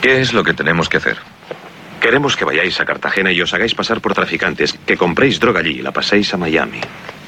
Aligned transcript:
¿Qué 0.00 0.20
es 0.20 0.32
lo 0.32 0.44
que 0.44 0.54
tenemos 0.54 0.88
que 0.88 0.98
hacer? 0.98 1.18
Queremos 2.00 2.36
que 2.36 2.44
vayáis 2.44 2.80
a 2.80 2.84
Cartagena 2.84 3.32
y 3.32 3.40
os 3.42 3.52
hagáis 3.52 3.74
pasar 3.74 4.00
por 4.00 4.14
traficantes, 4.14 4.78
que 4.86 4.96
compréis 4.96 5.40
droga 5.40 5.60
allí 5.60 5.80
y 5.80 5.82
la 5.82 5.92
paséis 5.92 6.32
a 6.32 6.36
Miami. 6.36 6.80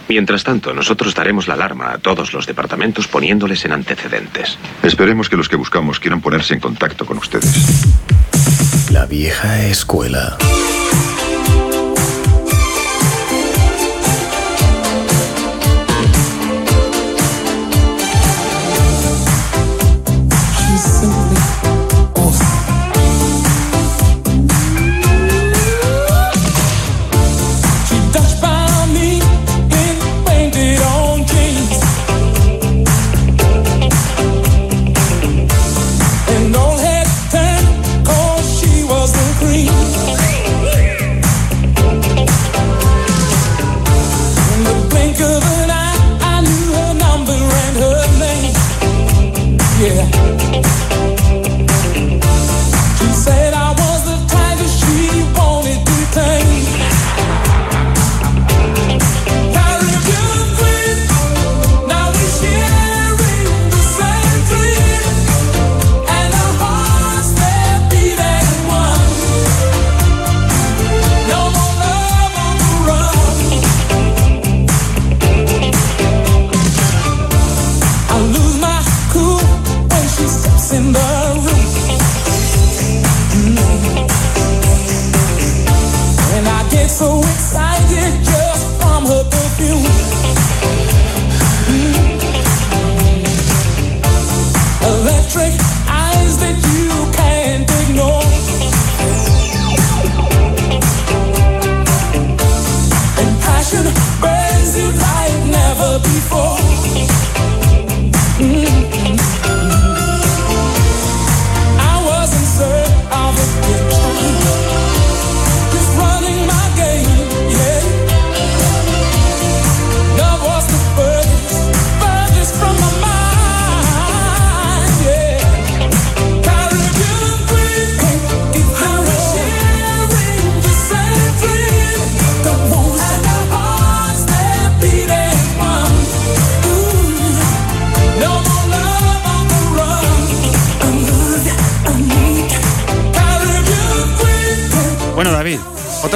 Mientras 0.09 0.45
tanto, 0.45 0.73
nosotros 0.73 1.15
daremos 1.15 1.49
la 1.49 1.55
alarma 1.55 1.93
a 1.93 1.99
todos 1.99 2.33
los 2.33 2.47
departamentos 2.47 3.07
poniéndoles 3.07 3.65
en 3.65 3.73
antecedentes. 3.73 4.59
Esperemos 4.83 5.29
que 5.29 5.37
los 5.37 5.49
que 5.49 5.57
buscamos 5.57 6.01
quieran 6.01 6.21
ponerse 6.21 6.55
en 6.55 6.61
contacto 6.61 7.05
con 7.07 7.19
ustedes. 7.19 7.85
La 8.91 9.07
vieja 9.07 9.67
escuela. 9.67 10.37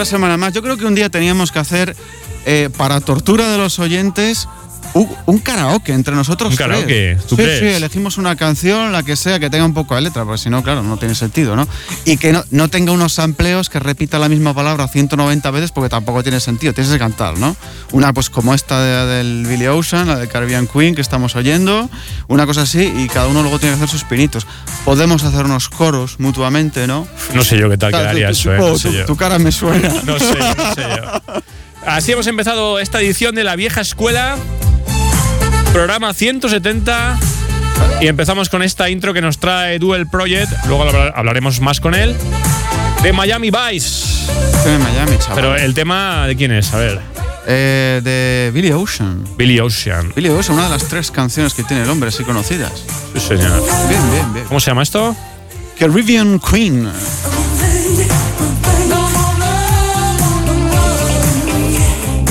Semana 0.05 0.37
más. 0.37 0.53
Yo 0.53 0.63
creo 0.63 0.77
que 0.77 0.87
un 0.87 0.95
día 0.95 1.09
teníamos 1.09 1.53
que 1.53 1.59
hacer, 1.59 1.97
eh, 2.47 2.71
para 2.77 3.01
tortura 3.01 3.51
de 3.51 3.59
los 3.59 3.79
oyentes, 3.79 4.49
un, 4.95 5.39
karaoke 5.39 5.93
entre 5.93 6.15
nosotros. 6.15 6.51
¿Un 6.51 6.57
karaoke? 6.57 7.19
sí, 7.29 7.37
sí, 7.37 7.67
elegimos 7.67 8.17
una 8.17 8.37
canción, 8.37 8.93
la 8.93 9.03
que 9.03 9.17
sea, 9.17 9.41
que 9.41 9.51
tenga 9.51 9.65
un 9.65 9.75
poco 9.75 9.95
de 9.95 10.03
letra, 10.03 10.25
porque 10.25 10.39
si 10.39 10.51
no, 10.51 10.63
claro, 10.63 10.83
no 10.83 10.97
tiene 10.97 11.15
sentido, 11.15 11.57
¿no? 11.57 11.67
Y 12.05 12.17
que 12.17 12.33
no, 12.33 12.45
no 12.51 12.69
tenga 12.69 12.93
unos 12.93 13.15
sampleos 13.15 13.69
que 13.69 13.81
repita 13.81 14.19
la 14.19 14.29
misma 14.29 14.55
palabra 14.55 14.87
190 14.87 15.51
veces, 15.51 15.73
porque 15.73 15.89
tampoco 15.89 16.23
tiene 16.23 16.41
sentido, 16.41 16.73
tienes 16.73 16.93
que 16.93 16.99
cantar, 16.99 17.39
¿no? 17.39 17.57
Una, 17.93 18.13
pues 18.13 18.31
como 18.31 18.55
esta 18.55 19.07
del 19.07 19.47
Billy 19.47 19.67
Ocean, 19.67 20.07
la 20.07 20.19
de 20.19 20.29
Caribbean 20.29 20.67
Queen, 20.67 20.95
que 20.95 21.01
estamos 21.01 21.35
oyendo, 21.37 21.91
una 22.29 22.47
cosa 22.47 22.63
así, 22.63 22.93
y 22.97 23.09
cada 23.09 23.27
uno 23.27 23.43
luego 23.43 23.59
tiene 23.59 23.77
que 23.77 23.85
hacer 23.85 23.89
sus 23.89 24.05
pinitos. 24.05 24.47
Podemos 24.85 25.25
hacer 25.25 25.45
unos 25.45 25.69
coros 25.69 26.21
mutuamente, 26.21 26.87
¿no? 26.87 27.07
No 27.35 27.43
sé 27.43 27.59
yo 27.59 27.69
qué 27.69 27.79
tal 27.79 27.93
quedaría 27.93 28.31
eso, 28.31 28.55
¿eh? 28.55 28.59
No 28.59 28.79
sé 28.79 29.05
tu, 29.05 29.17
cara 29.17 29.39
me 29.39 29.51
suena. 29.51 29.89
No 30.05 30.19
sé, 30.19 30.39
no 30.39 30.75
sé 30.75 30.83
yo. 30.83 31.43
Así 31.87 32.13
hemos 32.13 32.27
empezado 32.27 32.79
esta 32.79 33.01
edición 33.01 33.35
de 33.35 33.45
La 33.45 33.57
Vieja 33.57 33.81
Escuela 33.81 34.37
programa 35.75 36.15
170 36.15 37.19
y 38.01 38.07
empezamos 38.07 38.49
con 38.49 38.63
esta 38.63 38.89
intro 38.91 39.13
que 39.13 39.21
nos 39.21 39.39
trae 39.39 39.81
Duel 39.81 40.07
Project, 40.07 40.53
luego 40.67 40.85
hablaremos 41.15 41.61
más 41.61 41.81
con 41.81 41.95
él, 41.95 42.15
de 43.03 43.13
Miami 43.13 43.51
Vice. 43.51 44.31
De 44.65 44.79
Miami, 44.79 45.19
chaval. 45.19 45.35
Pero 45.35 45.57
el 45.57 45.75
tema 45.75 46.29
de 46.29 46.37
quién 46.37 46.53
es, 46.53 46.73
a 46.73 46.79
ver. 46.79 47.01
Eh, 47.49 48.01
de 48.05 48.53
Billy 48.55 48.71
Ocean. 48.71 49.25
Billy 49.37 49.59
Ocean. 49.59 50.13
Billy 50.15 50.29
Ocean, 50.29 50.57
una 50.57 50.69
de 50.69 50.71
las 50.71 50.85
tres 50.85 51.11
canciones 51.11 51.55
que 51.55 51.65
tiene 51.65 51.83
el 51.83 51.91
hombre 51.91 52.11
así 52.11 52.23
conocidas. 52.23 52.85
Sí, 53.13 53.21
señor. 53.21 53.61
Bien, 53.89 54.11
bien, 54.13 54.33
bien. 54.33 54.47
¿Cómo 54.47 54.61
se 54.61 54.71
llama 54.71 54.85
esto? 54.85 55.17
Caribbean 55.77 56.39
Queen. 56.39 56.89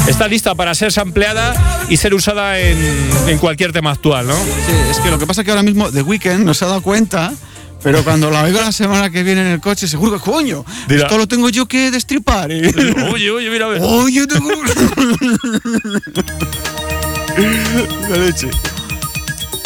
Está 0.07 0.27
lista 0.27 0.55
para 0.55 0.73
ser 0.75 0.91
sampleada 0.91 1.85
y 1.89 1.97
ser 1.97 2.13
usada 2.13 2.59
en, 2.59 3.37
cualquier 3.39 3.71
tema 3.71 3.91
actual, 3.91 4.27
¿no? 4.27 4.35
Sí, 4.35 4.73
es 4.89 4.99
que 4.99 5.09
lo 5.09 5.19
que 5.19 5.25
pasa 5.25 5.41
es 5.41 5.45
que 5.45 5.51
ahora 5.51 5.63
mismo 5.63 5.91
The 5.91 6.01
Weeknd 6.01 6.45
no 6.45 6.53
se 6.53 6.65
ha 6.65 6.69
dado 6.69 6.81
cuenta. 6.81 7.33
Pero 7.81 8.03
cuando 8.05 8.31
la 8.31 8.43
oigo 8.43 8.61
la 8.61 8.71
semana 8.71 9.09
que 9.09 9.23
viene 9.23 9.41
en 9.41 9.47
el 9.47 9.59
coche, 9.59 9.89
seguro 9.89 10.13
que 10.13 10.19
coño, 10.19 10.63
esto 10.87 11.17
lo 11.17 11.27
tengo 11.27 11.49
yo 11.49 11.65
que 11.65 11.91
destripar. 11.91 12.49
¿eh? 12.49 12.71
Oye, 13.11 13.29
oye, 13.29 13.49
mira, 13.49 13.65
a 13.65 13.69
ver. 13.69 13.81
Oye, 13.83 14.25
tengo. 14.25 14.49
la 18.09 18.17
leche. 18.17 18.49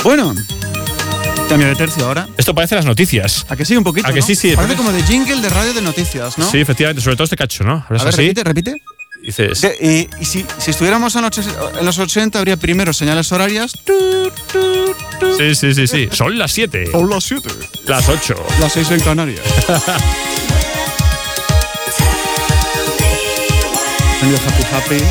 Bueno, 0.04 0.34
Cambio 1.48 1.70
de 1.70 1.76
tercio 1.76 2.06
ahora. 2.06 2.28
Esto 2.38 2.54
parece 2.54 2.76
las 2.76 2.86
noticias. 2.86 3.46
¿A 3.48 3.56
que 3.56 3.64
sí 3.64 3.78
un 3.78 3.84
poquito? 3.84 4.08
¿A 4.08 4.12
que 4.12 4.22
sí, 4.22 4.36
sí? 4.36 4.54
Parece 4.54 4.76
como 4.76 4.92
de 4.92 5.02
jingle 5.04 5.40
de 5.40 5.50
radio 5.50 5.74
de 5.74 5.82
noticias, 5.82 6.38
¿no? 6.38 6.50
Sí, 6.50 6.60
efectivamente, 6.60 7.02
sobre 7.02 7.16
todo 7.16 7.24
este 7.24 7.38
cacho, 7.38 7.64
¿no? 7.64 7.86
A 7.88 7.94
ver, 7.94 8.02
repite, 8.02 8.44
repite. 8.44 8.76
Dices. 9.28 9.62
y, 9.82 10.08
si, 10.24 10.46
estuviéramos 10.68 11.14
en, 11.18 11.24
los 11.82 12.00
80, 12.00 12.40
habría 12.40 12.56
primero 12.56 12.94
señales 12.94 13.30
horarias. 13.34 13.74
Sí, 15.38 15.54
sí, 15.54 15.74
sí, 15.74 15.86
sí. 15.86 16.08
Son 16.14 16.38
las 16.38 16.54
7. 16.54 16.92
Son 16.92 17.10
las 17.10 17.26
7. 17.26 17.50
Las 17.88 18.08
8. 18.08 18.36
Las 18.62 18.72
6 18.72 18.92
en 18.92 19.00
Canarias. 19.02 19.42
happy, 24.48 24.64
happy. 24.72 25.04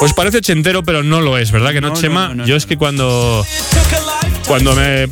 Pues 0.00 0.14
parece 0.14 0.38
ochentero, 0.38 0.82
pero 0.82 1.02
no 1.02 1.20
lo 1.20 1.36
es, 1.36 1.52
¿verdad 1.52 1.72
que 1.72 1.82
no, 1.82 1.92
Chema? 1.92 2.34
Yo 2.46 2.56
es 2.56 2.64
que 2.64 2.78
cuando 2.78 3.44
cuando 4.50 4.74
me 4.74 5.08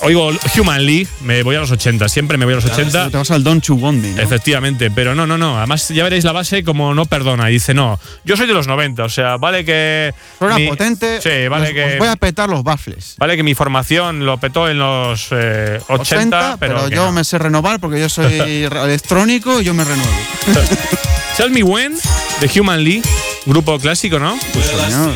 oigo 0.00 0.32
Human 0.58 0.84
League, 0.84 1.06
me 1.20 1.44
voy 1.44 1.54
a 1.54 1.60
los 1.60 1.70
80. 1.70 2.08
Siempre 2.08 2.36
me 2.36 2.44
voy 2.44 2.54
a 2.54 2.56
los 2.56 2.64
80. 2.64 3.10
Te 3.10 3.16
vas 3.16 3.30
al 3.30 3.44
Don 3.44 3.60
You 3.60 3.78
Efectivamente, 4.18 4.90
pero 4.90 5.14
no, 5.14 5.24
no, 5.24 5.38
no. 5.38 5.56
Además, 5.56 5.88
ya 5.90 6.02
veréis 6.02 6.24
la 6.24 6.32
base 6.32 6.64
como 6.64 6.92
no 6.92 7.04
perdona. 7.06 7.46
dice, 7.46 7.74
no, 7.74 8.00
yo 8.24 8.36
soy 8.36 8.48
de 8.48 8.54
los 8.54 8.66
90. 8.66 9.04
O 9.04 9.08
sea, 9.08 9.36
vale 9.36 9.64
que. 9.64 10.12
Suena 10.36 10.56
potente. 10.68 11.20
Sí, 11.20 11.46
vale 11.48 11.72
que. 11.72 11.96
voy 11.96 12.08
a 12.08 12.16
petar 12.16 12.48
los 12.48 12.64
baffles. 12.64 13.14
Vale 13.18 13.36
que 13.36 13.44
mi 13.44 13.54
formación 13.54 14.26
lo 14.26 14.38
petó 14.38 14.68
en 14.68 14.78
los 14.78 15.30
80, 15.30 16.52
eh, 16.54 16.56
pero. 16.58 16.88
yo 16.88 17.12
me 17.12 17.22
sé 17.22 17.38
renovar 17.38 17.78
porque 17.78 18.00
yo 18.00 18.08
soy 18.08 18.34
electrónico 18.64 19.60
y 19.60 19.64
yo 19.64 19.74
me 19.74 19.84
renuevo. 19.84 20.12
Tell 21.36 21.52
Me 21.52 21.62
When, 21.62 21.96
de 22.40 22.60
Human 22.60 22.82
League 22.82 23.02
Grupo 23.46 23.78
clásico, 23.78 24.18
¿no? 24.18 24.36
Señor, 24.38 25.14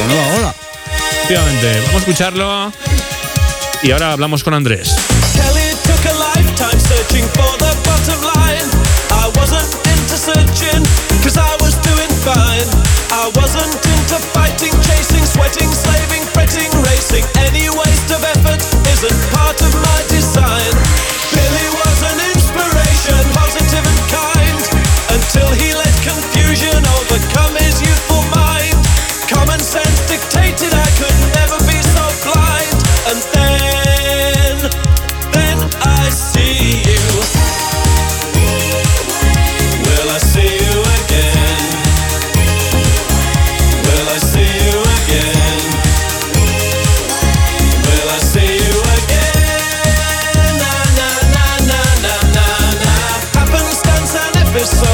la 0.00 0.06
nueva 0.06 0.36
ola. 0.36 0.54
Efectivamente. 1.24 1.80
Vamos 1.86 1.94
a 1.94 1.98
escucharlo. 1.98 2.72
Y 3.84 3.90
ahora 3.90 4.12
hablamos 4.12 4.42
con 4.42 4.54
Andrés. 4.54 4.96
Kelly 5.34 5.76
took 5.84 6.06
a 6.06 6.14
lifetime 6.14 6.80
searching 6.80 7.28
for 7.34 7.58
the 7.58 7.76
bottom 7.84 8.22
line. 8.34 8.70
I 9.10 9.28
wasn't 9.38 9.84
So. 54.64 54.93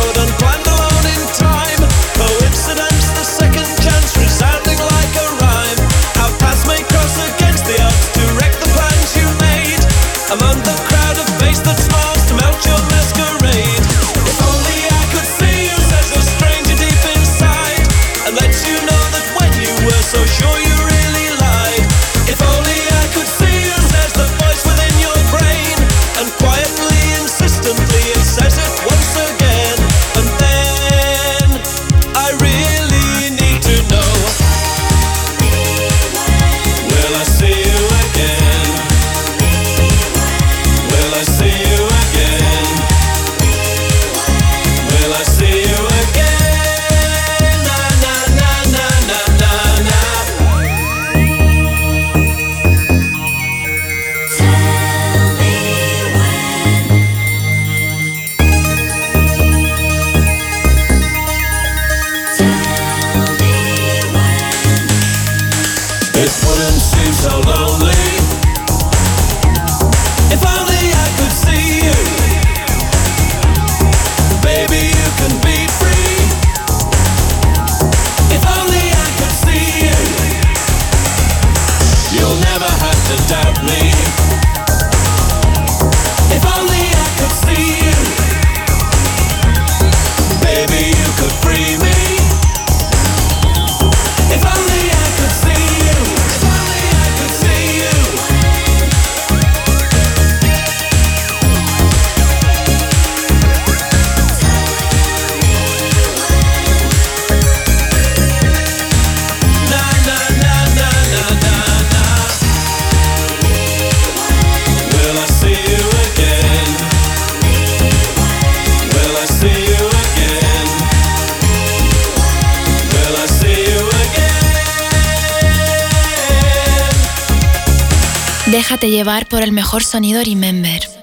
Déjate 128.71 128.89
llevar 128.89 129.27
por 129.27 129.43
el 129.43 129.51
mejor 129.51 129.83
sonido 129.83 130.23
Remember. 130.23 131.00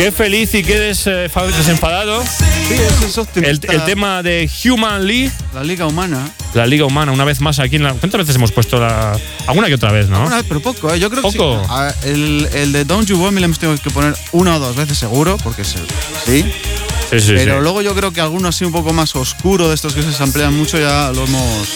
Qué 0.00 0.10
feliz 0.10 0.54
y 0.54 0.62
qué 0.62 0.78
des- 0.78 1.06
eh, 1.06 1.28
fa- 1.28 1.44
desenfadado. 1.46 2.22
Sí, 2.24 2.74
eso 3.04 3.20
es 3.20 3.36
El, 3.36 3.60
el 3.68 3.84
tema 3.84 4.22
de 4.22 4.48
Human 4.64 5.06
League, 5.06 5.30
La 5.52 5.62
Liga 5.62 5.86
Humana. 5.86 6.26
la 6.54 6.66
Liga 6.66 6.86
Humana, 6.86 7.12
una 7.12 7.24
vez 7.26 7.42
más 7.42 7.58
aquí 7.58 7.76
en 7.76 7.82
la. 7.82 7.92
¿Cuántas 7.92 8.20
veces 8.20 8.36
hemos 8.36 8.50
puesto 8.50 8.80
la.? 8.80 9.14
Alguna 9.46 9.68
que 9.68 9.74
otra 9.74 9.92
vez, 9.92 10.08
¿no? 10.08 10.24
Una 10.24 10.36
vez, 10.36 10.46
pero 10.48 10.60
poco, 10.62 10.90
¿eh? 10.94 10.98
Yo 10.98 11.10
creo 11.10 11.22
que 11.22 11.30
sí. 11.32 11.38
A- 11.68 11.92
el, 12.04 12.48
el 12.54 12.72
de 12.72 12.86
Don't 12.86 13.06
You 13.06 13.20
Want 13.22 13.34
Me 13.34 13.40
le 13.40 13.44
hemos 13.44 13.58
tenido 13.58 13.78
que 13.78 13.90
poner 13.90 14.14
una 14.32 14.56
o 14.56 14.58
dos 14.58 14.74
veces 14.74 14.96
seguro, 14.96 15.36
porque 15.44 15.64
se, 15.64 15.76
sí. 16.24 16.50
Sí, 17.10 17.20
sí, 17.20 17.32
pero 17.36 17.56
sí. 17.56 17.62
luego 17.62 17.82
yo 17.82 17.94
creo 17.94 18.10
que 18.12 18.22
alguno 18.22 18.48
así 18.48 18.64
un 18.64 18.72
poco 18.72 18.94
más 18.94 19.14
oscuro, 19.16 19.68
de 19.68 19.74
estos 19.74 19.92
que 19.94 20.02
se 20.02 20.12
samplean 20.14 20.56
mucho, 20.56 20.78
ya 20.78 21.12
lo 21.14 21.24
hemos. 21.24 21.68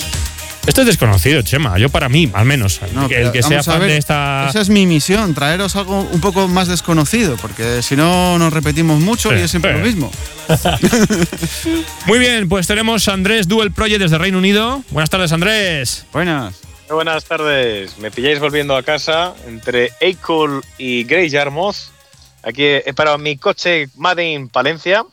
Esto 0.66 0.80
es 0.80 0.86
desconocido, 0.86 1.42
Chema. 1.42 1.76
Yo 1.78 1.90
para 1.90 2.08
mí, 2.08 2.30
al 2.32 2.46
menos. 2.46 2.80
No, 2.94 3.02
el 3.02 3.08
que, 3.08 3.14
pero 3.16 3.26
el 3.26 3.32
que 3.32 3.42
sea 3.42 3.62
fan 3.62 3.80
ver, 3.80 3.90
de 3.90 3.96
esta. 3.98 4.46
Esa 4.48 4.60
es 4.62 4.70
mi 4.70 4.86
misión, 4.86 5.34
traeros 5.34 5.76
algo 5.76 6.00
un 6.00 6.20
poco 6.20 6.48
más 6.48 6.68
desconocido, 6.68 7.36
porque 7.40 7.82
si 7.82 7.96
no 7.96 8.38
nos 8.38 8.52
repetimos 8.52 8.98
mucho 9.00 9.28
Sí, 9.30 9.36
y 9.36 9.40
es 9.42 9.50
siempre 9.50 9.74
lo 9.74 9.80
mismo. 9.84 10.10
Muy 12.06 12.18
bien, 12.18 12.48
pues 12.48 12.66
tenemos 12.66 13.06
a 13.08 13.12
Andrés 13.12 13.46
Duel 13.46 13.72
Project 13.72 14.00
desde 14.00 14.16
Reino 14.18 14.38
Unido. 14.38 14.82
Buenas 14.90 15.10
tardes, 15.10 15.32
Andrés. 15.32 16.06
Buenas. 16.12 16.54
Muy 16.88 16.94
buenas 16.96 17.24
tardes. 17.24 17.98
Me 17.98 18.10
pilláis 18.10 18.40
volviendo 18.40 18.74
a 18.76 18.82
casa 18.82 19.34
entre 19.46 19.90
Acol 20.00 20.64
y 20.78 21.04
Grey 21.04 21.28
Yarmouth. 21.28 21.76
Aquí 22.42 22.62
he 22.64 22.92
parado 22.94 23.18
mi 23.18 23.36
coche 23.36 23.88
Made 23.96 24.32
in 24.32 24.48
Palencia, 24.48 25.04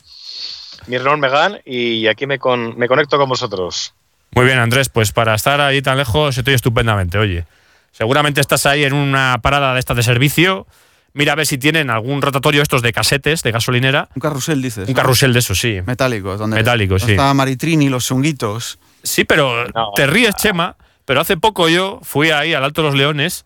mi 0.88 0.98
Renault 0.98 1.20
Megane, 1.20 1.62
y 1.66 2.08
aquí 2.08 2.26
me, 2.26 2.40
con- 2.40 2.78
me 2.78 2.88
conecto 2.88 3.18
con 3.18 3.28
vosotros. 3.30 3.94
Muy 4.34 4.46
bien, 4.46 4.60
Andrés, 4.60 4.90
pues 4.90 5.12
para 5.12 5.36
estar 5.36 5.60
ahí 5.62 5.82
tan 5.82 5.98
lejos 5.98 6.38
estoy 6.38 6.54
estupendamente, 6.54 7.18
oye. 7.18 7.46
Seguramente 7.92 8.40
estás 8.40 8.66
ahí 8.66 8.84
en 8.86 8.94
una 8.94 9.40
parada 9.42 9.74
de 9.74 9.80
esta 9.80 9.94
de 9.94 10.04
servicio. 10.04 10.66
Mira 11.14 11.34
a 11.34 11.36
ver 11.36 11.46
si 11.46 11.58
tienen 11.58 11.90
algún 11.90 12.22
rotatorio 12.22 12.62
estos 12.62 12.82
de 12.82 12.94
casetes, 12.94 13.44
de 13.44 13.52
gasolinera. 13.52 14.08
Un 14.16 14.22
carrusel, 14.22 14.62
dices. 14.62 14.88
Un 14.88 14.94
carrusel 14.94 15.34
de 15.34 15.40
eso, 15.40 15.54
sí. 15.54 15.80
Metálicos, 15.86 16.40
donde 16.40 16.56
Metálicos, 16.56 17.02
sí. 17.02 17.12
Está 17.12 17.34
Maritrini, 17.34 17.90
los 17.90 18.06
chunguitos. 18.06 18.80
Sí, 19.04 19.26
pero 19.26 19.66
No. 19.76 19.92
te 19.96 20.08
ríes, 20.08 20.36
Chema. 20.36 20.78
Pero 21.04 21.20
hace 21.20 21.36
poco 21.36 21.68
yo 21.68 22.00
fui 22.04 22.30
ahí 22.30 22.54
al 22.54 22.64
Alto 22.64 22.82
de 22.84 22.88
los 22.88 22.96
Leones, 22.98 23.44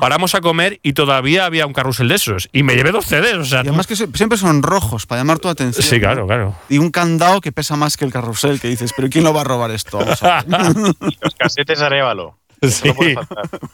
paramos 0.00 0.34
a 0.34 0.40
comer 0.40 0.80
y 0.82 0.92
todavía 0.92 1.44
había 1.44 1.66
un 1.66 1.72
carrusel 1.72 2.08
de 2.08 2.14
esos. 2.14 2.48
Y 2.52 2.62
me 2.62 2.74
llevé 2.74 2.92
dos 2.92 3.06
CDs, 3.06 3.34
o 3.36 3.44
sea. 3.44 3.58
Y 3.58 3.68
además 3.68 3.86
que 3.86 3.96
siempre 3.96 4.38
son 4.38 4.62
rojos, 4.62 5.06
para 5.06 5.20
llamar 5.20 5.38
tu 5.38 5.48
atención. 5.48 5.86
Sí, 5.86 5.96
¿no? 5.96 6.00
claro, 6.00 6.26
claro. 6.26 6.56
Y 6.68 6.78
un 6.78 6.90
candado 6.90 7.40
que 7.40 7.52
pesa 7.52 7.76
más 7.76 7.96
que 7.96 8.04
el 8.04 8.12
carrusel, 8.12 8.60
que 8.60 8.68
dices, 8.68 8.92
pero 8.96 9.08
¿quién 9.08 9.24
lo 9.24 9.32
va 9.32 9.42
a 9.42 9.44
robar 9.44 9.70
esto? 9.70 9.98
Vamos 9.98 10.22
a 10.22 10.42
ver. 10.42 10.46
Y 11.10 11.18
los 11.20 11.34
casetes 11.34 11.80
Arevalo. 11.80 12.38
Eso 12.60 12.84
Sí. 12.98 13.14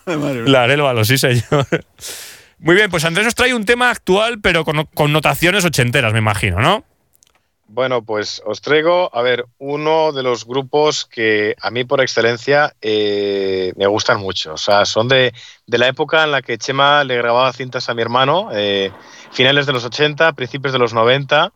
La 0.47 0.65
Arelvalo, 0.65 1.05
sí, 1.05 1.19
señor. 1.19 1.67
Muy 2.59 2.77
bien, 2.77 2.91
pues 2.91 3.05
Andrés 3.05 3.25
nos 3.25 3.35
trae 3.35 3.55
un 3.55 3.65
tema 3.65 3.91
actual, 3.91 4.41
pero 4.41 4.65
con 4.65 4.85
connotaciones 4.95 5.65
ochenteras, 5.65 6.13
me 6.13 6.21
imagino, 6.21 6.61
¿no? 6.61 6.85
Bueno, 7.75 8.05
pues 8.05 8.43
os 8.45 8.61
traigo, 8.61 9.09
a 9.17 9.23
ver, 9.23 9.47
uno 9.57 10.13
de 10.13 10.23
los 10.23 10.45
grupos 10.45 11.07
que 11.07 11.57
a 11.59 11.71
mí 11.71 11.85
por 11.85 12.03
excelencia 12.03 12.77
eh, 12.83 13.73
me 13.77 13.87
gustan 13.87 14.21
mucho. 14.21 14.53
O 14.53 14.57
sea, 14.59 14.85
son 14.85 15.09
de, 15.09 15.33
de 15.67 15.79
la 15.79 15.89
época 15.89 16.23
en 16.23 16.33
la 16.33 16.43
que 16.43 16.59
Chema 16.59 17.03
le 17.03 17.17
grababa 17.17 17.51
cintas 17.55 17.89
a 17.89 17.95
mi 17.95 18.03
hermano, 18.03 18.51
eh, 18.53 18.93
finales 19.31 19.65
de 19.65 19.73
los 19.73 19.87
80, 19.87 20.35
principios 20.35 20.75
de 20.75 20.81
los 20.81 20.93
90. 20.93 21.51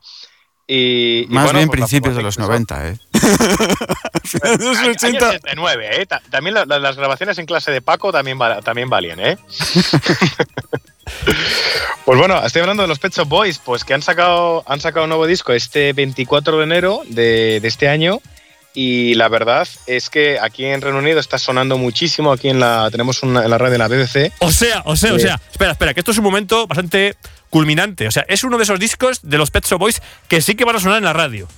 Y, 0.68 1.23
y 1.25 1.26
Más 1.28 1.44
bueno, 1.44 1.58
bien 1.61 1.68
pues 1.68 1.78
principios 1.80 2.16
de 2.16 2.23
los 2.23 2.35
formación 2.35 2.66
90, 2.66 2.88
¿eh? 2.88 2.99
los 4.58 4.76
Año 4.78 4.90
80. 4.90 5.28
89, 5.28 5.88
¿eh? 6.02 6.06
Ta- 6.06 6.23
También 6.30 6.54
la- 6.54 6.64
la- 6.64 6.78
las 6.80 6.96
grabaciones 6.96 7.38
en 7.38 7.46
clase 7.46 7.70
de 7.70 7.80
Paco 7.82 8.11
también, 8.12 8.38
también 8.64 8.88
valían, 8.90 9.20
¿eh? 9.20 9.38
Pues 12.04 12.18
bueno, 12.18 12.44
estoy 12.44 12.62
hablando 12.62 12.82
de 12.82 12.88
los 12.88 12.99
Pet 13.00 13.12
Shop 13.14 13.28
Boys, 13.28 13.58
pues 13.58 13.85
que 13.85 13.94
han 13.94 14.02
sacado, 14.02 14.62
han 14.66 14.80
sacado 14.80 15.04
un 15.04 15.08
nuevo 15.11 15.26
disco 15.26 15.52
este 15.52 15.92
24 15.92 16.58
de 16.58 16.64
enero 16.64 17.02
de, 17.08 17.58
de 17.61 17.68
este 17.68 17.88
año. 17.88 18.20
Y 18.78 19.14
la 19.14 19.28
verdad 19.30 19.66
es 19.87 20.11
que 20.11 20.38
aquí 20.38 20.66
en 20.66 20.83
Reino 20.83 20.99
Unido 20.99 21.18
está 21.18 21.38
sonando 21.38 21.78
muchísimo. 21.78 22.30
Aquí 22.30 22.50
en 22.50 22.61
la 22.61 22.90
tenemos 22.90 23.23
una, 23.23 23.42
en 23.42 23.49
la 23.50 23.56
radio 23.56 23.73
de 23.73 23.78
la 23.78 23.88
BBC. 23.88 24.33
O 24.40 24.52
sea, 24.52 24.83
o 24.85 24.97
sea, 24.97 25.14
o 25.14 25.18
sea. 25.18 25.40
Espera, 25.50 25.73
espera, 25.73 25.95
que 25.95 26.00
esto 26.00 26.11
es 26.11 26.18
un 26.18 26.25
momento 26.25 26.66
bastante 26.66 27.16
culminante. 27.49 28.06
O 28.06 28.11
sea, 28.11 28.26
es 28.28 28.45
uno 28.45 28.59
de 28.59 28.64
esos 28.64 28.78
discos 28.78 29.21
de 29.23 29.38
los 29.38 29.50
Pet 29.50 29.64
Shop 29.66 29.78
Boys 29.78 30.02
que 30.28 30.42
sí 30.42 30.56
que 30.56 30.66
van 30.66 30.76
a 30.76 30.80
sonar 30.80 30.99
en 30.99 31.04
la 31.04 31.14
radio. 31.14 31.49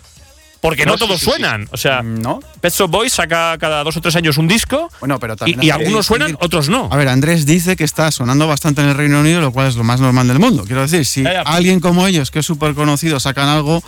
Porque 0.60 0.86
no, 0.86 0.96
todos 0.96 1.18
sí, 1.20 1.24
sí. 1.26 1.30
suenan. 1.32 1.68
O 1.72 1.76
sea, 1.76 2.02
¿No? 2.02 2.40
Pet 2.60 2.72
Shop 2.72 2.88
Boys 2.90 3.12
saca 3.12 3.56
cada 3.58 3.82
dos 3.82 3.96
o 3.96 4.00
tres 4.00 4.14
años 4.16 4.38
un 4.38 4.46
disco 4.48 4.88
Bueno, 5.00 5.18
pero 5.20 5.34
y, 5.34 5.36
también. 5.36 5.62
y 5.62 5.70
algunos 5.70 6.06
suenan, 6.06 6.36
otros 6.40 6.68
no. 6.68 6.88
A 6.92 6.96
ver, 6.96 7.08
Andrés 7.08 7.46
dice 7.46 7.74
que 7.76 7.84
está 7.84 8.10
sonando 8.12 8.46
bastante 8.46 8.80
en 8.80 8.88
el 8.88 8.94
Reino 8.96 9.20
Unido, 9.20 9.40
lo 9.40 9.50
cual 9.52 9.66
es 9.68 9.74
lo 9.76 9.82
más 9.84 10.00
normal 10.00 10.26
del 10.28 10.38
mundo. 10.38 10.64
Quiero 10.66 10.82
decir, 10.82 11.04
si 11.04 11.22
Ya, 11.24 11.32
ya. 11.32 11.40
alguien 11.42 11.78
como 11.80 12.06
ellos, 12.06 12.30
que 12.32 12.40
es 12.40 12.46
súper 12.46 12.74
conocido, 12.74 13.20
sacan 13.20 13.48
algo, 13.48 13.82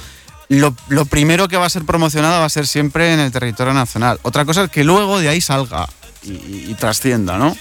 lo, 0.50 0.75
lo 0.88 1.04
primero 1.07 1.49
que 1.49 1.57
va 1.57 1.64
a 1.66 1.71
ser 1.71 1.85
promocionado 1.85 2.40
va 2.40 2.45
a 2.45 2.50
ser 2.50 2.66
siempre 2.66 3.12
en 3.14 3.21
el 3.21 3.33
territorio 3.33 3.73
nacional. 3.73 4.19
Otra 4.23 4.45
cosa 4.45 4.64
es 4.64 4.71
que 4.71 4.85
luego 4.85 5.19
de 5.19 5.28
ahí 5.30 5.40
salga 5.40 5.88
y, 6.23 6.33
y- 6.33 6.66
y 6.69 6.75
trascienda, 6.75 7.38
¿no? 7.38 7.57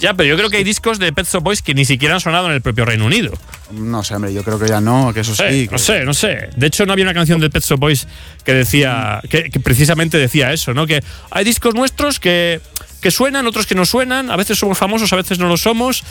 Ya, 0.00 0.14
pero 0.14 0.28
yo 0.30 0.36
creo 0.36 0.50
que 0.50 0.56
hay 0.56 0.64
discos 0.64 0.98
de 0.98 1.12
Pet 1.12 1.26
Shop 1.28 1.42
Boys 1.42 1.62
que 1.62 1.72
ni 1.74 1.84
siquiera 1.84 2.14
han 2.14 2.20
sonado 2.20 2.46
en 2.48 2.54
el 2.54 2.62
propio 2.62 2.84
Reino 2.84 3.06
Unido. 3.06 3.32
No 3.70 4.02
sé, 4.02 4.14
hombre, 4.16 4.32
yo 4.34 4.42
creo 4.42 4.58
que 4.58 4.66
ya 4.66 4.80
no, 4.80 5.12
que 5.14 5.20
eso 5.20 5.34
sí. 5.34 5.42
que- 5.66 5.68
no 5.70 5.78
sé, 5.78 6.04
no 6.04 6.14
sé. 6.14 6.48
De 6.56 6.66
hecho, 6.66 6.84
no 6.86 6.92
había 6.94 7.04
una 7.04 7.14
canción 7.14 7.38
de 7.40 7.48
Pet 7.50 7.62
Shop 7.62 7.78
Boys 7.78 8.08
que 8.44 8.52
decía, 8.54 9.20
que, 9.30 9.50
que 9.50 9.60
precisamente 9.60 10.18
decía 10.18 10.52
eso, 10.52 10.74
¿no? 10.74 10.86
Que 10.86 11.02
hay 11.30 11.44
discos 11.44 11.74
nuestros 11.74 12.18
que, 12.18 12.60
que 13.00 13.10
suenan, 13.10 13.46
otros 13.46 13.66
que 13.66 13.74
no 13.74 13.84
suenan, 13.84 14.30
a 14.30 14.36
veces 14.36 14.58
somos 14.58 14.78
famosos, 14.78 15.12
a 15.12 15.16
veces 15.16 15.38
no 15.38 15.46
lo 15.48 15.56
somos, 15.58 16.02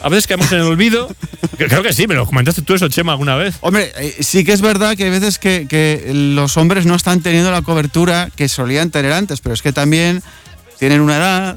a 0.00 0.08
veces 0.08 0.26
quedamos 0.26 0.50
en 0.52 0.58
el 0.58 0.64
olvido. 0.64 1.08
Creo 1.56 1.82
que 1.82 1.92
sí, 1.92 2.06
me 2.06 2.14
lo 2.14 2.26
comentaste 2.26 2.62
tú 2.62 2.74
eso, 2.74 2.88
Chema, 2.88 3.12
alguna 3.12 3.36
vez. 3.36 3.56
Hombre, 3.60 3.92
eh, 3.96 4.16
sí 4.20 4.44
que 4.44 4.52
es 4.52 4.60
verdad 4.60 4.96
que 4.96 5.04
hay 5.04 5.10
veces 5.10 5.38
que, 5.38 5.66
que 5.68 6.10
los 6.12 6.56
hombres 6.56 6.86
no 6.86 6.94
están 6.94 7.20
teniendo 7.20 7.50
la 7.50 7.62
cobertura 7.62 8.30
que 8.34 8.48
solían 8.48 8.90
tener 8.90 9.12
antes, 9.12 9.40
pero 9.40 9.54
es 9.54 9.62
que 9.62 9.72
también 9.72 10.22
tienen 10.78 11.00
una 11.00 11.16
edad 11.16 11.56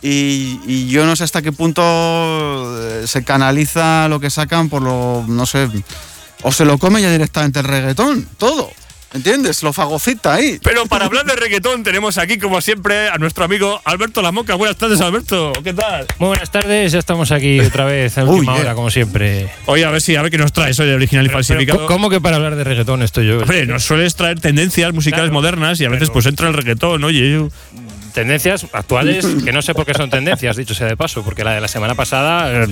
y, 0.00 0.58
y 0.66 0.88
yo 0.88 1.06
no 1.06 1.14
sé 1.14 1.24
hasta 1.24 1.42
qué 1.42 1.52
punto 1.52 1.82
eh, 1.82 3.06
se 3.06 3.24
canaliza 3.24 4.08
lo 4.08 4.18
que 4.20 4.30
sacan 4.30 4.68
por 4.68 4.82
lo, 4.82 5.24
no 5.28 5.46
sé, 5.46 5.68
o 6.42 6.50
se 6.52 6.64
lo 6.64 6.78
come 6.78 7.00
ya 7.00 7.10
directamente 7.10 7.60
el 7.60 7.66
reggaetón, 7.66 8.28
todo, 8.38 8.70
¿entiendes? 9.14 9.62
Lo 9.62 9.72
fagocita 9.72 10.34
ahí. 10.34 10.58
Pero 10.62 10.86
para 10.86 11.06
hablar 11.06 11.24
de 11.26 11.36
reggaetón 11.36 11.82
tenemos 11.82 12.18
aquí, 12.18 12.38
como 12.38 12.60
siempre, 12.60 13.08
a 13.08 13.18
nuestro 13.18 13.44
amigo 13.44 13.80
Alberto 13.84 14.22
Lamoca. 14.22 14.54
Buenas 14.54 14.76
tardes, 14.76 15.00
Alberto. 15.00 15.52
¿Qué 15.62 15.72
tal? 15.74 16.06
Muy 16.18 16.28
buenas 16.28 16.50
tardes, 16.50 16.92
ya 16.92 16.98
estamos 16.98 17.30
aquí 17.32 17.60
otra 17.60 17.84
vez 17.84 18.16
a 18.18 18.24
Uy, 18.24 18.30
última 18.40 18.54
yeah. 18.54 18.62
hora, 18.62 18.74
como 18.74 18.90
siempre. 18.90 19.48
Oye, 19.66 19.84
a 19.84 19.90
ver 19.90 20.00
si, 20.00 20.16
a 20.16 20.22
ver 20.22 20.30
qué 20.30 20.38
nos 20.38 20.52
traes 20.52 20.78
hoy 20.80 20.86
de 20.88 20.94
original 20.94 21.24
y 21.24 21.28
Pero, 21.28 21.38
falsificado. 21.38 21.86
¿Cómo 21.86 22.10
que 22.10 22.20
para 22.20 22.36
hablar 22.36 22.56
de 22.56 22.64
reggaetón 22.64 23.02
estoy 23.02 23.28
yo? 23.28 23.38
Hombre, 23.40 23.66
nos 23.66 23.84
sueles 23.84 24.14
traer 24.16 24.40
tendencias 24.40 24.92
musicales 24.92 25.24
Claro, 25.30 25.34
modernas 25.34 25.80
y 25.80 25.84
a 25.84 25.88
veces 25.88 26.08
pero- 26.08 26.12
pues 26.14 26.26
entra 26.26 26.48
el 26.48 26.54
reggaetón, 26.54 27.04
oye. 27.04 27.32
yo- 27.32 27.48
Tendencias 28.14 28.66
actuales, 28.74 29.24
que 29.42 29.52
no 29.52 29.62
sé 29.62 29.72
por 29.72 29.86
qué 29.86 29.94
son 29.94 30.10
tendencias, 30.10 30.54
dicho 30.58 30.74
sea 30.74 30.86
de 30.86 30.98
paso, 30.98 31.22
porque 31.24 31.44
la 31.44 31.54
de 31.54 31.62
la 31.62 31.68
semana 31.68 31.94
pasada. 31.94 32.66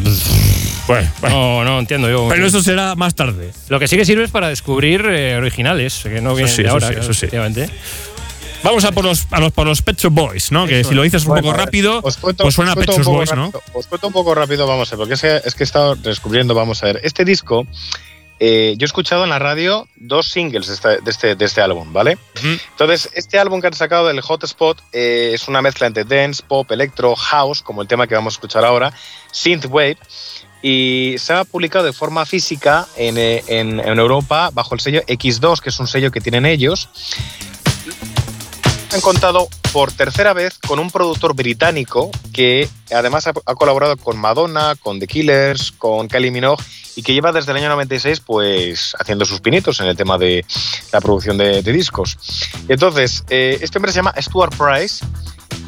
Bueno, 0.91 1.11
bueno. 1.21 1.37
No, 1.37 1.65
no 1.65 1.79
entiendo 1.79 2.09
yo. 2.11 2.29
Pero 2.29 2.47
eso 2.47 2.63
será 2.63 2.95
más 2.95 3.15
tarde. 3.15 3.53
Lo 3.69 3.79
que 3.79 3.89
sí 3.89 3.97
que 3.97 4.05
sirve 4.05 4.25
es 4.25 4.31
para 4.31 4.49
descubrir 4.49 5.05
eh, 5.07 5.37
originales, 5.37 6.01
que 6.03 6.21
no 6.21 6.35
vienen 6.35 6.55
sí, 6.55 6.63
de 6.63 6.69
ahora. 6.69 6.89
sí, 6.89 6.95
eso 6.99 7.15
sí. 7.15 7.29
Vamos 8.63 8.85
a 8.85 8.93
por 8.93 9.05
los, 9.05 9.27
a 9.31 9.41
los, 9.41 9.53
por 9.53 9.67
los 9.67 9.81
Pet 9.81 9.99
Shop 9.99 10.13
Boys, 10.13 10.53
¿no? 10.53 10.67
Que 10.67 10.85
si 10.85 10.95
lo 10.95 11.03
dices 11.03 11.23
un 11.23 11.29
Bueno, 11.29 11.49
poco 11.49 11.57
rápido, 11.57 12.01
os 12.03 12.19
cuento- 12.19 12.45
pues 12.45 12.55
suena 12.55 12.73
os 12.73 12.77
a 12.77 12.81
Pet 12.81 12.87
cuento 12.91 13.03
Shop 13.05 13.15
Boys, 13.15 13.35
¿no? 13.35 13.45
rápido, 13.47 13.63
Os 13.73 13.87
cuento 13.87 14.07
un 14.09 14.13
poco 14.13 14.35
rápido, 14.35 14.67
vamos 14.67 14.93
a 14.93 14.97
ver, 14.97 14.99
porque 14.99 15.15
es 15.15 15.21
que, 15.23 15.37
es 15.49 15.55
que 15.55 15.63
he 15.63 15.65
estado 15.65 15.95
descubriendo, 15.97 16.55
vamos 16.55 16.83
a 16.83 16.87
ver. 16.87 17.01
Este 17.03 17.25
disco, 17.25 17.67
eh, 18.39 18.75
yo 18.77 18.85
he 18.85 18.87
escuchado 18.87 19.25
en 19.25 19.31
la 19.31 19.39
radio 19.39 19.89
dos 19.97 20.27
singles 20.29 20.67
de 20.69 20.75
este, 20.75 20.89
de 21.01 21.11
este, 21.11 21.35
de 21.37 21.45
este 21.47 21.63
álbum, 21.63 21.91
¿vale? 21.91 22.19
Ujú. 22.37 22.49
Entonces, 22.73 23.09
este 23.15 23.39
álbum 23.39 23.63
que 23.63 23.69
han 23.69 23.73
sacado 23.73 24.09
del 24.09 24.21
Hotspot 24.21 24.79
eh, 24.93 25.31
es 25.33 25.49
una 25.49 25.63
mezcla 25.63 25.87
entre 25.87 26.05
dance, 26.05 26.43
pop, 26.47 26.71
electro, 26.71 27.17
house, 27.17 27.63
como 27.63 27.81
el 27.81 27.89
tema 27.89 28.07
que 28.07 28.15
vamos 28.15 28.35
a 28.35 28.37
escuchar 28.37 28.67
ahora, 28.67 28.93
synthwave, 29.33 29.97
y 30.63 31.15
se 31.19 31.33
ha 31.33 31.45
publicado 31.45 31.85
de 31.85 31.93
forma 31.93 32.27
física 32.27 32.87
en, 32.97 33.17
eh, 33.19 33.43
en- 33.47 33.81
en 33.81 33.99
Europa 33.99 34.51
bajo 34.53 34.75
el 34.75 34.81
sello 34.81 35.03
X2, 35.07 35.61
que 35.61 35.71
es 35.71 35.81
un 35.81 35.87
sello 35.89 36.11
que 36.11 36.21
tienen 36.21 36.45
ellos. 36.47 36.89
Han 38.93 39.01
contado 39.01 39.49
por 39.73 39.93
tercera 39.93 40.33
vez 40.33 40.59
con 40.67 40.81
un 40.81 40.91
productor 40.91 41.35
británico 41.35 42.11
que 42.33 42.69
además 42.93 43.29
ha, 43.29 43.33
colaborado 43.55 43.97
con 43.97 44.19
Madonna, 44.19 44.75
con 44.75 44.99
The 44.99 45.07
Killers, 45.07 45.71
con 45.73 46.09
Kylie 46.09 46.33
Minogue 46.33 46.63
y 46.97 47.03
que 47.03 47.15
lleva 47.15 47.31
desde 47.31 47.53
el 47.53 47.59
año 47.59 47.69
96 47.69 48.19
pues 48.19 48.97
haciendo 48.99 49.25
sus 49.25 49.41
pinitos 49.41 49.79
en 49.79 49.87
el 49.87 49.97
tema 49.97 50.19
de 50.19 50.45
la 50.93 51.01
producción 51.01 51.39
de, 51.39 51.63
de 51.63 51.73
discos. 51.73 52.19
Entonces, 52.69 53.23
eh, 53.31 53.59
este 53.63 53.79
hombre 53.79 53.93
se 53.93 53.97
llama 54.01 54.13
Stuart 54.21 54.55
Price 54.57 55.05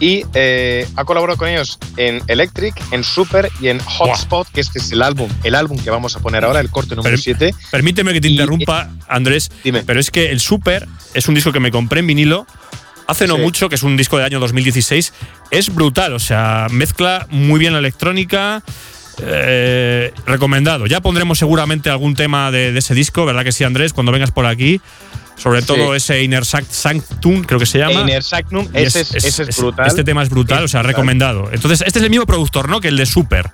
y 0.03 0.25
eh, 0.35 0.89
ha 0.97 1.05
colaborado 1.05 1.39
con 1.39 1.49
ellos 1.49 1.79
en 1.97 2.21
Electric, 2.27 2.75
en 2.91 3.05
Super 3.05 3.51
y 3.61 3.69
en 3.69 3.79
Hotspot, 3.79 4.49
que 4.49 4.61
este 4.61 4.81
es 4.81 4.91
el 4.91 5.01
álbum, 5.01 5.31
el 5.45 5.55
álbum 5.55 5.79
que 5.79 5.91
vamos 5.91 6.17
a 6.17 6.19
poner 6.19 6.45
ahora, 6.45 6.59
el 6.59 6.71
corte 6.71 6.97
número 6.97 7.13
Pero- 7.13 7.23
7. 7.23 7.55
Permíteme 7.71 8.13
que 8.13 8.21
te 8.21 8.27
Y- 8.27 8.33
interrumpa, 8.33 8.91
Andrés, 9.07 9.53
Dime. 9.63 9.85
pero 9.87 10.01
es 10.01 10.11
que 10.11 10.31
el 10.33 10.41
Super 10.41 10.89
es 11.15 11.29
un 11.29 11.37
disco 11.37 11.53
que 11.53 11.61
me 11.61 11.71
compré 11.71 12.01
en 12.01 12.09
vinilo 12.09 12.49
hace 13.07 13.29
no 13.29 13.37
Sí. 13.37 13.43
mucho, 13.43 13.69
que 13.69 13.77
es 13.77 13.83
un 13.85 13.97
disco 13.97 14.17
del 14.17 14.27
año 14.27 14.41
2016. 14.41 15.13
Es 15.53 15.73
brutal, 15.73 16.15
o 16.15 16.19
sea, 16.19 16.67
mezcla 16.71 17.27
muy 17.31 17.61
bien 17.61 17.73
la 17.73 17.79
electrónica. 17.79 18.63
eh, 19.25 20.11
recomendado. 20.27 20.87
Ya 20.87 21.03
pondremos 21.03 21.39
seguramente 21.39 21.91
algún 21.91 22.15
tema 22.15 22.51
de, 22.51 22.73
de 22.73 22.79
ese 22.79 22.95
disco, 22.95 23.27
¿verdad 23.27 23.45
que 23.45 23.53
sí, 23.53 23.63
Andrés? 23.63 23.93
Cuando 23.93 24.11
vengas 24.11 24.31
por 24.31 24.47
aquí. 24.47 24.81
Sobre 25.43 25.61
Sí. 25.61 25.67
todo 25.67 25.95
ese 25.95 26.23
Inner 26.23 26.45
Sanctum, 26.45 27.43
creo 27.43 27.59
que 27.59 27.67
se 27.67 27.79
llama. 27.79 28.01
Inner 28.03 28.23
Sanctum, 28.23 28.69
ese 28.73 29.01
es, 29.01 29.15
ese 29.15 29.43
es 29.45 29.57
brutal. 29.57 29.87
Este 29.87 30.05
tema 30.05 30.23
es 30.23 30.29
brutal, 30.29 30.59
Es 30.59 30.65
o 30.65 30.69
sea, 30.69 30.81
brutal. 30.81 30.95
recomendado. 30.95 31.51
Entonces, 31.53 31.83
este 31.87 31.99
es 31.99 32.05
el 32.05 32.11
mismo 32.11 32.27
productor, 32.27 32.69
¿no? 32.69 32.81
Que 32.81 32.89
el 32.89 32.97
de 32.97 33.07
Super. 33.07 33.51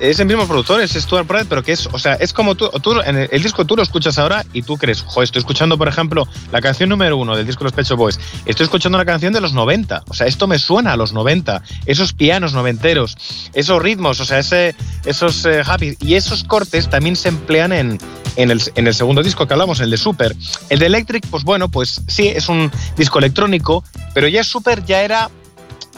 Es, 0.00 0.18
el 0.18 0.26
mismo 0.26 0.46
productor, 0.46 0.80
es 0.80 0.92
Stuart 0.92 1.26
Pratt, 1.26 1.46
pero 1.48 1.62
que 1.62 1.72
es, 1.72 1.86
o 1.92 1.98
sea, 1.98 2.14
es 2.14 2.32
como 2.32 2.54
tú, 2.54 2.70
tú 2.82 2.98
en 3.02 3.16
el, 3.16 3.28
el 3.30 3.42
disco 3.42 3.66
tú 3.66 3.76
lo 3.76 3.82
escuchas 3.82 4.18
ahora 4.18 4.44
y 4.54 4.62
tú 4.62 4.78
crees, 4.78 5.02
joder, 5.02 5.24
estoy 5.24 5.40
escuchando, 5.40 5.76
por 5.76 5.88
ejemplo, 5.88 6.26
la 6.52 6.60
canción 6.62 6.88
número 6.88 7.16
uno 7.18 7.36
del 7.36 7.46
disco 7.46 7.64
Los 7.64 7.74
Pet 7.74 7.84
Shop 7.84 7.98
Boys, 7.98 8.18
estoy 8.46 8.64
escuchando 8.64 8.96
una 8.96 9.04
canción 9.04 9.32
de 9.34 9.40
los 9.42 9.52
90, 9.52 10.04
o 10.08 10.14
sea, 10.14 10.26
esto 10.26 10.46
me 10.46 10.58
suena 10.58 10.92
a 10.92 10.96
los 10.96 11.12
90, 11.12 11.62
esos 11.84 12.14
pianos 12.14 12.54
noventeros, 12.54 13.16
esos 13.52 13.82
ritmos, 13.82 14.20
o 14.20 14.24
sea, 14.24 14.38
ese, 14.38 14.74
esos 15.04 15.44
eh, 15.44 15.62
happy, 15.66 15.96
y 16.00 16.14
esos 16.14 16.44
cortes 16.44 16.88
también 16.88 17.14
se 17.16 17.28
emplean 17.28 17.72
en, 17.72 17.98
en, 18.38 18.50
el, 18.50 18.94
segundo 18.94 19.22
disco 19.22 19.46
que 19.46 19.52
hablamos, 19.52 19.80
el 19.80 19.90
de 19.90 19.96
Super. 19.96 20.34
El 20.68 20.78
de 20.78 20.86
Electric, 20.86 21.26
pues 21.26 21.42
bueno, 21.42 21.68
pues 21.68 22.00
sí, 22.06 22.28
es 22.28 22.48
un 22.48 22.70
disco 22.96 23.18
electrónico, 23.18 23.82
pero 24.14 24.28
ya 24.28 24.44
Super 24.44 24.84
ya 24.84 25.02
era 25.02 25.28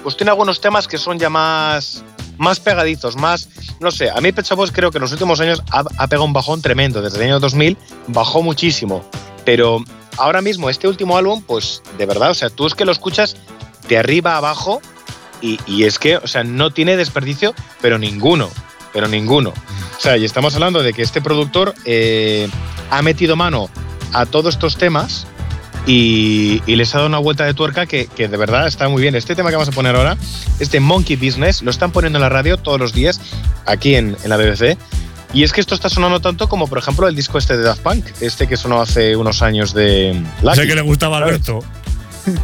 pues 0.03 0.17
tiene 0.17 0.31
algunos 0.31 0.63
temas 0.63 0.89
que 0.89 0.97
son 0.97 1.19
ya 1.19 1.29
más, 1.29 2.03
más 2.39 2.59
pegadizos, 2.59 3.17
más, 3.17 3.51
no 3.81 3.91
sé, 3.91 4.09
a 4.09 4.19
mí 4.23 4.33
Pet 4.33 4.47
creo 4.73 4.91
que 4.91 4.97
en 4.97 5.03
los 5.03 5.13
últimos 5.13 5.41
años 5.41 5.63
ha, 5.71 5.85
ha 5.99 6.07
pegado 6.07 6.25
un 6.25 6.33
bajón 6.33 6.63
tremendo, 6.63 7.03
desde 7.03 7.19
el 7.19 7.25
año 7.25 7.41
2000 7.41 7.77
bajó 8.07 8.43
muchísimo, 8.43 9.05
pero 9.45 9.85
ahora 10.17 10.41
mismo 10.41 10.71
este 10.71 10.89
último 10.89 11.19
álbum, 11.19 11.43
pues 11.43 11.83
de 11.99 12.07
verdad, 12.07 12.31
o 12.31 12.35
sea, 12.35 12.49
tú 12.49 12.67
es 12.67 12.75
que 12.75 12.87
lo 12.87 12.93
escuchas 12.93 13.37
de 13.89 13.99
arriba 13.99 14.33
a 14.33 14.37
abajo 14.39 14.81
y, 15.43 15.59
y 15.67 15.85
es 15.85 15.99
que, 15.99 16.17
o 16.17 16.27
sea, 16.27 16.43
no 16.43 16.71
tiene 16.71 16.97
desperdicio, 16.97 17.55
pero 17.83 17.99
ninguno, 17.99 18.49
pero 18.93 19.09
ninguno. 19.09 19.51
O 19.51 20.01
sea, 20.01 20.17
y 20.17 20.25
estamos 20.25 20.55
hablando 20.55 20.83
de 20.83 20.93
que 20.93 21.03
este 21.03 21.21
productor 21.21 21.75
eh, 21.85 22.49
ha 22.91 23.03
metido 23.03 23.37
mano 23.37 23.69
a 24.13 24.27
todos 24.27 24.55
estos 24.55 24.77
temas 24.77 25.27
y, 25.87 26.63
y 26.67 26.77
les 26.77 26.95
ha 26.95 26.99
dado 26.99 27.09
una 27.09 27.19
vuelta 27.19 27.45
de 27.45 27.55
tuerca 27.55 27.87
que, 27.87 28.07
que 28.07 28.29
de 28.29 28.37
verdad 28.37 28.67
está 28.67 28.89
muy 28.89 29.01
bien. 29.03 29.15
Este 29.15 29.35
tema 29.35 29.51
que 29.51 29.57
vamos 29.57 29.69
a 29.69 29.73
poner 29.73 29.97
ahora, 29.97 30.17
este 30.59 30.81
Monkey 30.81 31.17
Business, 31.17 31.63
lo 31.63 31.71
están 31.71 31.91
poniendo 31.93 32.19
en 32.19 32.23
la 32.23 32.29
radio 32.29 32.57
todos 32.57 32.79
los 32.79 32.93
días, 32.93 33.21
aquí 33.67 33.95
en, 33.95 34.17
en 34.23 34.29
la 34.31 34.37
BBC. 34.37 34.77
Y 35.33 35.45
es 35.45 35.53
que 35.53 35.61
esto 35.61 35.75
está 35.77 35.89
sonando 35.89 36.19
tanto 36.21 36.49
como, 36.49 36.67
por 36.67 36.79
ejemplo, 36.79 37.07
el 37.07 37.15
disco 37.15 37.39
este 37.39 37.57
de 37.57 37.63
Daft 37.63 37.83
Punk, 37.83 38.05
este 38.21 38.49
que 38.49 38.57
sonó 38.57 38.81
hace 38.83 39.15
unos 39.17 39.43
años 39.43 39.73
de 39.73 40.21
Lucky. 40.43 40.57
Sé 40.57 40.67
que 40.67 40.75
le 40.75 40.81
gustaba 40.83 41.19
a 41.19 41.23
Alberto. 41.23 41.61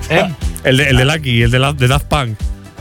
¿Eh? 0.08 0.32
El 0.64 0.78
de, 0.78 0.88
el 0.90 0.96
de 0.96 1.04
Lucky, 1.04 1.42
el 1.42 1.50
de, 1.52 1.58
la- 1.60 1.72
de 1.72 1.86
Daft 1.86 2.06
Punk. 2.06 2.36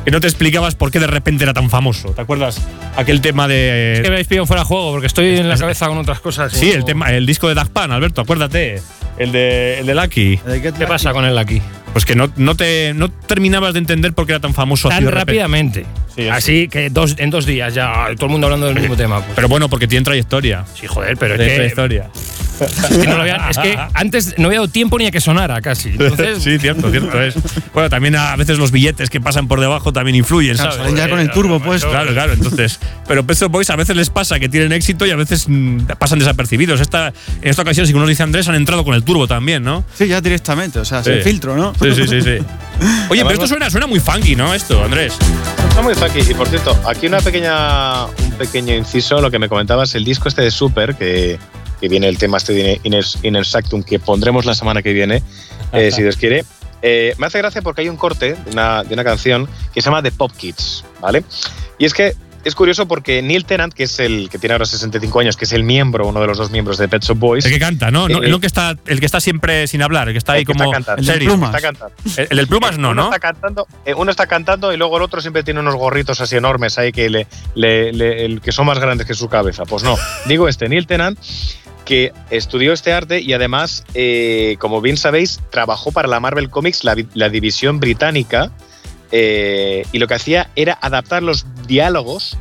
Que 0.06 0.12
no 0.12 0.22
te 0.22 0.28
explicabas 0.28 0.76
por 0.76 0.92
qué 0.92 1.00
de 1.00 1.08
repente 1.08 1.44
era 1.44 1.54
tan 1.54 1.70
famoso. 1.70 2.10
¿Te 2.12 2.22
acuerdas? 2.22 2.62
Aquel 2.96 3.22
tema 3.22 3.48
de. 3.48 3.94
Es 3.96 4.00
que 4.02 4.10
me 4.10 4.16
habéis 4.16 4.28
pillado 4.28 4.46
fuera 4.46 4.62
de 4.62 4.68
juego 4.68 4.92
porque 4.92 5.08
estoy 5.08 5.36
en 5.38 5.50
la 5.50 5.58
cabeza 5.58 5.88
con 5.88 5.98
otras 5.98 6.20
cosas. 6.20 6.54
Sí, 6.54 6.68
no- 6.70 6.74
el 6.76 6.86
tema, 6.86 7.12
el 7.12 7.26
disco 7.26 7.48
de 7.50 7.56
Daft 7.56 7.72
Punk, 7.72 7.90
Alberto, 7.92 8.22
acuérdate. 8.22 8.82
El 9.18 9.32
de, 9.32 9.80
el 9.80 9.86
de 9.88 9.96
Lucky. 9.96 10.38
¿Qué 10.78 10.86
pasa 10.88 11.12
con 11.14 11.26
el 11.26 11.38
aquí? 11.38 11.62
Pues 11.94 12.06
que 12.06 12.16
no, 12.16 12.30
no, 12.36 12.56
te, 12.56 12.94
no 12.94 13.10
terminabas 13.10 13.74
de 13.74 13.80
entender 13.80 14.12
por 14.14 14.26
qué 14.26 14.34
era 14.34 14.42
tan 14.42 14.54
famoso 14.54 14.90
Tan 14.90 15.08
rápidamente. 15.10 15.86
Sí, 16.14 16.28
Así 16.28 16.68
que 16.68 16.90
dos, 16.90 17.16
en 17.18 17.30
dos 17.30 17.46
días 17.46 17.74
ya 17.74 18.08
todo 18.16 18.26
el 18.26 18.32
mundo 18.34 18.48
hablando 18.48 18.68
del 18.68 18.76
mismo 18.80 18.96
tema. 18.98 19.22
Pues, 19.22 19.32
Pero 19.36 19.48
bueno, 19.48 19.70
porque 19.70 19.88
tiene 19.88 20.04
trayectoria. 20.04 20.66
sí, 20.80 20.86
joder, 20.88 21.16
pero 21.18 21.36
es 21.36 21.40
Tiene 21.40 21.52
que, 21.54 21.56
trayectoria. 21.58 22.10
Es 22.62 22.98
que 22.98 23.08
no 23.08 23.16
lo 23.16 23.22
había- 23.22 23.50
es 23.50 23.58
que 23.58 23.78
antes 23.94 24.36
no 24.38 24.48
había 24.48 24.60
dado 24.60 24.68
tiempo 24.70 24.98
ni 24.98 25.06
a 25.08 25.12
que 25.12 25.20
sonara 25.22 25.62
casi. 25.62 25.90
Entonces, 25.90 26.42
sí, 26.44 26.58
cierto, 26.60 26.90
cierto 26.92 27.22
es. 27.22 27.36
Bueno, 27.74 27.90
también 27.90 28.16
a 28.16 28.36
veces 28.36 28.58
los 28.58 28.72
billetes 28.72 29.10
que 29.10 29.20
pasan 29.22 29.48
por 29.48 29.60
debajo 29.60 29.92
también 29.94 30.16
influyen, 30.16 30.56
Claro, 30.58 30.96
ya 30.96 31.10
con 31.10 31.20
el 31.20 31.32
turbo 31.32 31.60
puesto. 31.60 31.90
Claro, 31.90 32.12
claro, 32.14 32.34
entonces. 32.34 32.80
Pero 33.08 33.26
Pet 33.26 33.38
Boys 33.50 33.70
a 33.70 33.76
veces 33.76 33.96
les 33.96 34.10
pasa 34.10 34.40
que 34.40 34.50
tienen 34.50 34.72
éxito 34.72 35.06
y 35.06 35.12
a 35.12 35.16
veces 35.16 35.46
mm, 35.48 35.86
pasan 36.00 36.20
desapercibidos. 36.20 36.80
Esta, 36.82 37.10
en 37.42 37.50
esta 37.50 37.62
ocasión, 37.62 37.86
según 37.86 38.02
nos 38.02 38.10
dice 38.10 38.24
Andrés, 38.24 38.48
han 38.48 38.56
entrado 38.56 38.84
con 38.84 38.96
el 38.96 39.04
turbo 39.04 39.28
también, 39.28 39.64
¿no? 39.64 39.84
Sí, 39.96 40.08
ya 40.08 40.22
directamente, 40.22 40.80
o 40.80 40.86
sea, 40.86 41.04
Sí. 41.04 41.12
sin 41.14 41.22
filtro, 41.24 41.56
¿no? 41.56 41.74
Sí, 41.82 41.94
sí, 41.94 42.08
sí, 42.08 42.22
sí. 42.22 42.38
Oye, 43.10 43.22
pero 43.22 43.34
esto 43.34 43.48
suena, 43.48 43.70
suena 43.70 43.88
muy 43.88 44.00
funky, 44.00 44.36
¿no? 44.36 44.54
Esto, 44.54 44.84
Andrés. 44.84 45.18
Está 45.70 45.82
muy 45.82 45.94
funky. 45.94 46.20
Y 46.32 46.34
por 46.34 46.48
cierto, 46.48 46.78
aquí 46.88 47.08
una 47.08 47.20
pequeña, 47.22 48.06
un 48.06 48.32
pequeño 48.38 48.74
inciso, 48.76 49.22
lo 49.22 49.30
que 49.30 49.40
me 49.40 49.48
comentabas, 49.50 49.94
el 49.96 50.04
disco 50.06 50.28
este 50.30 50.42
de 50.42 50.52
Super, 50.52 50.96
que, 50.96 51.38
que 51.80 51.88
viene 51.90 52.08
el 52.08 52.18
tema 52.18 52.38
este 52.38 52.54
de 52.54 52.80
Inner, 52.84 53.04
Inner 53.24 53.46
Sanctum, 53.46 53.84
que 53.84 54.00
pondremos 54.00 54.46
la 54.46 54.56
semana 54.56 54.82
que 54.82 54.94
viene, 54.94 55.22
eh, 55.74 55.92
si 55.92 56.02
Dios 56.02 56.18
quiere. 56.18 56.46
Eh, 56.82 57.14
me 57.18 57.28
hace 57.28 57.40
gracia 57.40 57.62
porque 57.62 57.82
hay 57.82 57.90
un 57.90 57.98
corte 57.98 58.34
de 58.36 58.52
una, 58.52 58.84
de 58.84 58.94
una 58.94 59.04
canción 59.04 59.48
que 59.74 59.82
se 59.82 59.86
llama 59.90 60.04
The 60.04 60.12
Pop 60.12 60.32
Kids, 60.36 60.84
¿vale? 61.02 61.24
Y 61.80 61.86
es 61.86 61.94
que 61.94 62.14
es 62.44 62.54
curioso 62.54 62.88
porque 62.88 63.24
Neil 63.24 63.44
Tennant, 63.44 63.74
que 63.74 63.86
es 63.86 64.00
el 64.00 64.30
que 64.30 64.38
tiene 64.38 64.54
ahora 64.54 64.66
65 64.68 65.20
años, 65.20 65.36
que 65.36 65.46
es 65.46 65.54
el 65.54 65.64
miembro, 65.64 66.06
uno 66.08 66.22
de 66.22 66.28
los 66.28 66.38
dos 66.38 66.52
miembros 66.52 66.78
de 66.78 66.88
Pet 66.88 67.04
Shop 67.04 67.18
Boys, 67.18 67.44
El 67.44 67.52
que 67.52 67.58
canta, 67.58 67.90
¿no? 67.90 68.08
no, 68.08 68.22
Eh, 68.24 68.30
no 68.30 68.40
que 68.40 68.46
está, 68.46 68.76
el 68.86 69.00
que 69.00 69.08
está 69.08 69.20
siempre 69.20 69.66
sin 69.66 69.82
hablar, 69.82 70.10
el 70.10 70.14
que 70.14 70.20
está 70.20 70.34
ahí 70.34 70.42
el 70.42 70.46
que 70.46 70.54
como. 70.54 70.66
está 70.66 70.76
cantando, 70.76 71.02
el 71.02 71.08
del. 71.20 71.28
Plumas. 71.28 71.56
está. 71.56 72.22
El, 72.22 72.28
el 72.30 72.38
del 72.38 72.48
plumas 72.48 72.78
no, 72.78 72.92
uno 72.92 73.02
¿no? 73.02 73.06
Está 73.06 73.20
cantando, 73.20 73.68
eh, 73.84 73.96
uno 73.96 74.12
está 74.12 74.28
cantando 74.28 74.72
y 74.72 74.78
luego 74.78 74.98
el 74.98 75.02
otro 75.04 75.22
siempre 75.22 75.42
tiene 75.42 75.60
unos 75.60 75.74
gorritos 75.74 76.22
así 76.22 76.36
enormes 76.36 76.78
ahí 76.78 76.92
que, 76.92 77.10
le, 77.10 77.26
le- 77.56 77.92
le- 77.94 78.26
el- 78.26 78.42
que 78.42 78.52
son 78.52 78.68
más 78.68 78.78
grandes 78.78 79.08
que 79.08 79.16
su 79.16 79.28
cabeza. 79.28 79.66
Pues 79.66 79.82
no, 79.82 79.96
digo 80.28 80.48
este, 80.48 80.70
Neil 80.70 80.86
Tennant, 80.86 81.18
que 81.86 82.12
estudió 82.32 82.74
este 82.74 82.92
arte 82.92 83.22
y 83.22 83.32
además, 83.34 83.86
eh, 83.94 84.58
como 84.60 84.82
bien 84.82 84.98
sabéis, 84.98 85.40
trabajó 85.52 85.92
para 85.92 86.08
la 86.08 86.20
Marvel 86.20 86.50
Comics, 86.50 86.84
la, 86.84 86.96
vi- 86.96 87.08
la 87.14 87.30
división 87.30 87.80
británica, 87.80 88.52
eh, 89.12 89.86
y 89.92 90.00
lo 90.00 90.08
que 90.08 90.16
hacía 90.16 90.50
era 90.56 90.78
adaptar 90.82 91.24
los 91.24 91.46
diálogos 91.68 92.38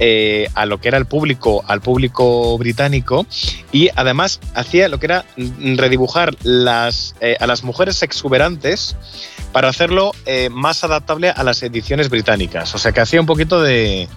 eh, 0.00 0.48
a 0.54 0.66
lo 0.66 0.80
que 0.80 0.88
era 0.88 0.98
el 0.98 1.06
público, 1.06 1.62
al 1.68 1.80
público 1.80 2.58
británico, 2.58 3.24
y 3.70 3.88
además 3.94 4.40
hacía 4.54 4.88
lo 4.88 4.98
que 4.98 5.06
era 5.06 5.24
redibujar 5.36 6.34
las, 6.42 7.14
a 7.38 7.46
las 7.46 7.62
mujeres 7.64 8.02
exuberantes 8.02 8.96
para 9.52 9.68
hacerlo 9.68 10.12
más 10.50 10.84
adaptable 10.84 11.30
a 11.30 11.42
las 11.44 11.62
ediciones 11.62 12.08
británicas. 12.08 12.74
O 12.74 12.78
sea 12.78 12.92
que 12.92 13.00
hacía 13.00 13.20
un 13.20 13.26
poquito 13.26 13.62
de, 13.62 14.08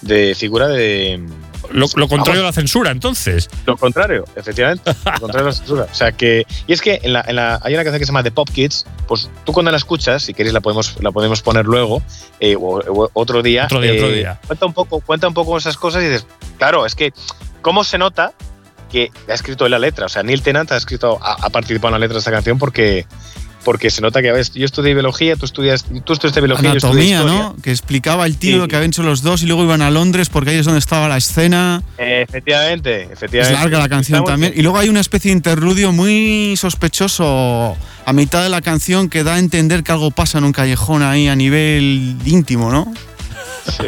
de 0.00 0.34
figura 0.34 0.66
de. 0.68 1.20
Lo, 1.70 1.86
lo 1.94 2.08
contrario 2.08 2.40
de 2.42 2.46
la 2.46 2.52
censura, 2.52 2.90
entonces. 2.90 3.48
Lo 3.66 3.76
contrario, 3.76 4.24
efectivamente. 4.36 4.92
Lo 5.04 5.20
contrario 5.20 5.46
de 5.46 5.50
la 5.50 5.56
censura. 5.56 5.86
O 5.90 5.94
sea 5.94 6.12
que. 6.12 6.44
Y 6.66 6.72
es 6.72 6.80
que 6.80 7.00
en 7.02 7.12
la, 7.12 7.24
en 7.26 7.36
la- 7.36 7.60
hay 7.62 7.74
una 7.74 7.82
canción 7.84 7.98
que 8.00 8.04
se 8.06 8.10
llama 8.10 8.22
The 8.22 8.32
Pop 8.32 8.48
Kids. 8.50 8.84
Pues 9.06 9.30
tú 9.44 9.52
cuando 9.52 9.70
la 9.70 9.76
escuchas, 9.76 10.22
si 10.22 10.34
queréis 10.34 10.52
la 10.52 10.60
podemos, 10.60 10.94
la 11.02 11.12
podemos 11.12 11.42
poner 11.42 11.64
luego, 11.66 12.02
eh, 12.40 12.56
o, 12.56 12.78
o 12.80 13.10
otro 13.12 13.42
día. 13.42 13.64
Otro 13.66 13.80
día, 13.80 13.92
eh, 13.92 13.96
otro 13.96 14.10
día. 14.10 14.40
Cuenta 14.46 14.66
un 14.66 14.72
poco, 14.72 15.00
cuenta 15.00 15.28
un 15.28 15.34
poco 15.34 15.56
esas 15.56 15.76
cosas 15.76 16.02
y 16.02 16.06
dices, 16.06 16.26
claro, 16.58 16.84
es 16.86 16.94
que 16.94 17.12
cómo 17.62 17.84
se 17.84 17.98
nota 17.98 18.32
que 18.90 19.10
ha 19.28 19.32
escrito 19.32 19.64
él 19.64 19.70
la 19.70 19.78
letra. 19.78 20.06
O 20.06 20.08
sea, 20.08 20.22
Neil 20.22 20.42
Tennant 20.42 20.70
ha 20.72 20.76
escrito, 20.76 21.18
ha, 21.22 21.34
ha 21.46 21.50
participado 21.50 21.88
en 21.88 21.92
la 21.92 21.98
letra 22.00 22.14
de 22.14 22.18
esta 22.18 22.30
canción 22.30 22.58
porque. 22.58 23.06
Porque 23.64 23.90
se 23.90 24.00
nota 24.02 24.20
que 24.22 24.28
a 24.30 24.32
veces, 24.32 24.52
yo 24.54 24.64
estudié 24.64 24.92
biología, 24.92 25.36
tú 25.36 25.44
estudias, 25.44 25.84
tú 26.04 26.12
estudiaste 26.12 26.40
biología, 26.40 26.72
Anatomía. 26.72 27.22
¿no? 27.22 27.54
Que 27.62 27.70
explicaba 27.70 28.26
el 28.26 28.36
tío 28.36 28.62
Sí. 28.62 28.68
que 28.68 28.76
habían 28.76 28.90
hecho 28.90 29.02
los 29.04 29.22
dos 29.22 29.42
y 29.42 29.46
luego 29.46 29.62
iban 29.62 29.82
a 29.82 29.90
Londres 29.90 30.28
porque 30.28 30.50
ahí 30.50 30.56
es 30.56 30.64
donde 30.64 30.80
estaba 30.80 31.08
la 31.08 31.16
escena. 31.16 31.80
Eh, 31.98 32.24
efectivamente, 32.28 33.02
Es 33.04 33.10
efectivamente. 33.12 33.58
larga 33.60 33.78
la 33.78 33.88
canción 33.88 34.24
también. 34.24 34.52
Y 34.56 34.62
luego 34.62 34.78
hay 34.78 34.88
una 34.88 35.00
especie 35.00 35.30
de 35.30 35.36
interludio 35.36 35.92
muy 35.92 36.56
sospechoso 36.56 37.76
a 38.04 38.12
mitad 38.12 38.42
de 38.42 38.48
la 38.48 38.60
canción 38.62 39.08
que 39.08 39.22
da 39.22 39.34
a 39.34 39.38
entender 39.38 39.84
que 39.84 39.92
algo 39.92 40.10
pasa 40.10 40.38
en 40.38 40.44
un 40.44 40.52
callejón 40.52 41.02
ahí 41.02 41.28
a 41.28 41.36
nivel 41.36 42.16
íntimo, 42.24 42.70
¿no? 42.72 42.92
Sí, 43.64 43.84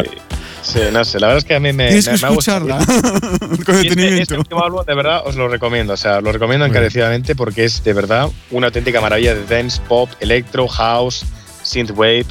sí, 0.64 0.80
no 0.92 1.04
sé, 1.04 1.20
la 1.20 1.28
verdad 1.28 1.38
es 1.38 1.44
que 1.44 1.54
a 1.54 1.60
mí 1.60 1.72
me, 1.72 1.86
Tienes 1.88 2.06
me- 2.08 2.14
que 2.14 2.20
me 2.22 2.26
ha 2.26 2.30
gustado. 2.30 2.66
escucharla 2.68 2.86
con 3.38 3.50
este, 3.52 3.60
este 3.60 3.88
detenimiento. 3.88 4.34
último 4.38 4.64
álbum, 4.64 4.84
de 4.84 4.94
verdad, 4.94 5.22
os 5.26 5.36
lo 5.36 5.46
recomiendo. 5.48 5.92
O 5.92 5.96
sea, 5.96 6.20
lo 6.20 6.32
recomiendo 6.32 6.66
encarecidamente 6.66 7.36
porque 7.36 7.64
es 7.64 7.84
de 7.84 7.92
verdad 7.92 8.28
una 8.50 8.66
auténtica 8.68 9.00
maravilla 9.00 9.34
de 9.34 9.44
dance, 9.46 9.80
pop, 9.88 10.10
electro, 10.20 10.66
house, 10.66 11.24
synthwave. 11.62 12.26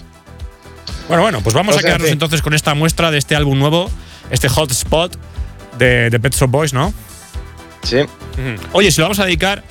Bueno, 1.07 1.23
bueno, 1.23 1.41
pues 1.41 1.53
vamos 1.53 1.75
O 1.75 1.79
a 1.79 1.81
quedarnos 1.81 2.07
sí. 2.07 2.13
entonces 2.13 2.41
con 2.41 2.53
esta 2.53 2.73
muestra 2.75 3.11
de 3.11 3.17
este 3.17 3.35
álbum 3.35 3.57
nuevo, 3.59 3.89
este 4.31 4.47
Hotspot 4.49 5.15
de, 5.77 6.09
de 6.09 6.19
Pet 6.19 6.33
Shop 6.35 6.49
Boys, 6.49 6.73
¿no? 6.73 6.93
Sí. 7.83 7.97
Oye, 8.71 8.89
se 8.91 9.01
lo 9.01 9.05
vamos 9.05 9.19
a 9.19 9.25
dedicar, 9.25 9.63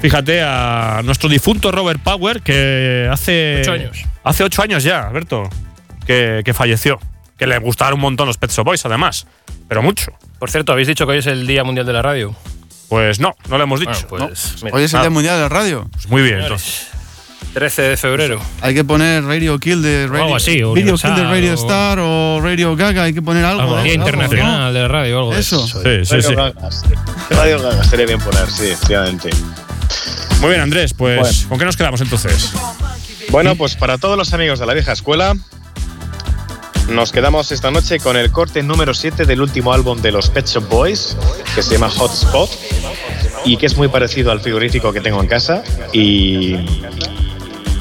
fíjate, 0.00 0.40
a 0.42 1.00
nuestro 1.04 1.28
difunto 1.28 1.72
Robert 1.72 2.00
Power, 2.02 2.40
que 2.42 3.08
hace. 3.10 3.58
Ocho 3.60 3.72
años. 3.72 4.04
Hace 4.22 4.44
ocho 4.44 4.62
años 4.62 4.84
ya, 4.84 5.08
Alberto, 5.08 5.48
que, 6.06 6.42
que 6.44 6.54
falleció. 6.54 7.00
Que 7.38 7.46
le 7.46 7.58
gustaron 7.58 7.94
un 7.94 8.00
montón 8.02 8.26
los 8.26 8.36
Pet 8.36 8.50
Shop 8.50 8.64
Boys, 8.64 8.84
además. 8.84 9.26
Pero 9.68 9.82
mucho. 9.82 10.12
Por 10.38 10.50
cierto, 10.50 10.72
habéis 10.72 10.88
dicho 10.88 11.06
que 11.06 11.12
hoy 11.12 11.18
es 11.18 11.26
el 11.26 11.46
Día 11.46 11.62
Mundial 11.64 11.86
de 11.86 11.92
la 11.92 12.02
Radio. 12.02 12.34
Pues 12.88 13.20
no, 13.20 13.36
no 13.48 13.58
lo 13.58 13.64
hemos 13.64 13.80
dicho. 13.80 14.06
Bueno, 14.08 14.28
pues, 14.28 14.56
Hoy 14.72 14.82
es 14.82 14.92
el 14.92 14.98
Ah. 14.98 15.02
Día 15.02 15.10
Mundial 15.10 15.36
de 15.36 15.42
la 15.42 15.48
Radio. 15.48 15.88
Pues 15.92 16.08
muy 16.08 16.22
bien, 16.22 16.36
señores, 16.42 16.62
entonces. 16.62 16.98
13 17.54 17.82
de 17.82 17.96
febrero. 17.96 18.40
Hay 18.60 18.74
que 18.74 18.84
poner 18.84 19.24
Radio 19.24 19.58
Kill 19.58 19.82
de 19.82 20.06
Radio, 20.06 20.24
algo 20.24 20.36
así, 20.36 20.56
Video 20.56 20.96
Kill 20.96 21.14
de 21.14 21.24
Radio 21.24 21.52
o- 21.52 21.54
Star 21.54 21.98
o 22.00 22.40
Radio 22.42 22.76
Gaga. 22.76 23.04
Hay 23.04 23.14
que 23.14 23.22
poner 23.22 23.44
algo. 23.44 23.62
Algo. 23.62 23.82
Día 23.82 23.94
Internacional 23.94 24.72
de 24.74 24.80
la 24.80 24.88
Radio 24.88 25.18
algo 25.18 25.34
de 25.34 25.40
Eso. 25.40 25.64
eso. 25.64 25.82
Sí, 25.82 26.04
sí, 26.04 26.10
Radio 26.16 26.28
sí. 26.28 26.34
Gaga. 26.34 26.68
Radio 27.30 27.62
Gaga, 27.62 27.82
estaría 27.82 28.06
bien 28.06 28.18
poner, 28.20 28.50
sí, 28.50 28.66
efectivamente. 28.66 29.30
Muy 30.40 30.50
bien, 30.50 30.60
Andrés, 30.60 30.92
pues 30.94 31.18
Bueno. 31.20 31.48
¿con 31.48 31.58
qué 31.58 31.64
nos 31.64 31.76
quedamos 31.76 32.00
entonces? 32.00 32.52
Bueno, 33.30 33.54
pues 33.56 33.74
para 33.76 33.98
todos 33.98 34.16
los 34.16 34.32
amigos 34.32 34.58
de 34.58 34.66
la 34.66 34.74
vieja 34.74 34.92
escuela, 34.92 35.34
nos 36.88 37.12
quedamos 37.12 37.52
esta 37.52 37.70
noche 37.70 37.98
con 37.98 38.16
el 38.16 38.30
corte 38.30 38.62
número 38.62 38.94
7 38.94 39.24
del 39.26 39.40
último 39.40 39.72
álbum 39.72 40.00
de 40.00 40.12
los 40.12 40.30
Pet 40.30 40.46
Shop 40.46 40.68
Boys, 40.68 41.16
que 41.54 41.62
se 41.62 41.74
llama 41.74 41.90
Hotspot, 41.90 42.50
y 43.44 43.56
que 43.56 43.66
es 43.66 43.76
muy 43.76 43.88
parecido 43.88 44.32
al 44.32 44.40
frigorífico 44.40 44.92
que 44.92 45.00
tengo 45.00 45.20
en 45.20 45.28
casa. 45.28 45.62
Y, 45.92 46.54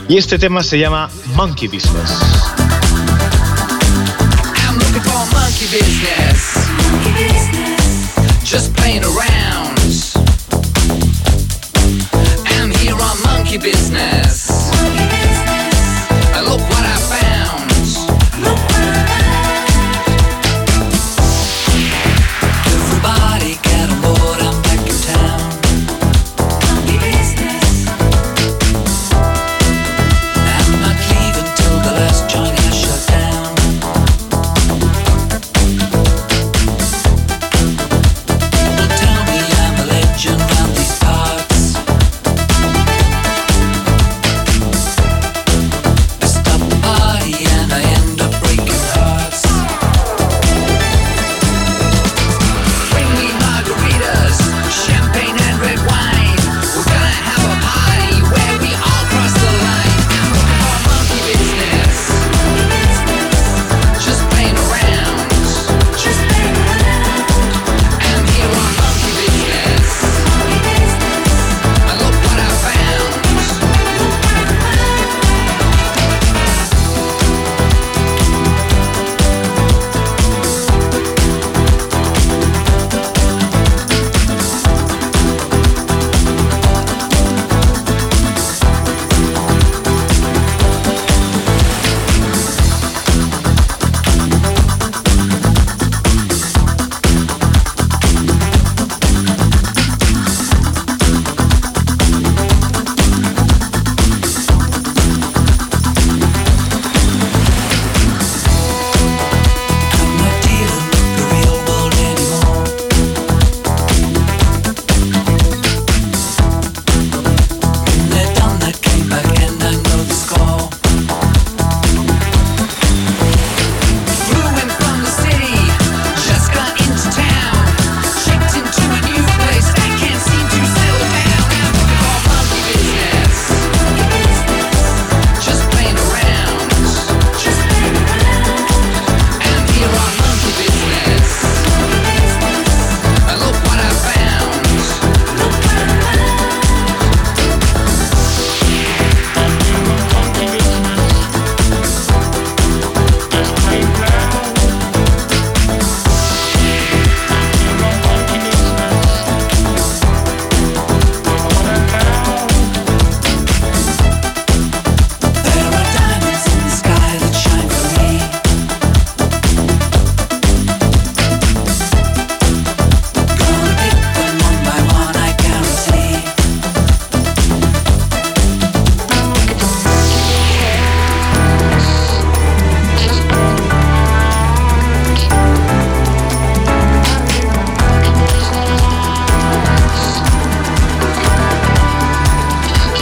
y 0.08 0.18
este 0.18 0.38
tema 0.38 0.64
se 0.64 0.80
llama 0.80 1.10
Monkey 1.36 1.68
Business. 1.68 2.20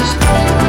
Peace. 0.05 0.64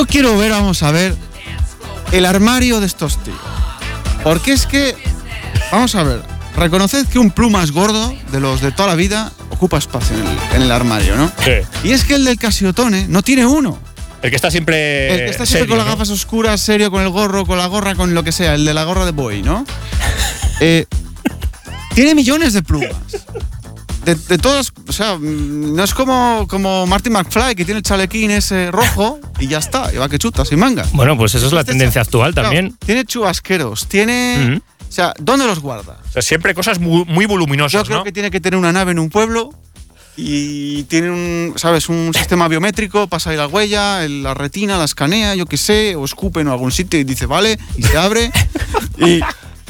Yo 0.00 0.06
quiero 0.06 0.38
ver, 0.38 0.50
vamos 0.50 0.82
a 0.82 0.92
ver, 0.92 1.14
el 2.10 2.24
armario 2.24 2.80
de 2.80 2.86
estos 2.86 3.22
tíos. 3.22 3.36
Porque 4.22 4.54
es 4.54 4.64
que, 4.64 4.96
vamos 5.70 5.94
a 5.94 6.02
ver, 6.02 6.22
reconoced 6.56 7.06
que 7.06 7.18
un 7.18 7.30
plumas 7.30 7.70
gordo 7.70 8.10
de 8.32 8.40
los 8.40 8.62
de 8.62 8.72
toda 8.72 8.88
la 8.88 8.94
vida 8.94 9.30
ocupa 9.50 9.76
espacio 9.76 10.16
en 10.16 10.26
el, 10.26 10.38
en 10.54 10.62
el 10.62 10.72
armario, 10.72 11.16
¿no? 11.16 11.30
Sí. 11.44 11.50
Y 11.86 11.92
es 11.92 12.04
que 12.04 12.14
el 12.14 12.24
del 12.24 12.38
Casiotone 12.38 13.08
no 13.08 13.20
tiene 13.20 13.44
uno. 13.44 13.78
El 14.22 14.30
que 14.30 14.36
está 14.36 14.50
siempre. 14.50 15.12
El 15.12 15.18
que 15.18 15.30
está 15.32 15.44
siempre 15.44 15.64
serio, 15.64 15.68
con 15.68 15.76
las 15.76 15.86
¿no? 15.86 15.92
gafas 15.92 16.08
oscuras, 16.08 16.62
serio, 16.62 16.90
con 16.90 17.02
el 17.02 17.10
gorro, 17.10 17.44
con 17.44 17.58
la 17.58 17.66
gorra, 17.66 17.94
con 17.94 18.14
lo 18.14 18.24
que 18.24 18.32
sea, 18.32 18.54
el 18.54 18.64
de 18.64 18.72
la 18.72 18.84
gorra 18.84 19.04
de 19.04 19.12
boy, 19.12 19.42
¿no? 19.42 19.66
Eh, 20.62 20.86
tiene 21.94 22.14
millones 22.14 22.54
de 22.54 22.62
plumas. 22.62 22.94
De, 24.04 24.14
de 24.14 24.38
todos, 24.38 24.72
o 24.88 24.92
sea, 24.92 25.16
mm, 25.16 25.74
no 25.76 25.84
es 25.84 25.92
como, 25.94 26.46
como 26.48 26.86
Martin 26.86 27.12
McFly 27.12 27.54
que 27.54 27.64
tiene 27.64 27.78
el 27.78 27.82
chalequín 27.82 28.30
ese 28.30 28.70
rojo 28.70 29.20
y 29.38 29.46
ya 29.46 29.58
está, 29.58 29.92
y 29.92 29.98
va 29.98 30.08
que 30.08 30.18
chuta, 30.18 30.44
sin 30.44 30.58
manga. 30.58 30.86
Bueno, 30.92 31.16
pues 31.18 31.34
eso 31.34 31.46
es 31.46 31.52
la 31.52 31.64
tendencia 31.64 32.00
actual 32.00 32.32
claro, 32.32 32.48
también. 32.48 32.76
tiene 32.84 33.04
chubasqueros, 33.04 33.86
tiene. 33.88 34.60
O 34.88 34.92
sea, 34.92 35.12
¿dónde 35.20 35.46
los 35.46 35.60
guarda? 35.60 35.98
O 36.08 36.12
sea, 36.12 36.22
siempre 36.22 36.54
cosas 36.54 36.80
muy, 36.80 37.04
muy 37.04 37.24
Yo 37.24 37.28
voluminosas, 37.28 37.84
creo 37.84 37.98
¿no? 37.98 38.04
que 38.04 38.10
tiene 38.12 38.30
que 38.30 38.40
tener 38.40 38.58
una 38.58 38.72
nave 38.72 38.92
en 38.92 38.98
un 38.98 39.08
pueblo 39.10 39.50
y 40.16 40.82
tiene 40.84 41.10
un, 41.10 41.52
¿sabes? 41.56 41.88
Un 41.88 42.12
sistema 42.14 42.48
biométrico, 42.48 43.06
pasa 43.06 43.30
ahí 43.30 43.36
la 43.36 43.46
huella, 43.46 44.04
el- 44.04 44.22
la 44.22 44.34
retina, 44.34 44.76
la 44.78 44.84
escanea, 44.84 45.34
yo 45.34 45.46
qué 45.46 45.56
sé, 45.56 45.94
o 45.94 46.04
escupe 46.04 46.40
en 46.40 46.48
algún 46.48 46.72
sitio 46.72 46.98
y 46.98 47.04
dice, 47.04 47.26
vale, 47.26 47.58
y 47.76 47.82
se 47.82 47.96
abre. 47.96 48.30
y, 48.98 49.20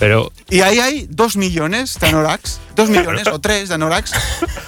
Pero 0.00 0.32
y 0.48 0.60
ahí 0.62 0.78
hay 0.80 1.06
dos 1.10 1.36
millones 1.36 1.98
de 2.00 2.08
anoraks, 2.08 2.58
dos 2.74 2.88
millones 2.88 3.28
o 3.28 3.38
tres 3.38 3.68
de 3.68 3.74
anoraks, 3.76 4.12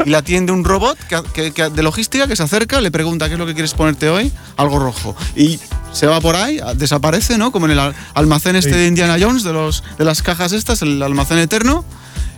y 0.04 0.10
la 0.10 0.18
atiende 0.18 0.52
un 0.52 0.62
robot 0.62 0.96
que, 1.08 1.22
que- 1.32 1.52
que- 1.52 1.70
de 1.70 1.82
logística 1.82 2.28
que 2.28 2.36
se 2.36 2.42
acerca, 2.44 2.80
le 2.80 2.90
pregunta 2.92 3.26
qué 3.28 3.32
es 3.34 3.38
lo 3.40 3.46
que 3.46 3.54
quieres 3.54 3.72
ponerte 3.74 4.08
hoy, 4.10 4.30
algo 4.58 4.78
rojo. 4.78 5.16
Y 5.34 5.58
se 5.92 6.06
va 6.06 6.20
por 6.20 6.36
ahí, 6.36 6.60
desaparece, 6.76 7.38
¿no? 7.38 7.50
Como 7.50 7.64
en 7.66 7.72
el 7.72 7.78
al- 7.78 7.94
almacén 8.14 8.56
este 8.56 8.76
de 8.76 8.86
Indiana 8.86 9.16
Jones, 9.18 9.42
de, 9.42 9.52
los, 9.54 9.82
de 9.98 10.04
las 10.04 10.22
cajas 10.22 10.52
estas, 10.52 10.82
el 10.82 11.02
almacén 11.02 11.38
eterno, 11.38 11.84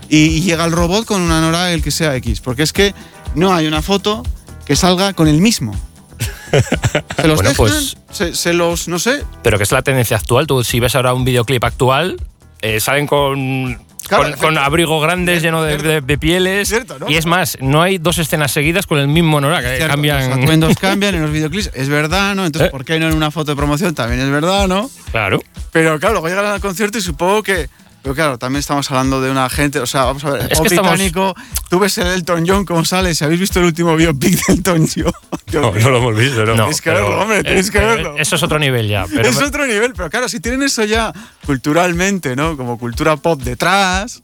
y, 0.08 0.18
y 0.26 0.40
llega 0.42 0.64
el 0.64 0.72
robot 0.72 1.04
con 1.04 1.20
una 1.20 1.38
anorak, 1.38 1.72
el 1.72 1.82
que 1.82 1.90
sea 1.90 2.14
X. 2.16 2.40
Porque 2.40 2.62
es 2.62 2.72
que 2.72 2.94
no 3.34 3.52
hay 3.54 3.66
una 3.66 3.82
foto 3.82 4.22
que 4.66 4.76
salga 4.76 5.12
con 5.14 5.26
el 5.26 5.40
mismo. 5.40 5.74
Se 6.52 7.26
los 7.26 7.36
Bueno, 7.36 7.50
dejan, 7.50 7.54
pues- 7.56 7.96
se, 8.12 8.32
se 8.36 8.52
los, 8.52 8.86
no 8.86 9.00
sé, 9.00 9.24
pero 9.42 9.56
que 9.58 9.64
es 9.64 9.72
la 9.72 9.82
tendencia 9.82 10.16
actual. 10.16 10.46
Tú, 10.46 10.62
si 10.62 10.78
ves 10.78 10.94
ahora 10.94 11.12
un 11.14 11.24
videoclip 11.24 11.64
actual, 11.64 12.16
eh, 12.64 12.80
salen 12.80 13.06
con, 13.06 13.78
Claro, 14.08 14.24
con, 14.24 14.32
con 14.38 14.58
abrigo 14.58 15.00
grandes 15.00 15.42
lleno 15.42 15.62
de, 15.62 15.78
de- 15.78 16.00
de 16.00 16.18
pieles. 16.18 16.68
Cierto, 16.68 16.98
¿no? 16.98 17.08
Y 17.08 17.16
es 17.16 17.24
más, 17.26 17.56
no 17.60 17.80
hay 17.82 17.98
dos 17.98 18.18
escenas 18.18 18.52
seguidas 18.52 18.86
con 18.86 18.98
el 18.98 19.08
mismo 19.08 19.40
Nora, 19.40 19.60
que 19.62 19.76
Cierto, 19.76 19.88
cambian. 19.88 20.28
Los 20.30 20.38
atuendos 20.38 20.76
cambian 20.80 21.14
en 21.14 21.22
los 21.22 21.30
videoclips, 21.30 21.70
es 21.74 21.88
verdad, 21.88 22.34
¿no? 22.34 22.44
Entonces, 22.44 22.68
Eh. 22.68 22.70
¿por 22.70 22.84
qué 22.84 22.98
no 22.98 23.08
en 23.08 23.14
una 23.14 23.30
foto 23.30 23.52
de 23.52 23.56
promoción? 23.56 23.94
También 23.94 24.20
es 24.20 24.30
verdad, 24.30 24.66
¿no? 24.68 24.90
Claro. 25.10 25.42
Pero 25.72 25.98
claro, 25.98 26.14
luego 26.14 26.28
llegan 26.28 26.44
al 26.46 26.60
concierto 26.60 26.98
y 26.98 27.00
supongo 27.00 27.42
que. 27.42 27.68
Pero 28.04 28.14
claro, 28.14 28.38
también 28.38 28.60
estamos 28.60 28.90
hablando 28.90 29.22
de 29.22 29.30
una 29.30 29.48
gente, 29.48 29.78
o 29.78 29.86
sea, 29.86 30.04
vamos 30.04 30.22
a 30.26 30.30
ver, 30.32 30.42
Es 30.52 30.60
que 30.60 30.66
estamos- 30.66 30.92
británico, 30.92 31.34
tú 31.70 31.78
ves 31.78 31.96
el 31.96 32.08
Elton 32.08 32.44
John 32.46 32.66
cómo 32.66 32.84
sale, 32.84 33.14
si 33.14 33.24
habéis 33.24 33.40
visto 33.40 33.60
el 33.60 33.64
último 33.64 33.96
biopic 33.96 34.44
de 34.46 34.52
Elton 34.52 34.86
John. 34.94 35.12
No, 35.54 35.72
no 35.72 35.90
lo 35.90 35.98
hemos 35.98 36.16
visto, 36.16 36.44
¿no? 36.44 36.54
No, 36.56 36.64
Tienes 36.64 36.80
que 36.80 36.90
verlo, 36.90 37.20
hombre, 37.20 37.44
tienes 37.44 37.70
que 37.70 37.78
eh, 37.78 37.86
verlo. 37.86 38.16
Eso 38.18 38.34
es 38.34 38.42
otro 38.42 38.58
nivel 38.58 38.88
ya. 38.88 39.06
Pero 39.06 39.28
es 39.28 39.40
otro 39.40 39.64
nivel, 39.66 39.92
pero 39.94 40.10
claro, 40.10 40.28
si 40.28 40.40
tienen 40.40 40.64
eso 40.64 40.84
ya 40.84 41.12
culturalmente, 41.46 42.34
¿no? 42.34 42.56
Como 42.56 42.76
cultura 42.76 43.16
pop 43.16 43.40
detrás. 43.40 44.23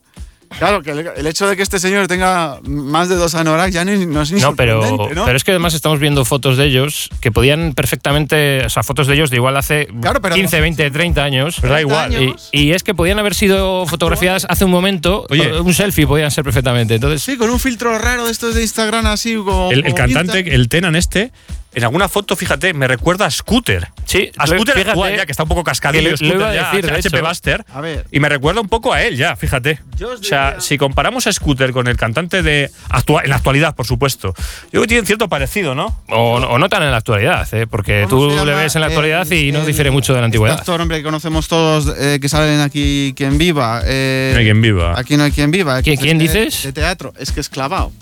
Claro, 0.59 0.83
que 0.83 0.91
el, 0.91 1.07
el 1.17 1.27
hecho 1.27 1.49
de 1.49 1.57
que 1.57 1.63
este 1.63 1.79
señor 1.79 2.09
tenga 2.09 2.59
más 2.65 3.09
de 3.09 3.17
dos 3.17 3.35
anoraks 3.35 3.73
ya 3.73 3.85
ni, 3.85 4.05
no 4.07 4.23
es 4.23 4.33
ni 4.33 4.41
No, 4.41 4.57
pero, 4.57 4.83
¿no? 5.15 5.25
pero 5.25 5.37
es 5.37 5.45
que 5.45 5.53
además 5.53 5.75
estamos 5.75 6.01
viendo 6.01 6.25
fotos 6.25 6.57
de 6.57 6.65
ellos 6.67 7.09
que 7.21 7.31
podían 7.31 7.73
perfectamente, 7.75 8.65
o 8.65 8.69
sea, 8.69 8.83
fotos 8.83 9.07
de 9.07 9.15
ellos 9.15 9.31
de 9.31 9.37
igual 9.37 9.57
hace 9.57 9.87
Claro, 10.01 10.21
pero 10.21 10.35
15, 10.35 10.61
20, 10.61 10.91
30 10.91 11.23
años. 11.25 11.57
Pero 11.61 11.73
da 11.75 11.79
30 11.79 11.81
igual. 11.81 12.15
años. 12.27 12.49
Y, 12.53 12.63
y 12.63 12.73
es 12.73 12.83
que 12.83 12.95
podían 12.95 13.19
haber 13.19 13.35
sido 13.35 13.87
fotografiadas 13.87 14.47
hace 14.49 14.65
un 14.65 14.71
momento, 14.71 15.27
Oye. 15.31 15.61
un 15.61 15.75
selfie 15.75 16.07
podían 16.07 16.31
ser 16.31 16.45
perfectamente. 16.45 16.95
Entonces, 16.97 17.23
Sí, 17.23 17.37
con 17.37 17.51
un 17.51 17.61
filtro 17.61 17.97
raro 17.99 18.27
de 18.27 18.33
estos 18.33 18.55
de 18.55 18.63
Instagram 18.63 19.07
así 19.07 19.37
como. 19.37 19.71
El, 19.71 19.79
el 19.81 19.85
como 19.85 19.95
cantante, 19.97 20.39
pinta. 20.43 20.55
el 20.55 20.69
Tenan 20.69 20.97
este, 20.97 21.33
en 21.75 21.85
alguna 21.85 22.09
foto, 22.09 22.35
fíjate, 22.35 22.75
me 22.75 22.89
recuerda 22.89 23.27
a 23.27 23.31
Scooter. 23.31 23.89
sí, 24.05 24.31
A 24.37 24.47
Scooter 24.47 24.75
fíjate, 24.75 24.91
actual 24.91 25.17
ya, 25.17 25.27
que 25.27 25.33
está 25.33 25.45
un 25.45 25.49
poco 25.49 25.63
cascadillo, 25.65 26.03
que 26.05 26.11
lo- 26.11 26.17
Scooter 26.17 26.37
iba 26.37 26.51
a 26.51 26.55
ya, 26.55 26.65
decir, 26.71 26.85
de 26.87 26.93
HP 26.99 27.17
hecho. 27.19 27.27
Buster. 27.27 27.65
A 27.73 27.81
ver. 27.81 28.07
Y 28.11 28.19
me 28.21 28.29
recuerda 28.29 28.61
un 28.61 28.69
poco 28.69 28.93
a 28.93 29.03
él 29.03 29.17
ya, 29.17 29.37
fíjate. 29.37 29.79
Yo 29.97 30.09
os 30.11 30.21
O 30.21 30.25
sea, 30.25 30.40
si 30.59 30.79
comparamos 30.79 31.27
a 31.27 31.33
Scooter 31.33 31.73
con 31.73 31.87
el 31.87 31.97
cantante 31.97 32.43
de 32.43 32.71
actua- 32.89 33.23
en 33.25 33.31
la 33.31 33.37
actualidad, 33.37 33.75
por 33.75 33.87
supuesto, 33.87 34.35
yo 34.37 34.71
creo 34.71 34.83
que 34.83 34.89
tienen 34.89 35.07
cierto 35.07 35.29
parecido, 35.29 35.75
¿no? 35.75 36.01
o, 36.09 36.35
o 36.37 36.59
no 36.59 36.69
tan 36.69 36.83
en 36.83 36.91
la 36.91 36.97
actualidad, 36.99 37.47
¿eh? 37.55 37.67
porque 37.67 38.07
¿Cómo 38.09 38.29
tú 38.39 38.45
le 38.47 38.55
ves 38.55 38.75
en 38.75 38.81
la 38.81 38.87
El- 38.89 38.93
actualidad 38.93 39.31
y 39.31 39.53
no 39.53 39.61
el- 39.61 39.67
difiere 39.67 39.91
mucho 39.91 40.13
de 40.13 40.21
la 40.21 40.27
Este 40.27 40.37
antigüedad. 40.37 40.59
actor, 40.59 40.81
hombre, 40.81 40.99
que 40.99 41.05
conocemos 41.05 41.49
todos, 41.49 41.95
eh, 41.99 42.19
que 42.21 42.29
salen 42.29 42.61
aquí 42.61 43.15
quien 43.17 43.39
viva. 43.39 43.83
eh, 43.85 44.31
No 44.33 44.39
hay 44.39 44.45
quien 44.45 44.61
viva. 44.61 44.99
Aquí 44.99 45.17
no 45.17 45.25
hay 45.25 45.33
quien 45.33 45.51
viva. 45.51 45.81
¿Quién- 45.83 45.97
quién 45.99 46.19
dices? 46.19 46.63
De 46.63 46.73
teatro. 46.73 47.13
Es 47.19 47.33
que 47.33 47.41
es 47.41 47.49
clavado. 47.49 47.93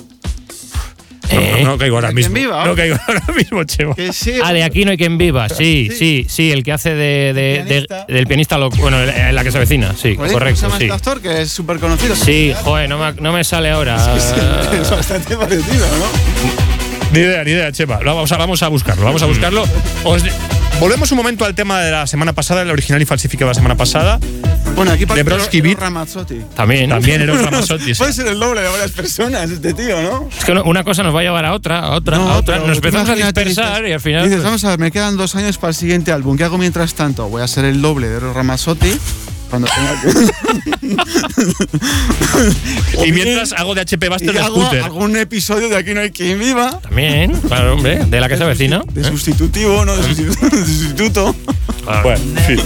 Eh, 1.30 1.60
No, 1.62 1.70
no 1.72 1.78
caigo 1.78 1.96
ahora 1.96 2.08
¿De 2.08 2.14
quién 2.14 2.32
mismo. 2.32 2.48
viva? 2.50 2.64
No 2.64 2.74
caigo 2.74 2.96
ahora 3.06 3.22
mismo, 3.36 3.64
Chema. 3.64 3.94
Que 3.94 4.12
sí. 4.12 4.34
Ah, 4.42 4.52
de 4.52 4.62
aquí 4.64 4.84
no 4.84 4.90
hay 4.92 4.96
quien 4.96 5.18
viva, 5.18 5.48
sí, 5.48 5.88
sí, 5.96 6.26
sí, 6.28 6.50
el 6.52 6.62
que 6.62 6.72
hace 6.72 6.90
de, 6.94 7.32
de- 7.34 7.34
de- 7.34 7.64
pianista. 7.64 8.04
del 8.08 8.26
pianista, 8.26 8.58
lo- 8.58 8.70
bueno, 8.70 9.02
en 9.02 9.34
la 9.34 9.44
que 9.44 9.50
se 9.52 9.58
avecina, 9.58 9.92
sí, 9.94 10.14
Joder, 10.14 10.16
¿cómo 10.16 10.28
se 10.28 10.32
correcto, 10.34 10.60
llama 10.62 10.78
sí. 10.78 10.84
este 10.84 10.94
actor? 10.94 11.20
Que 11.20 11.42
es 11.42 11.50
súper 11.52 11.78
conocido. 11.78 12.14
Sí, 12.16 12.52
joder, 12.62 12.88
no 12.88 12.98
me, 12.98 13.12
no 13.20 13.32
me 13.32 13.44
sale 13.44 13.70
ahora. 13.70 13.96
es 14.80 14.90
bastante 14.90 15.36
parecido, 15.36 15.86
¿no? 15.98 16.06
Ni 17.12 17.20
idea, 17.20 17.42
ni 17.44 17.52
idea, 17.52 17.72
Chema. 17.72 18.00
Lo 18.00 18.14
Vamos 18.14 18.32
a, 18.32 18.36
vamos 18.36 18.62
a 18.62 18.68
buscarlo, 18.68 19.04
vamos 19.04 19.22
a 19.22 19.26
buscarlo. 19.26 19.64
Os 20.04 20.22
de- 20.22 20.32
Volvemos 20.80 21.10
un 21.10 21.16
momento 21.18 21.44
al 21.44 21.54
tema 21.56 21.80
de 21.80 21.90
la 21.90 22.06
semana 22.06 22.32
pasada, 22.32 22.62
el 22.62 22.70
original 22.70 23.02
y 23.02 23.04
falsificado 23.04 23.46
de 23.48 23.50
la 23.50 23.54
semana 23.54 23.76
pasada. 23.76 24.20
Bueno, 24.76 24.92
aquí 24.92 25.04
Eros 25.16 25.50
Beat. 25.50 25.78
Ramazzotti. 25.80 26.40
También. 26.54 26.90
También 26.90 27.22
era 27.22 27.32
un 27.32 27.42
Ramazzotti. 27.44 27.94
Puede 27.98 28.12
ser 28.12 28.28
el 28.28 28.38
doble 28.38 28.60
de 28.60 28.68
varias 28.68 28.92
personas 28.92 29.50
este 29.50 29.74
tío, 29.74 30.00
¿no? 30.02 30.28
Es 30.38 30.44
que 30.44 30.54
no- 30.54 30.62
una 30.62 30.84
cosa 30.84 31.02
nos 31.02 31.12
va 31.14 31.20
a 31.20 31.22
llevar 31.24 31.44
a 31.46 31.54
otra, 31.54 31.80
a 31.80 31.90
otra, 31.90 32.16
a 32.18 32.36
otra. 32.36 32.58
Nos 32.60 32.76
empezamos 32.76 33.08
a 33.08 33.16
dispersar 33.16 33.78
dices- 33.78 33.88
y 33.90 33.92
al 33.92 34.00
final. 34.00 34.22
Dices, 34.22 34.36
pues, 34.36 34.44
vamos 34.44 34.64
a 34.64 34.68
ver, 34.70 34.78
me 34.78 34.92
quedan 34.92 35.16
dos 35.16 35.34
años 35.34 35.58
para 35.58 35.70
el 35.70 35.74
siguiente 35.74 36.12
álbum. 36.12 36.36
¿Qué 36.36 36.44
hago 36.44 36.58
mientras 36.58 36.94
tanto? 36.94 37.28
Voy 37.28 37.42
a 37.42 37.48
ser 37.48 37.64
el 37.64 37.82
doble 37.82 38.06
de 38.08 38.18
Eros 38.18 38.36
Ramazzotti. 38.36 38.96
Cuando 39.50 39.68
tenga 39.68 40.02
que. 43.02 43.08
Y 43.08 43.12
mientras 43.12 43.52
hago 43.52 43.74
de 43.74 43.80
HP 43.82 44.08
Buster 44.08 44.30
Y 44.30 44.32
de 44.34 44.40
hago 44.40 44.60
Scooter. 44.60 44.82
algún 44.82 45.16
episodio 45.16 45.68
de 45.68 45.76
Aquí 45.76 45.94
no 45.94 46.00
hay 46.00 46.10
quien 46.10 46.38
viva. 46.38 46.78
También, 46.80 47.32
claro, 47.40 47.74
hombre, 47.74 48.04
de 48.04 48.20
la 48.20 48.28
que 48.28 48.36
se 48.36 48.44
avecina. 48.44 48.82
De 48.92 49.04
sustitutivo, 49.04 49.84
no 49.84 49.96
de 49.96 50.02
sustitu- 50.02 50.40
de 50.50 50.64
sustituto. 50.64 51.34
Bueno, 52.02 52.22
en 52.40 52.44
fin. 52.44 52.60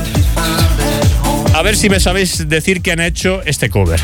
A 1.54 1.62
ver 1.62 1.76
si 1.76 1.88
me 1.90 2.00
sabéis 2.00 2.48
decir 2.48 2.80
que 2.82 2.92
han 2.92 3.00
hecho 3.00 3.42
este 3.44 3.70
cover. 3.70 4.00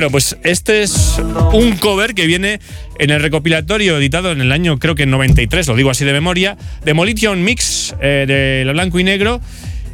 Bueno, 0.00 0.12
pues 0.12 0.38
este 0.44 0.82
es 0.82 1.20
un 1.52 1.76
cover 1.76 2.14
que 2.14 2.24
viene 2.24 2.58
en 2.98 3.10
el 3.10 3.20
recopilatorio 3.20 3.98
editado 3.98 4.32
en 4.32 4.40
el 4.40 4.50
año, 4.50 4.78
creo 4.78 4.94
que 4.94 5.02
en 5.02 5.10
93, 5.10 5.68
lo 5.68 5.76
digo 5.76 5.90
así 5.90 6.06
de 6.06 6.14
memoria, 6.14 6.56
Demolition 6.86 7.44
Mix 7.44 7.94
eh, 8.00 8.24
de 8.26 8.64
lo 8.64 8.72
blanco 8.72 8.98
y 8.98 9.04
negro. 9.04 9.42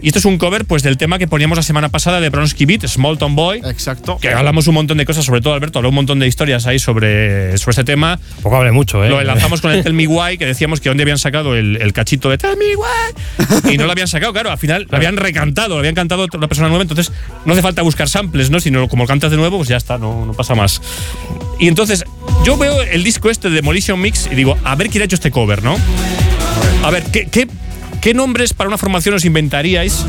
Y 0.02 0.08
esto 0.08 0.18
es 0.18 0.24
un 0.24 0.38
cover 0.38 0.64
pues 0.64 0.82
del 0.82 0.96
tema 0.96 1.18
que 1.18 1.26
poníamos 1.26 1.56
la 1.56 1.62
semana 1.62 1.88
pasada 1.88 2.20
de 2.20 2.28
Bronsky 2.28 2.66
Beat, 2.66 2.86
Small 2.86 3.18
Town 3.18 3.34
Boy. 3.34 3.60
Exacto. 3.64 4.18
Que 4.18 4.30
hablamos 4.30 4.66
un 4.66 4.74
montón 4.74 4.98
de 4.98 5.06
cosas, 5.06 5.24
sobre 5.24 5.40
todo 5.40 5.54
Alberto, 5.54 5.78
habló 5.78 5.88
un 5.88 5.94
montón 5.94 6.18
de 6.18 6.26
historias 6.26 6.66
ahí 6.66 6.78
sobre, 6.78 7.56
sobre 7.58 7.72
este 7.72 7.84
tema. 7.84 8.18
Poco 8.42 8.56
hablé 8.56 8.72
mucho, 8.72 9.04
¿eh? 9.04 9.08
Lo 9.08 9.20
enlazamos 9.20 9.60
con 9.60 9.72
el 9.72 9.82
Tell 9.82 9.94
Me 9.94 10.06
Why, 10.06 10.38
que 10.38 10.46
decíamos 10.46 10.80
que 10.80 10.90
dónde 10.90 11.02
habían 11.02 11.18
sacado 11.18 11.56
el, 11.56 11.76
el 11.76 11.92
cachito 11.92 12.30
de 12.30 12.38
Tell 12.38 12.56
Me 12.56 12.76
Why. 12.76 13.74
Y 13.74 13.78
no 13.78 13.86
lo 13.86 13.92
habían 13.92 14.08
sacado, 14.08 14.32
claro, 14.32 14.50
al 14.50 14.58
final 14.58 14.86
lo 14.90 14.96
habían 14.96 15.16
recantado, 15.16 15.70
lo 15.70 15.78
habían 15.78 15.94
cantado 15.94 16.22
otra 16.22 16.46
persona 16.46 16.68
nueva, 16.68 16.82
entonces 16.82 17.12
no 17.44 17.52
hace 17.52 17.62
falta 17.62 17.82
buscar 17.82 18.08
samples, 18.08 18.50
¿no? 18.50 18.60
Sino 18.60 18.88
como 18.88 19.04
lo 19.04 19.08
cantas 19.08 19.30
de 19.30 19.36
nuevo, 19.36 19.56
pues 19.56 19.68
ya 19.68 19.76
está, 19.76 19.98
no, 19.98 20.26
no 20.26 20.34
pasa 20.34 20.54
más. 20.54 20.80
Y 21.58 21.68
entonces, 21.68 22.04
yo 22.44 22.56
veo 22.58 22.82
el 22.82 23.02
disco 23.02 23.30
este 23.30 23.48
de 23.48 23.56
Demolition 23.56 24.00
Mix 24.00 24.28
y 24.30 24.34
digo, 24.34 24.58
a 24.62 24.76
ver 24.76 24.88
quién 24.90 25.02
ha 25.02 25.04
hecho 25.06 25.16
este 25.16 25.30
cover, 25.30 25.62
¿no? 25.62 25.76
A 26.84 26.90
ver, 26.90 27.04
¿qué, 27.04 27.26
qué, 27.26 27.48
qué 28.00 28.14
nombres 28.14 28.54
para 28.54 28.68
una 28.68 28.78
formación 28.78 29.14
os 29.14 29.24
inventaríais? 29.24 30.04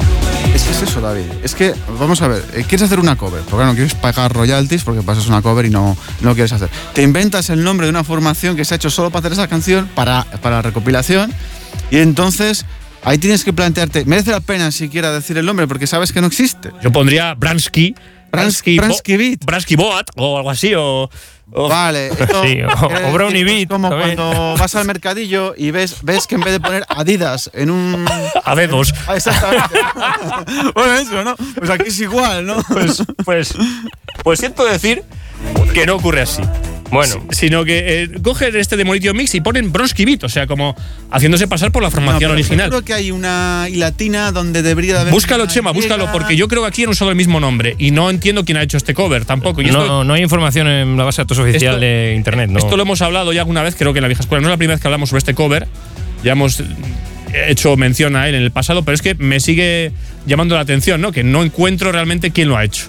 Es 0.54 0.63
que 0.63 0.71
es 0.71 0.82
eso, 0.84 1.02
David. 1.02 1.26
Es 1.43 1.54
que, 1.56 1.73
vamos 2.00 2.21
a 2.21 2.28
ver, 2.28 2.43
eh, 2.54 2.63
quieres 2.67 2.84
hacer 2.84 3.00
una 3.00 3.15
cover, 3.15 3.41
porque 3.50 3.65
no 3.65 3.73
quieres 3.73 3.93
pagar 3.95 4.34
royalties 4.34 4.84
porque 4.84 5.02
pasas 5.02 5.28
una 5.28 5.41
cover 5.41 5.65
y 5.65 5.69
no, 5.69 5.95
no 6.21 6.34
quieres 6.34 6.52
hacer. 6.52 6.69
Te 6.93 7.04
inventas 7.04 7.50
el 7.50 7.63
nombre 7.63 7.86
de 7.86 7.91
una 7.91 8.04
formación 8.04 8.56
que 8.56 8.65
se 8.65 8.73
ha 8.73 8.78
hecho 8.78 8.89
solo 8.89 9.10
para 9.10 9.19
hacer 9.19 9.34
esa 9.34 9.47
canción, 9.47 9.88
para, 9.93 10.23
para 10.41 10.58
la 10.58 10.62
recopilación, 10.63 11.32
y 11.91 11.97
entonces 11.97 12.65
ahí 13.04 13.17
tienes 13.17 13.43
que 13.43 13.54
plantearte, 13.54 14.06
¿merece 14.06 14.32
la 14.32 14.39
pena 14.41 14.71
siquiera 14.71 15.12
decir 15.12 15.38
el 15.38 15.45
nombre 15.45 15.67
porque 15.67 15.86
sabes 15.88 16.12
que 16.12 16.21
no 16.21 16.28
existe? 16.28 16.71
Yo 16.82 16.91
pondría 16.91 17.34
Bransky. 17.36 17.93
Bransky, 18.32 18.78
Bo- 18.78 18.86
Bransky 18.86 19.17
Beat. 19.17 19.45
Bransky 19.45 19.76
Boat 19.76 20.08
o 20.15 20.38
algo 20.38 20.50
así, 20.50 20.73
o. 20.76 21.10
Vale, 21.49 22.07
esto 22.07 22.43
Sí, 22.43 22.60
o- 22.62 23.07
o 23.10 23.12
Brownie 23.13 23.43
Beat 23.43 23.69
Como 23.69 23.89
también. 23.89 24.15
cuando 24.17 24.57
vas 24.57 24.75
al 24.75 24.86
mercadillo 24.86 25.53
y 25.57 25.71
ves, 25.71 25.97
ves 26.03 26.27
que 26.27 26.36
en 26.36 26.41
vez 26.41 26.53
de 26.53 26.60
poner 26.60 26.86
Adidas 26.89 27.49
en 27.53 27.69
un. 27.71 28.05
a 28.43 28.55
dedos. 28.55 28.93
Ah, 29.07 29.15
Exactamente. 29.15 29.79
bueno, 30.75 30.93
eso, 30.95 31.23
¿no? 31.23 31.36
Pues 31.55 31.69
aquí 31.69 31.88
es 31.88 31.99
igual, 32.01 32.45
¿no? 32.45 32.57
Pues, 32.67 33.01
pues, 33.23 33.53
pues 34.23 34.39
siento 34.39 34.65
decir 34.65 35.03
que 35.73 35.86
no 35.86 35.95
ocurre 35.95 36.21
así. 36.21 36.41
Bueno, 36.91 37.15
Sino 37.32 37.65
que 37.65 38.04
eh, 38.04 38.10
cogen 38.23 38.56
este 38.56 38.78
Demolition 38.78 39.15
Mix 39.15 39.36
y 39.36 39.41
ponen 39.41 39.71
Bronsky 39.73 40.06
Beat, 40.06 40.23
o 40.23 40.30
sea, 40.30 40.47
como 40.47 40.73
haciéndose 41.12 41.47
pasar 41.47 41.71
por 41.71 41.84
la 41.84 41.89
No, 41.89 41.95
formación 41.95 42.19
pero 42.19 42.32
original. 42.34 42.69
Creo 42.69 42.82
que 42.84 42.93
hay 42.93 43.12
una 43.12 43.67
hilatina 43.69 44.32
donde 44.32 44.62
debería 44.62 45.02
haber. 45.02 45.12
Búscalo, 45.13 45.47
Chema, 45.47 45.71
Y. 45.71 45.73
búscalo, 45.73 46.10
porque 46.13 46.38
yo 46.38 46.47
creo 46.47 46.62
que 46.62 46.69
aquí 46.69 46.84
han 46.84 46.89
usado 46.89 47.12
el 47.12 47.17
mismo 47.17 47.39
nombre 47.41 47.76
y 47.78 47.91
no 47.91 48.10
entiendo 48.10 48.45
quién 48.45 48.58
ha 48.58 48.62
hecho 48.63 48.78
este 48.78 48.93
cover 48.93 49.26
tampoco. 49.26 49.62
Y 49.62 49.65
esto, 49.65 49.86
no, 49.86 50.04
no 50.06 50.13
hay 50.13 50.21
información 50.23 50.67
en 50.67 50.95
la 50.97 51.04
base 51.04 51.17
de 51.21 51.23
datos 51.26 51.39
oficial 51.39 51.73
Esto- 51.76 51.80
de 51.86 52.13
internet, 52.15 52.50
¿no? 52.52 52.60
esto 52.60 52.78
lo 52.78 52.84
hemos 52.84 53.02
hablado 53.02 53.34
ya 53.34 53.41
alguna 53.41 53.63
vez, 53.63 53.76
creo 53.76 53.91
que 53.91 54.00
en 54.00 54.04
la 54.04 54.08
vieja 54.08 54.21
escuela. 54.21 54.41
No 54.41 54.47
es 54.47 54.52
la 54.52 54.58
primera 54.58 54.76
vez 54.76 54.82
que 54.82 54.88
hablamos 54.88 55.10
sobre 55.10 55.19
este 55.19 55.34
cover. 55.34 55.67
Ya 56.23 56.32
hemos 56.32 56.63
hecho 57.34 57.76
mención 57.76 58.15
a 58.15 58.28
él 58.30 58.36
en 58.36 58.41
el 58.43 58.52
pasado, 58.52 58.84
pero 58.84 58.95
es 58.95 59.02
que 59.02 59.13
me 59.15 59.39
sigue 59.41 59.91
llamando 60.26 60.56
la 60.56 60.62
atención, 60.62 61.02
¿no? 61.02 61.12
Que 61.12 61.23
no 61.23 61.43
encuentro 61.43 61.91
realmente 61.91 62.32
quién 62.32 62.47
lo 62.50 62.56
ha 62.58 62.63
hecho. 62.63 62.86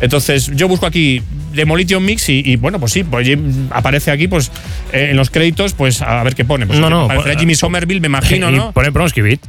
Entonces, 0.00 0.50
yo 0.54 0.66
busco 0.68 0.86
aquí 0.86 1.22
Demolition 1.52 2.04
Mix 2.04 2.28
y, 2.28 2.42
y, 2.44 2.56
bueno, 2.56 2.80
pues 2.80 2.92
sí, 2.92 3.04
pues 3.04 3.28
aparece 3.70 4.10
aquí, 4.10 4.28
pues 4.28 4.50
eh, 4.92 5.08
en 5.10 5.16
los 5.16 5.30
créditos, 5.30 5.74
pues 5.74 6.00
a 6.02 6.22
ver 6.22 6.34
qué 6.34 6.44
pone. 6.44 6.66
Pues, 6.66 6.78
No, 6.78 6.88
no, 6.88 7.04
aparecerá 7.04 7.34
pon- 7.34 7.40
Jimmy 7.40 7.54
Somerville, 7.54 8.00
me 8.00 8.06
imagino, 8.06 8.50
y 8.50 8.56
¿no? 8.56 8.72
pone 8.72 8.90
Bronsky 8.90 9.20
Beat, 9.20 9.40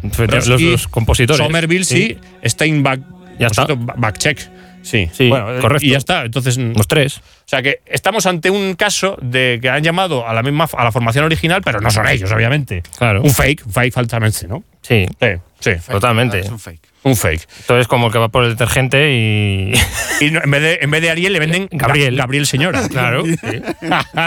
los, 0.48 0.48
los 0.62 0.88
compositores. 0.88 1.44
Somerville, 1.46 1.86
sí. 1.86 2.18
Steinbach, 2.46 3.00
Ya 3.40 3.48
está. 3.48 3.66
Backcheck. 3.76 4.40
Sí, 4.84 5.08
Sí, 5.14 5.30
bueno, 5.30 5.56
eh, 5.56 5.60
correcto. 5.62 5.86
Y 5.86 5.92
ya 5.92 6.00
está. 6.00 6.24
Entonces, 6.26 6.58
mm, 6.58 6.74
Los 6.76 6.88
tres. 6.88 7.18
o 7.20 7.22
sea 7.46 7.62
que 7.62 7.82
estamos 7.86 8.26
ante 8.26 8.50
un 8.50 8.74
caso 8.74 9.16
de 9.22 9.60
que 9.62 9.70
han 9.70 9.84
llamado 9.84 10.28
a 10.28 10.34
la 10.34 10.42
misma 10.42 10.68
a 10.76 10.84
la 10.84 10.92
formación 10.92 11.24
original, 11.24 11.62
pero 11.64 11.80
no 11.82 11.92
son 11.92 12.08
ellos, 12.08 12.32
obviamente. 12.32 12.82
Claro. 12.98 13.22
Un 13.22 13.30
fake, 13.30 13.64
un 13.68 13.72
fake 13.74 13.94
falsamente, 13.94 14.48
¿no? 14.48 14.64
Sí, 14.82 15.06
Sí, 15.20 15.28
sí. 15.60 15.72
totalmente. 15.88 16.40
Es 16.40 16.50
un 16.50 16.58
fake. 16.58 16.82
Un 17.04 17.16
fake. 17.16 17.48
Entonces, 17.62 17.88
como 17.88 18.08
el 18.08 18.14
que 18.14 18.20
va 18.20 18.30
por 18.30 18.44
el 18.44 18.52
detergente 18.52 19.12
y. 19.12 19.74
Y 20.20 20.30
no- 20.32 20.42
en 20.44 20.52
vez 20.52 20.62
de 20.62 20.80
en 20.82 20.92
vez 20.92 21.02
de 21.02 21.10
Ariel 21.10 21.34
le 21.34 21.40
venden 21.40 21.68
Gabriel. 21.72 22.14
Ga- 22.16 22.20
Gabriel 22.20 22.46
señora. 22.46 22.88
claro. 22.90 23.24
sí. 23.26 23.36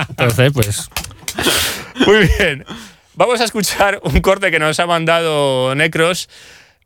Entonces, 0.08 0.52
pues. 0.52 0.90
Muy 2.06 2.28
bien. 2.38 2.64
Vamos 3.14 3.40
a 3.40 3.44
escuchar 3.44 4.00
un 4.02 4.20
corte 4.20 4.50
que 4.50 4.58
nos 4.58 4.80
ha 4.80 4.87
mandado 4.87 5.74
Necros 5.76 6.28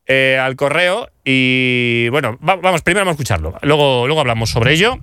eh, 0.06 0.38
al 0.40 0.56
correo 0.56 1.08
y 1.24 2.08
bueno, 2.10 2.38
va- 2.46 2.56
vamos, 2.56 2.82
primero 2.82 3.06
vamos 3.06 3.12
a 3.12 3.16
escucharlo. 3.22 3.58
Luego, 3.62 4.06
luego 4.06 4.20
hablamos 4.20 4.50
sobre 4.50 4.74
ello. 4.74 4.98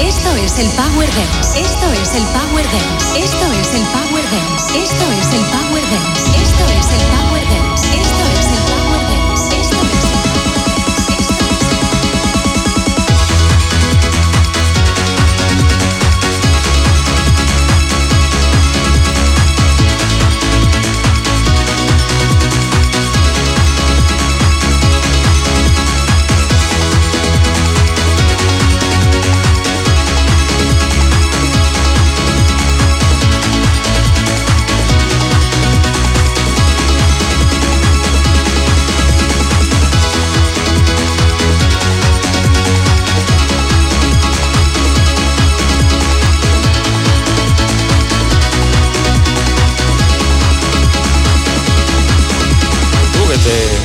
Esto 0.00 0.36
es 0.36 0.58
el 0.58 0.68
Power 0.76 1.08
Dance. 1.08 1.60
Esto 1.60 1.92
es 1.92 2.14
el 2.14 2.22
Power 2.24 2.64
Dance. 2.64 3.24
Esto 3.24 3.52
es 3.60 3.74
el 3.74 3.82
Power. 3.92 4.03
Esto 4.74 5.04
es 5.12 5.32
el 5.32 5.44
Power 5.50 5.82
Dance. 5.90 6.42
Esto 6.42 6.64
es 6.66 6.86
el 6.90 7.06
Power 7.16 7.33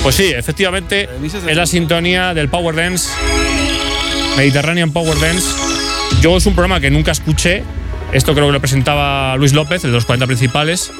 Pues 0.09 0.15
sí, 0.15 0.33
efectivamente 0.35 1.07
es 1.23 1.55
la 1.55 1.67
sintonía 1.67 2.33
del 2.33 2.49
Power 2.49 2.75
Dance, 2.75 3.11
Mediterranean 4.37 4.91
Power 4.91 5.15
Dance. 5.19 5.47
Yo 6.19 6.35
es 6.35 6.47
un 6.47 6.55
programa 6.55 6.79
que 6.79 6.89
nunca 6.89 7.11
escuché. 7.11 7.63
Esto 8.11 8.33
creo 8.33 8.47
que 8.47 8.53
lo 8.53 8.59
presentaba 8.59 9.37
Luis 9.37 9.53
López, 9.53 9.83
el 9.83 9.91
de 9.91 9.97
los 9.97 10.07
40 10.07 10.25
principales. 10.25 10.91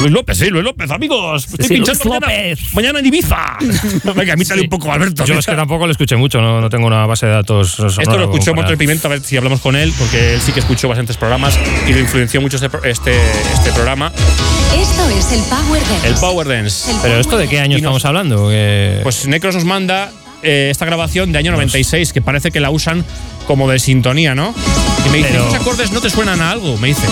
Luis 0.00 0.10
López, 0.12 0.38
sí, 0.38 0.46
Luis 0.46 0.64
López, 0.64 0.90
amigos. 0.90 1.44
Estoy 1.50 1.66
Sí, 1.68 1.74
pinchando 1.74 2.04
Luis 2.04 2.20
mañana, 2.20 2.42
López. 2.50 2.74
mañana 2.74 2.98
en 3.00 3.06
Ibiza. 3.06 3.56
Venga, 4.14 4.34
imítale 4.34 4.60
Sí. 4.60 4.64
un 4.66 4.70
poco, 4.70 4.92
Alberto. 4.92 5.24
Yo 5.24 5.34
es 5.38 5.46
que 5.46 5.54
tampoco 5.54 5.86
lo 5.86 5.92
escuché 5.92 6.16
mucho, 6.16 6.40
no, 6.40 6.60
no 6.60 6.70
tengo 6.70 6.86
una 6.86 7.04
base 7.06 7.26
de 7.26 7.32
datos. 7.32 7.72
sonora 7.72 8.02
Esto 8.02 8.16
lo 8.18 8.24
escuchó 8.24 8.54
Motor 8.54 8.76
Pimiento, 8.78 9.08
a 9.08 9.10
ver 9.10 9.20
si 9.22 9.36
hablamos 9.36 9.60
con 9.60 9.76
él, 9.76 9.92
porque 9.98 10.34
él 10.34 10.40
sí 10.40 10.52
que 10.52 10.60
escuchó 10.60 10.88
bastantes 10.88 11.16
programas 11.16 11.58
y 11.86 11.92
lo 11.92 12.00
influenció 12.00 12.40
mucho 12.40 12.56
este, 12.56 12.68
este, 12.88 13.16
este 13.54 13.72
programa, 13.72 14.12
Esto 14.76 15.08
es 15.10 15.32
el 15.32 15.40
Power 15.44 15.82
Dance. 15.88 16.08
el 16.08 16.14
Power 16.14 16.48
Dance. 16.48 16.90
El 16.90 16.96
Pero 16.96 17.08
Power 17.14 17.20
esto 17.20 17.36
de 17.38 17.48
qué 17.48 17.60
año 17.60 17.76
estamos 17.76 18.04
hablando? 18.04 18.48
Que- 18.48 19.00
Pues 19.02 19.26
Necros 19.26 19.54
nos 19.54 19.64
manda 19.64 20.10
eh, 20.42 20.68
esta 20.70 20.84
grabación 20.86 21.32
de 21.32 21.38
año 21.38 21.52
96, 21.52 22.12
que 22.12 22.22
parece 22.22 22.50
que 22.50 22.60
la 22.60 22.70
usan 22.70 23.04
como 23.46 23.68
de 23.70 23.78
sintonía, 23.78 24.34
¿no? 24.34 24.54
Y 25.06 25.10
me 25.10 25.18
dice, 25.18 25.30
Pero- 25.32 25.48
¿esos 25.48 25.54
acordes 25.60 25.92
no 25.92 26.00
te 26.00 26.10
suenan 26.10 26.40
a 26.40 26.50
algo? 26.52 26.76
Me 26.78 26.88
dice. 26.88 27.06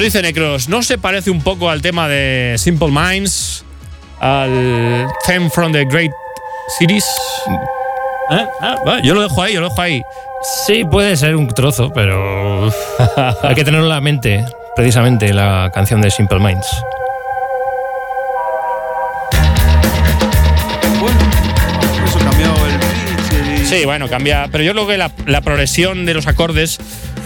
Nos 0.00 0.06
dice 0.06 0.22
Necros, 0.22 0.66
¿no 0.70 0.82
se 0.82 0.96
parece 0.96 1.30
un 1.30 1.42
poco 1.42 1.68
al 1.68 1.82
tema 1.82 2.08
de 2.08 2.54
Simple 2.56 2.88
Minds? 2.90 3.66
Al 4.18 5.06
Theme 5.26 5.50
from 5.50 5.72
the 5.72 5.84
Great 5.84 6.10
Cities? 6.78 7.04
¿Eh? 8.30 8.46
Ah, 8.62 9.00
yo 9.04 9.12
lo 9.12 9.20
dejo 9.20 9.42
ahí, 9.42 9.52
yo 9.52 9.60
lo 9.60 9.68
dejo 9.68 9.82
ahí. 9.82 10.02
Sí, 10.64 10.84
puede 10.90 11.18
ser 11.18 11.36
un 11.36 11.48
trozo, 11.48 11.92
pero 11.92 12.68
hay 13.42 13.54
que 13.54 13.62
tenerlo 13.62 13.84
en 13.84 13.90
la 13.90 14.00
mente, 14.00 14.42
precisamente, 14.74 15.34
la 15.34 15.70
canción 15.74 16.00
de 16.00 16.10
Simple 16.10 16.38
Minds. 16.38 16.66
Sí, 23.70 23.84
bueno, 23.84 24.08
cambia. 24.08 24.48
Pero 24.50 24.64
yo 24.64 24.72
creo 24.72 24.86
que 24.88 24.98
la, 24.98 25.12
la 25.26 25.42
progresión 25.42 26.04
de 26.04 26.12
los 26.12 26.26
acordes 26.26 26.80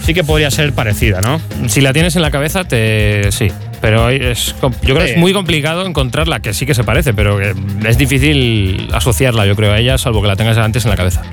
sí 0.05 0.13
que 0.13 0.23
podría 0.23 0.51
ser 0.51 0.73
parecida, 0.73 1.19
¿no? 1.19 1.41
Si 1.67 1.81
la 1.81 1.91
tienes 1.91 2.15
en 2.15 2.21
la 2.21 2.29
cabeza, 2.29 2.65
te 2.65 3.31
sí. 3.31 3.51
Pero 3.81 4.09
es, 4.09 4.55
yo 4.61 4.69
creo 4.81 4.97
que 4.99 5.13
es 5.13 5.17
muy 5.17 5.33
complicado 5.33 5.85
encontrarla, 5.85 6.39
que 6.39 6.53
sí 6.53 6.67
que 6.67 6.75
se 6.75 6.83
parece, 6.83 7.13
pero 7.15 7.39
es 7.41 7.97
difícil 7.97 8.89
asociarla, 8.93 9.45
yo 9.45 9.55
creo, 9.55 9.73
a 9.73 9.79
ella, 9.79 9.97
salvo 9.97 10.21
que 10.21 10.27
la 10.27 10.35
tengas 10.35 10.57
antes 10.57 10.85
en 10.85 10.91
la 10.91 10.97
cabeza. 10.97 11.23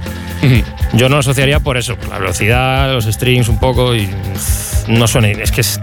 Yo 0.95 1.09
no 1.09 1.17
lo 1.17 1.21
asociaría 1.21 1.61
por 1.61 1.77
eso, 1.77 1.97
por 1.97 2.09
la 2.09 2.19
velocidad, 2.19 2.93
los 2.93 3.05
strings 3.05 3.49
un 3.49 3.59
poco 3.59 3.95
y 3.95 4.09
no 4.89 5.07
suena. 5.07 5.29
Es 5.29 5.53
que 5.53 5.61
es 5.61 5.79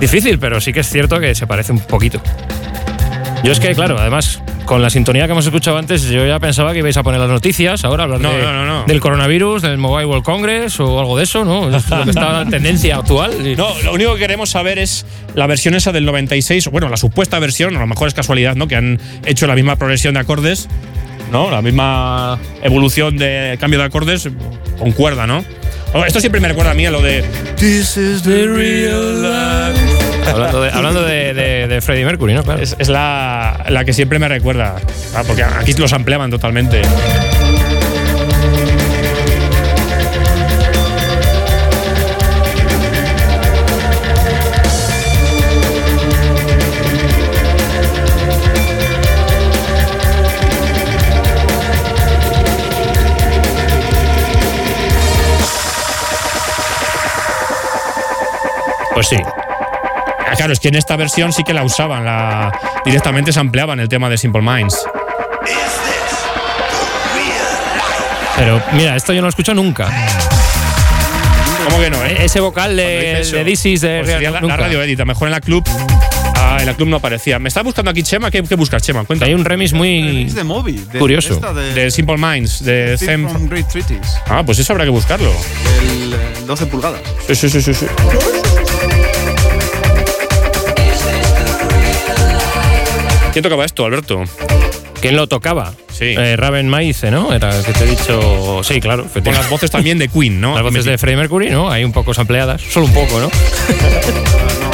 difícil, 0.00 0.38
pero 0.38 0.60
sí 0.60 0.72
que 0.72 0.80
es 0.80 0.88
cierto 0.88 1.18
que 1.20 1.34
se 1.34 1.46
parece 1.46 1.72
un 1.72 1.80
poquito. 1.80 2.20
Yo 3.44 3.52
es 3.52 3.60
que, 3.60 3.74
claro, 3.74 3.98
además, 3.98 4.42
con 4.64 4.80
la 4.80 4.88
sintonía 4.88 5.26
que 5.26 5.32
hemos 5.32 5.44
escuchado 5.44 5.76
antes, 5.76 6.08
yo 6.08 6.26
ya 6.26 6.38
pensaba 6.40 6.72
que 6.72 6.78
ibais 6.78 6.96
a 6.96 7.02
poner 7.02 7.20
las 7.20 7.28
noticias, 7.28 7.84
ahora 7.84 8.04
hablar 8.04 8.18
No, 8.20 8.32
de- 8.32 8.42
no, 8.42 8.52
no, 8.52 8.64
no. 8.64 8.84
del 8.86 9.00
coronavirus, 9.00 9.60
del 9.60 9.76
Mobile 9.76 10.06
World 10.06 10.24
Congress 10.24 10.80
o 10.80 10.98
algo 10.98 11.18
de 11.18 11.24
eso, 11.24 11.44
¿no? 11.44 11.68
Es 11.76 11.88
lo 11.90 12.04
que 12.04 12.10
está 12.10 12.40
en 12.40 12.48
tendencia 12.50 12.96
actual. 12.96 13.46
Y- 13.46 13.54
No, 13.54 13.68
lo 13.84 13.92
único 13.92 14.14
que 14.14 14.20
queremos 14.20 14.48
saber 14.48 14.78
es 14.78 15.04
la 15.34 15.46
versión 15.46 15.74
esa 15.74 15.92
del 15.92 16.06
96, 16.06 16.68
bueno, 16.68 16.88
la 16.88 16.96
supuesta 16.96 17.38
versión, 17.38 17.76
a 17.76 17.80
lo 17.80 17.86
mejor 17.86 18.08
es 18.08 18.14
casualidad, 18.14 18.54
¿no? 18.56 18.66
Que 18.66 18.76
han 18.76 18.98
hecho 19.26 19.46
la 19.46 19.54
misma 19.54 19.76
progresión 19.76 20.14
de 20.14 20.20
acordes, 20.20 20.68
¿no? 21.30 21.50
La 21.50 21.60
misma 21.60 22.38
evolución 22.62 23.18
de 23.18 23.58
cambio 23.60 23.78
de 23.78 23.84
acordes 23.84 24.26
con 24.78 24.92
cuerda, 24.92 25.26
¿no? 25.26 25.44
Esto 26.06 26.20
siempre 26.20 26.40
me 26.40 26.48
recuerda 26.48 26.72
a 26.72 26.74
mí 26.74 26.84
a 26.86 26.90
lo 26.90 27.00
de 27.00 27.22
This 27.56 27.96
is 27.96 28.22
the 28.22 28.46
real 28.46 29.22
life. 29.22 30.30
Hablando 30.30 30.62
de, 30.62 30.70
hablando 30.70 31.02
de, 31.02 31.34
de- 31.34 31.68
de 31.68 31.80
Freddie 31.80 32.04
Mercury, 32.04 32.34
¿no? 32.34 32.42
Claro. 32.42 32.60
Es, 32.62 32.74
es 32.78 32.88
la, 32.88 33.64
la 33.68 33.84
que 33.84 33.92
siempre 33.92 34.18
me 34.18 34.26
recuerda, 34.28 34.76
porque 35.26 35.44
aquí 35.44 35.72
los 35.74 35.92
ampliaban 35.92 36.30
totalmente. 36.30 36.82
Pues 58.94 59.08
sí. 59.08 59.16
Claro, 60.36 60.52
es 60.52 60.58
que 60.60 60.68
en 60.68 60.74
esta 60.76 60.96
versión 60.96 61.32
sí 61.32 61.44
que 61.44 61.52
la 61.54 61.62
usaban, 61.62 62.04
la, 62.04 62.50
directamente 62.84 63.32
se 63.32 63.38
ampliaban 63.40 63.78
el 63.80 63.88
tema 63.88 64.08
de 64.08 64.18
Simple 64.18 64.42
Minds. 64.42 64.76
Pero 68.36 68.60
mira, 68.72 68.96
esto 68.96 69.12
yo 69.12 69.20
no 69.20 69.26
lo 69.26 69.28
escucho 69.30 69.54
nunca. 69.54 69.88
¿Cómo 71.64 71.78
que 71.78 71.88
no? 71.90 72.04
eh? 72.04 72.16
E- 72.20 72.24
Ese 72.24 72.40
vocal 72.40 72.76
de, 72.76 73.20
eso, 73.20 73.36
de 73.36 73.44
This 73.44 73.66
is 73.66 73.80
the 73.82 73.98
pues 73.98 74.06
real- 74.08 74.16
sería 74.18 74.30
la, 74.32 74.40
la 74.40 74.56
radio 74.56 74.82
edit, 74.82 74.98
a 74.98 75.02
lo 75.02 75.06
mejor 75.06 75.28
en 75.28 75.32
la 75.32 75.40
club. 75.40 75.64
Ah, 76.36 76.56
en 76.60 76.66
la 76.66 76.74
club 76.74 76.88
no 76.88 76.96
aparecía. 76.96 77.38
Me 77.38 77.48
está 77.48 77.62
buscando 77.62 77.90
aquí 77.92 78.02
Chema. 78.02 78.30
¿Qué, 78.30 78.42
qué 78.42 78.56
buscas, 78.56 78.82
Chema? 78.82 79.04
Cuenta. 79.04 79.24
Hay 79.26 79.34
un 79.34 79.44
remix 79.44 79.72
muy 79.72 80.24
Es 80.26 80.34
de 80.34 80.42
Moby. 80.44 80.72
de- 80.92 80.98
curioso. 80.98 81.36
de, 81.54 81.74
De 81.74 81.90
Simple 81.92 82.16
Minds, 82.18 82.64
de 82.64 82.98
from 82.98 83.48
Great 83.48 83.68
Treaties. 83.68 84.18
Ah, 84.28 84.42
pues 84.44 84.58
eso 84.58 84.72
habrá 84.72 84.84
que 84.84 84.90
buscarlo. 84.90 85.30
El 85.80 86.12
eh, 86.12 86.18
12 86.44 86.66
pulgadas. 86.66 87.00
Sí, 87.28 87.34
sí, 87.36 87.48
sí, 87.48 87.62
sí. 87.62 87.72
sí. 87.72 87.86
¿Quién 93.34 93.42
tocaba 93.42 93.64
esto, 93.64 93.84
Alberto? 93.84 94.22
¿Quién 95.00 95.16
lo 95.16 95.26
tocaba? 95.26 95.74
Sí. 95.92 96.14
Eh, 96.16 96.36
Raven 96.36 96.68
Maize, 96.68 97.10
¿no? 97.10 97.34
Era 97.34 97.58
el 97.58 97.64
que 97.64 97.72
te 97.72 97.82
he 97.82 97.86
dicho. 97.88 98.62
Sí, 98.62 98.80
claro. 98.80 99.08
Con 99.12 99.34
las 99.34 99.50
voces 99.50 99.72
también 99.72 99.98
de 99.98 100.06
Queen, 100.06 100.40
¿no? 100.40 100.54
Las 100.54 100.62
voces 100.62 100.84
de 100.84 100.96
Freddie 100.98 101.16
Mercury, 101.16 101.50
¿no? 101.50 101.68
Hay 101.68 101.82
un 101.82 101.90
poco 101.90 102.12
ampliadas. 102.16 102.62
Solo 102.62 102.86
un 102.86 102.94
poco, 102.94 103.18
¿no? 103.18 103.28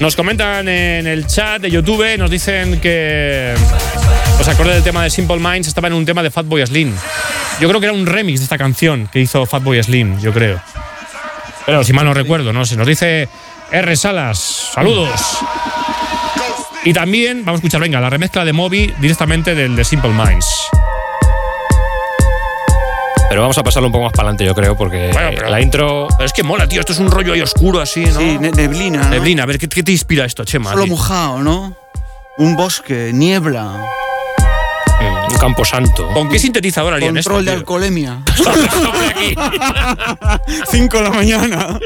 Nos 0.00 0.16
comentan 0.16 0.66
en 0.66 1.06
el 1.06 1.26
chat 1.26 1.60
de 1.60 1.70
YouTube, 1.70 2.16
nos 2.16 2.30
dicen 2.30 2.80
que 2.80 3.52
os 4.40 4.48
acordáis 4.48 4.76
del 4.76 4.84
tema 4.84 5.02
de 5.02 5.10
Simple 5.10 5.38
Minds, 5.38 5.68
estaba 5.68 5.88
en 5.88 5.94
un 5.94 6.06
tema 6.06 6.22
de 6.22 6.30
Fatboy 6.30 6.66
Slim. 6.66 6.90
Yo 7.60 7.68
creo 7.68 7.80
que 7.80 7.86
era 7.86 7.92
un 7.92 8.06
remix 8.06 8.40
de 8.40 8.44
esta 8.44 8.56
canción 8.56 9.10
que 9.12 9.20
hizo 9.20 9.44
Fatboy 9.44 9.82
Slim, 9.82 10.18
yo 10.18 10.32
creo. 10.32 10.58
Pero 11.66 11.84
si 11.84 11.92
mal 11.92 12.06
no 12.06 12.14
recuerdo, 12.14 12.50
no 12.50 12.64
sé. 12.64 12.76
Nos 12.76 12.86
dice 12.86 13.28
R. 13.70 13.96
Salas, 13.96 14.70
saludos. 14.72 15.20
Y 16.82 16.94
también 16.94 17.44
vamos 17.44 17.58
a 17.58 17.60
escuchar, 17.60 17.82
venga, 17.82 18.00
la 18.00 18.08
remezcla 18.08 18.46
de 18.46 18.54
Moby 18.54 18.94
directamente 19.00 19.54
del 19.54 19.76
de 19.76 19.84
Simple 19.84 20.12
Minds. 20.12 20.46
Pero 23.30 23.42
vamos 23.42 23.56
a 23.58 23.62
pasarlo 23.62 23.86
un 23.86 23.92
poco 23.92 24.04
más 24.04 24.12
para 24.12 24.24
adelante, 24.28 24.44
yo 24.44 24.54
creo, 24.54 24.76
porque 24.76 25.10
Bueno, 25.12 25.30
pero- 25.34 25.48
la 25.48 25.60
intro. 25.60 26.08
Pero 26.16 26.26
es 26.26 26.32
que 26.32 26.42
mola, 26.42 26.66
tío, 26.66 26.80
esto 26.80 26.92
es 26.92 26.98
un 26.98 27.10
rollo 27.10 27.32
ahí 27.32 27.40
oscuro 27.40 27.80
así, 27.80 28.04
¿no? 28.04 28.18
Sí, 28.18 28.38
ne- 28.38 28.50
neblina. 28.50 29.04
¿no? 29.04 29.08
Neblina, 29.10 29.44
a 29.44 29.46
ver, 29.46 29.58
¿qué, 29.58 29.68
qué 29.68 29.82
te 29.84 29.92
inspira 29.92 30.24
esto, 30.24 30.44
Chema? 30.44 30.72
Solo 30.72 30.86
mojado, 30.88 31.38
¿no? 31.38 31.76
Un 32.38 32.56
bosque, 32.56 33.12
niebla, 33.14 33.84
Un 35.30 35.38
campo 35.38 35.64
santo. 35.64 36.08
¿Con 36.12 36.28
qué 36.28 36.38
sintetizador 36.40 36.92
harían 36.92 37.16
esto? 37.16 37.30
control 37.30 37.44
de 37.44 37.50
tío? 37.52 37.58
alcoholemia. 37.60 38.18
5 40.70 40.96
de 40.98 41.02
la 41.04 41.10
mañana. 41.10 41.78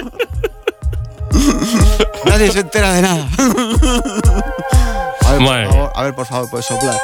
Nadie 2.25 2.51
se 2.53 2.61
entera 2.61 2.93
de 2.95 3.03
nada. 3.03 3.29
A 5.27 5.33
ver, 5.33 5.41
Bueno. 5.43 5.69
por 5.69 5.77
favor, 5.77 5.93
a 5.95 6.03
ver, 6.03 6.15
por 6.15 6.27
favor, 6.27 6.51
puedes 6.51 6.67
soplar. 6.67 6.97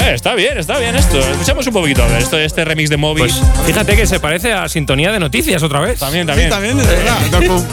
Eh, 0.00 0.14
está 0.14 0.34
bien, 0.34 0.58
está 0.58 0.78
bien 0.78 0.94
esto. 0.96 1.18
Escuchamos 1.18 1.66
un 1.66 1.72
poquito 1.72 2.02
a 2.02 2.06
ver 2.06 2.18
esto, 2.22 2.38
este 2.38 2.64
remix 2.64 2.90
de 2.90 2.96
Moby. 2.96 3.20
Pues 3.20 3.40
fíjate 3.66 3.96
que 3.96 4.06
se 4.06 4.20
parece 4.20 4.52
a 4.52 4.68
sintonía 4.68 5.12
de 5.12 5.18
noticias 5.18 5.62
otra 5.62 5.80
vez. 5.80 5.98
también, 5.98 6.24
Sí, 6.24 6.28
también. 6.28 6.50
también, 6.50 6.78
de 6.78 6.84
verdad. 6.86 7.16
Docu- 7.30 7.64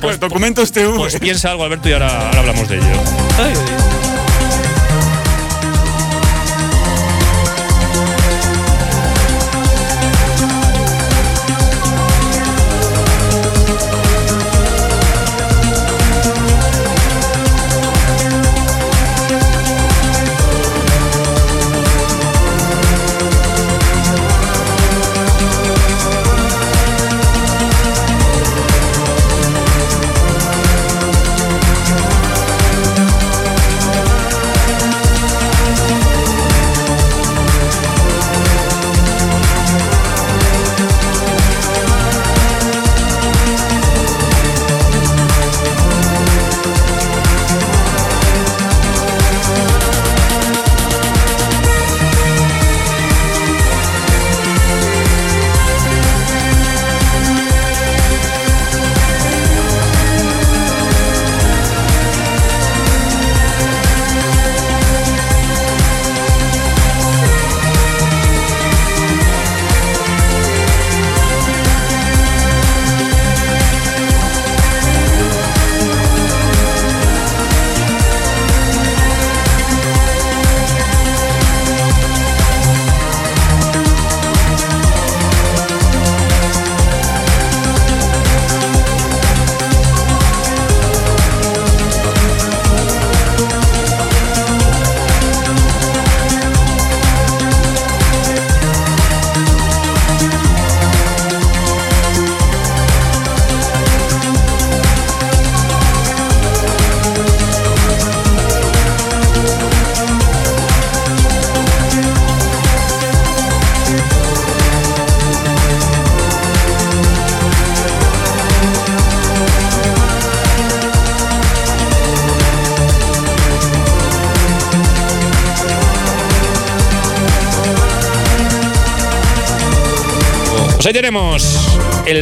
Pues- 0.00 0.20
documentos 0.20 0.72
TV. 0.72 0.96
Pues 0.96 1.18
piensa 1.18 1.50
algo, 1.50 1.64
Alberto, 1.64 1.88
y 1.88 1.92
ahora, 1.92 2.08
ahora 2.26 2.40
hablamos 2.40 2.68
de 2.68 2.76
ello. 2.76 2.84
Ahí 3.38 3.52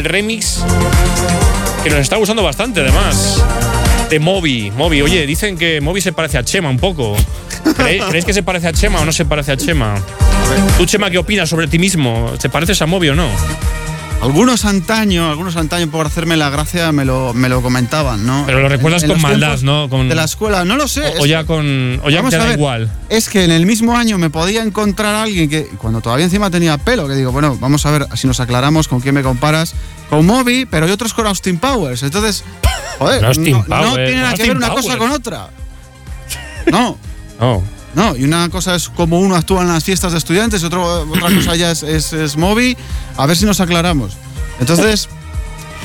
el 0.03 0.09
remix 0.09 0.59
que 1.83 1.89
nos 1.89 1.99
está 1.99 2.17
gustando 2.17 2.43
bastante, 2.43 2.81
además. 2.81 3.41
De 4.09 4.19
Moby. 4.19 4.71
Moby, 4.71 5.01
oye, 5.01 5.25
dicen 5.25 5.57
que 5.57 5.79
Moby 5.81 6.01
se 6.01 6.11
parece 6.13 6.37
a 6.37 6.43
Chema 6.43 6.69
un 6.69 6.77
poco. 6.77 7.15
¿Creéis, 7.77 8.25
que 8.25 8.33
se 8.33 8.43
parece 8.43 8.67
a 8.67 8.73
Chema 8.73 8.99
o 8.99 9.05
no 9.05 9.11
se 9.13 9.23
parece 9.25 9.53
a 9.53 9.57
Chema? 9.57 9.95
¿Tú, 10.77 10.85
Chema, 10.85 11.09
qué 11.09 11.17
opinas 11.17 11.47
sobre 11.49 11.67
ti 11.67 11.79
mismo? 11.79 12.31
¿Te 12.39 12.49
pareces 12.49 12.81
a 12.81 12.85
Moby 12.85 13.09
o 13.09 13.15
no? 13.15 13.27
Algunos 14.21 14.63
antaño, 14.63 15.29
algunos 15.29 15.57
antaño 15.57 15.89
por 15.91 16.05
hacerme 16.05 16.37
la 16.37 16.49
gracia 16.49 16.93
me 16.93 17.03
lo, 17.03 17.33
me 17.33 17.49
lo 17.49 17.61
comentaban, 17.61 18.25
¿no? 18.25 18.43
Pero 18.45 18.61
lo 18.61 18.69
recuerdas 18.69 19.03
En- 19.03 19.11
en 19.11 19.15
con 19.17 19.21
maldad, 19.21 19.59
¿no? 19.63 19.89
Con- 19.89 20.07
De 20.07 20.15
la 20.15 20.23
escuela, 20.23 20.63
no 20.63 20.77
lo 20.77 20.87
sé. 20.87 21.03
O, 21.19 21.25
ya 21.25 21.43
con. 21.43 21.99
O 22.05 22.09
ya 22.09 22.19
Vamos 22.19 22.29
te 22.29 22.37
a 22.37 22.39
da 22.39 22.45
ver, 22.45 22.57
igual. 22.57 22.89
Es 23.09 23.27
que 23.27 23.43
en 23.43 23.51
el 23.51 23.65
mismo 23.65 23.97
año 23.97 24.17
me 24.17 24.29
podía 24.29 24.63
encontrar 24.63 25.13
a 25.15 25.23
alguien 25.23 25.49
que, 25.49 25.65
cuando 25.77 25.99
todavía 25.99 26.23
encima 26.23 26.49
tenía 26.49 26.77
pelo, 26.77 27.05
que 27.09 27.15
digo, 27.15 27.33
bueno, 27.33 27.57
vamos 27.59 27.85
a 27.85 27.91
ver 27.91 28.07
si 28.15 28.25
nos 28.27 28.39
aclaramos 28.39 28.87
con 28.87 29.01
quién 29.01 29.13
me 29.13 29.23
comparas. 29.23 29.73
Con 30.09 30.25
Moby, 30.25 30.65
pero 30.65 30.85
hay 30.85 30.91
otros 30.91 31.13
con 31.13 31.25
Austin 31.27 31.57
Powers. 31.57 32.03
Entonces, 32.03 32.43
joder, 32.99 33.21
no, 33.21 33.29
no 33.29 33.63
Powers. 33.65 33.95
tiene 33.95 34.21
nada 34.21 34.33
que 34.33 34.43
ver 34.43 34.57
una 34.57 34.67
Powers. 34.69 34.85
cosa 34.85 34.97
con 34.97 35.11
otra. 35.11 35.49
No. 36.71 36.97
No. 37.39 37.63
No, 37.93 38.15
y 38.15 38.23
una 38.23 38.49
cosa 38.49 38.73
es 38.73 38.89
como 38.89 39.19
uno 39.19 39.35
actúa 39.35 39.61
en 39.61 39.67
las 39.67 39.83
fiestas 39.83 40.13
de 40.13 40.17
estudiantes, 40.17 40.63
y 40.63 40.65
otro, 40.65 41.03
otra 41.03 41.29
cosa 41.29 41.55
ya 41.55 41.69
es, 41.69 41.83
es, 41.83 42.11
es 42.11 42.37
Moby. 42.37 42.75
A 43.17 43.27
ver 43.27 43.37
si 43.37 43.45
nos 43.45 43.59
aclaramos. 43.59 44.13
Entonces, 44.59 45.07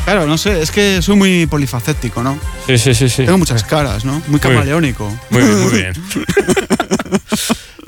claro, 0.06 0.26
no 0.26 0.38
sé, 0.38 0.62
es 0.62 0.70
que 0.70 1.02
soy 1.02 1.16
muy 1.16 1.46
polifacético, 1.46 2.22
¿no? 2.22 2.38
Sí, 2.66 2.78
sí, 2.78 2.94
sí, 2.94 3.10
sí. 3.10 3.26
Tengo 3.26 3.36
muchas 3.36 3.62
caras, 3.62 4.06
¿no? 4.06 4.22
Muy 4.28 4.40
camaleónico. 4.40 5.06
Muy 5.28 5.42
bien, 5.42 5.62
muy 5.62 5.72
bien. 5.72 5.92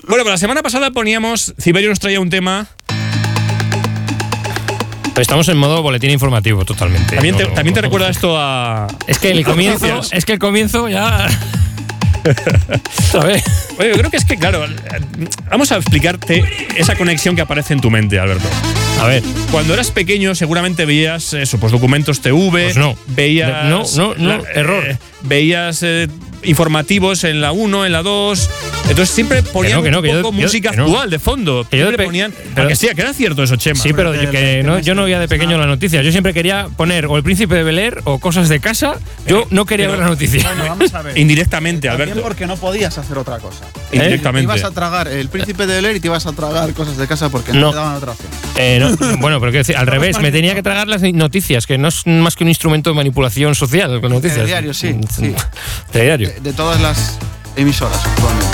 bueno, 0.06 0.22
pues 0.24 0.26
la 0.26 0.36
semana 0.36 0.62
pasada 0.62 0.90
poníamos. 0.90 1.54
Ciberio 1.58 1.88
nos 1.88 1.98
traía 2.00 2.20
un 2.20 2.28
tema. 2.28 2.66
Pero 5.12 5.22
estamos 5.22 5.48
en 5.48 5.56
modo 5.58 5.82
boletín 5.82 6.10
informativo 6.10 6.64
totalmente. 6.64 7.14
También 7.16 7.36
te, 7.36 7.44
No, 7.44 7.50
también 7.50 7.74
te 7.74 7.80
no, 7.80 7.86
recuerda 7.86 8.08
esto 8.10 8.36
a. 8.38 8.86
Es 9.06 9.18
que 9.18 9.30
el 9.30 9.44
comienzo, 9.44 9.86
Noticias. 9.86 10.16
es 10.18 10.24
que 10.24 10.32
el 10.32 10.38
comienzo 10.38 10.88
ya. 10.88 11.26
¿Sabes? 13.10 13.42
Oye, 13.78 13.88
yo 13.90 13.94
creo 13.96 14.10
que 14.10 14.16
es 14.18 14.24
que, 14.24 14.36
claro, 14.36 14.64
vamos 15.50 15.72
a 15.72 15.76
explicarte 15.76 16.44
esa 16.76 16.94
conexión 16.96 17.34
que 17.34 17.42
aparece 17.42 17.72
en 17.72 17.80
tu 17.80 17.90
mente, 17.90 18.18
Alberto. 18.20 18.46
A 19.00 19.06
ver. 19.06 19.22
Cuando 19.50 19.72
eras 19.74 19.90
pequeño, 19.90 20.34
seguramente 20.34 20.84
veías 20.84 21.32
eso, 21.32 21.58
pues 21.58 21.72
documentos 21.72 22.20
TV, 22.20 22.50
Pues 22.50 22.76
no. 22.76 22.94
veías. 23.08 23.64
No, 23.64 23.84
no, 23.96 24.14
no, 24.16 24.42
error. 24.54 24.84
eh, 24.86 24.98
veías 25.22 25.82
eh, 25.82 26.08
informativos 26.44 27.24
en 27.24 27.40
la 27.40 27.52
1, 27.52 27.86
en 27.86 27.92
la 27.92 28.02
2. 28.02 28.50
Entonces 28.88 29.14
siempre 29.14 29.42
ponían 29.42 29.78
no, 29.78 29.82
que 29.84 29.90
no, 29.90 29.98
un 29.98 30.04
que 30.04 30.10
yo- 30.10 30.22
poco 30.22 30.36
yo- 30.36 30.42
música 30.42 30.70
que 30.70 30.76
no. 30.78 30.84
actual 30.84 31.10
de 31.10 31.18
fondo. 31.18 31.66
Que 31.70 31.78
yo 31.78 31.84
de 31.84 31.88
Siempre 31.90 32.06
ponían. 32.06 32.34
pero- 32.54 32.68
que 32.68 32.76
sí, 32.76 32.88
que 32.94 33.00
era 33.00 33.12
cierto 33.12 33.42
eso, 33.42 33.56
Chema. 33.56 33.80
Sí, 33.80 33.92
pero 33.92 34.12
que 34.12 34.62
no, 34.64 34.78
yo 34.80 34.94
no 34.94 35.04
veía 35.04 35.20
de 35.20 35.28
pequeño 35.28 35.56
las 35.58 35.66
noticias. 35.66 36.04
Yo 36.04 36.10
siempre 36.10 36.34
quería 36.34 36.68
poner 36.76 37.06
o 37.06 37.16
el 37.16 37.22
príncipe 37.22 37.54
de 37.54 37.62
Bel 37.62 37.78
Air 37.78 38.00
o 38.04 38.18
cosas 38.18 38.48
de 38.48 38.58
casa. 38.60 38.94
Yo 39.26 39.46
no 39.50 39.64
quería 39.66 39.86
pero- 39.86 39.92
ver 39.92 40.00
las 40.00 40.10
noticias. 40.10 40.42
Bueno, 40.44 40.64
vamos 40.68 40.94
a 40.94 41.02
ver. 41.02 41.16
Indirectamente, 41.18 41.88
También 41.88 42.08
Alberto. 42.10 42.28
porque 42.28 42.46
no 42.46 42.56
podías 42.56 42.96
hacer 42.98 43.16
otra 43.18 43.38
cosa. 43.38 43.64
Indirectamente. 43.92 44.46
Te 44.52 44.58
ibas 44.58 44.70
a 44.70 44.74
tragar 44.74 45.08
el 45.08 45.28
príncipe 45.28 45.66
de 45.66 45.74
Bel 45.76 45.84
Air 45.86 45.96
y 45.96 46.00
te 46.00 46.08
ibas 46.08 46.26
a 46.26 46.32
tragar 46.32 46.72
cosas 46.74 46.96
de 46.96 47.06
casa 47.06 47.28
porque 47.28 47.52
No. 47.52 47.60
no, 47.60 47.70
te 47.70 47.76
daban 47.76 47.94
otra 47.96 48.12
opción. 48.12 48.30
Eh, 48.56 48.78
no, 48.80 48.96
bueno, 49.18 49.38
pero 49.40 49.52
quiero 49.52 49.58
decir, 49.60 49.76
al 49.76 49.86
revés, 49.86 50.18
me 50.20 50.32
tenía 50.32 50.54
que 50.54 50.62
tragar 50.62 50.88
las 50.88 51.02
noticias, 51.02 51.66
que 51.66 51.78
no 51.78 51.88
es 51.88 52.06
más 52.06 52.34
que 52.36 52.44
un 52.44 52.48
instrumento 52.48 52.90
de 52.90 52.96
manipulación 52.96 53.54
social 53.54 54.00
con 54.00 54.10
noticias. 54.10 54.36
Telediario, 54.38 54.74
sí, 54.74 54.96
sí. 55.14 55.32
Telediario. 55.92 56.29
De, 56.34 56.40
de 56.40 56.52
todas 56.52 56.80
las 56.80 57.18
emisoras. 57.56 57.98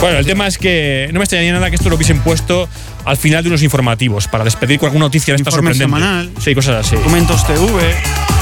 Bueno, 0.01 0.18
el 0.18 0.27
tema 0.27 0.47
es 0.47 0.59
que 0.59 1.09
no 1.12 1.18
me 1.20 1.24
extrañaría 1.24 1.53
nada 1.53 1.68
que 1.70 1.77
esto 1.77 1.89
lo 1.89 1.97
hubiesen 1.97 2.20
puesto 2.20 2.68
al 3.05 3.16
final 3.16 3.43
de 3.45 3.51
unos 3.51 3.62
informativos 3.62 4.27
para 4.27 4.43
despedir 4.45 4.79
con 4.81 4.89
alguna 4.89 5.05
noticia 5.07 5.33
de 5.35 5.37
esta 5.37 5.51
Informe 5.51 5.74
sorprendente. 5.74 6.01
semanal. 6.01 6.31
Sí, 6.43 6.55
cosas 6.55 6.87
así. 6.87 6.97
Documentos 6.97 7.47
TV. 7.47 7.95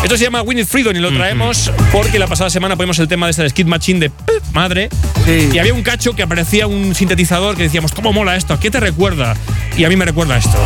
Esto 0.02 0.16
se 0.16 0.24
llama 0.24 0.42
Winnie 0.42 0.64
Freedom 0.64 0.94
y 0.94 1.00
lo 1.00 1.12
traemos 1.12 1.70
porque 1.92 2.18
la 2.18 2.26
pasada 2.26 2.50
semana 2.50 2.76
ponemos 2.76 2.98
el 2.98 3.08
tema 3.08 3.26
de 3.26 3.30
este 3.30 3.48
Skid 3.48 3.66
Machine 3.66 4.00
de 4.00 4.10
madre. 4.52 4.88
Sí. 5.26 5.50
Y 5.52 5.58
había 5.58 5.74
un 5.74 5.82
cacho 5.82 6.14
que 6.14 6.22
aparecía 6.22 6.66
un 6.66 6.94
sintetizador 6.94 7.56
que 7.56 7.64
decíamos, 7.64 7.92
¿cómo 7.92 8.12
mola 8.12 8.36
esto? 8.36 8.54
¿A 8.54 8.60
qué 8.60 8.70
te 8.70 8.80
recuerda? 8.80 9.34
Y 9.76 9.84
a 9.84 9.88
mí 9.88 9.96
me 9.96 10.04
recuerda 10.04 10.36
esto. 10.36 10.58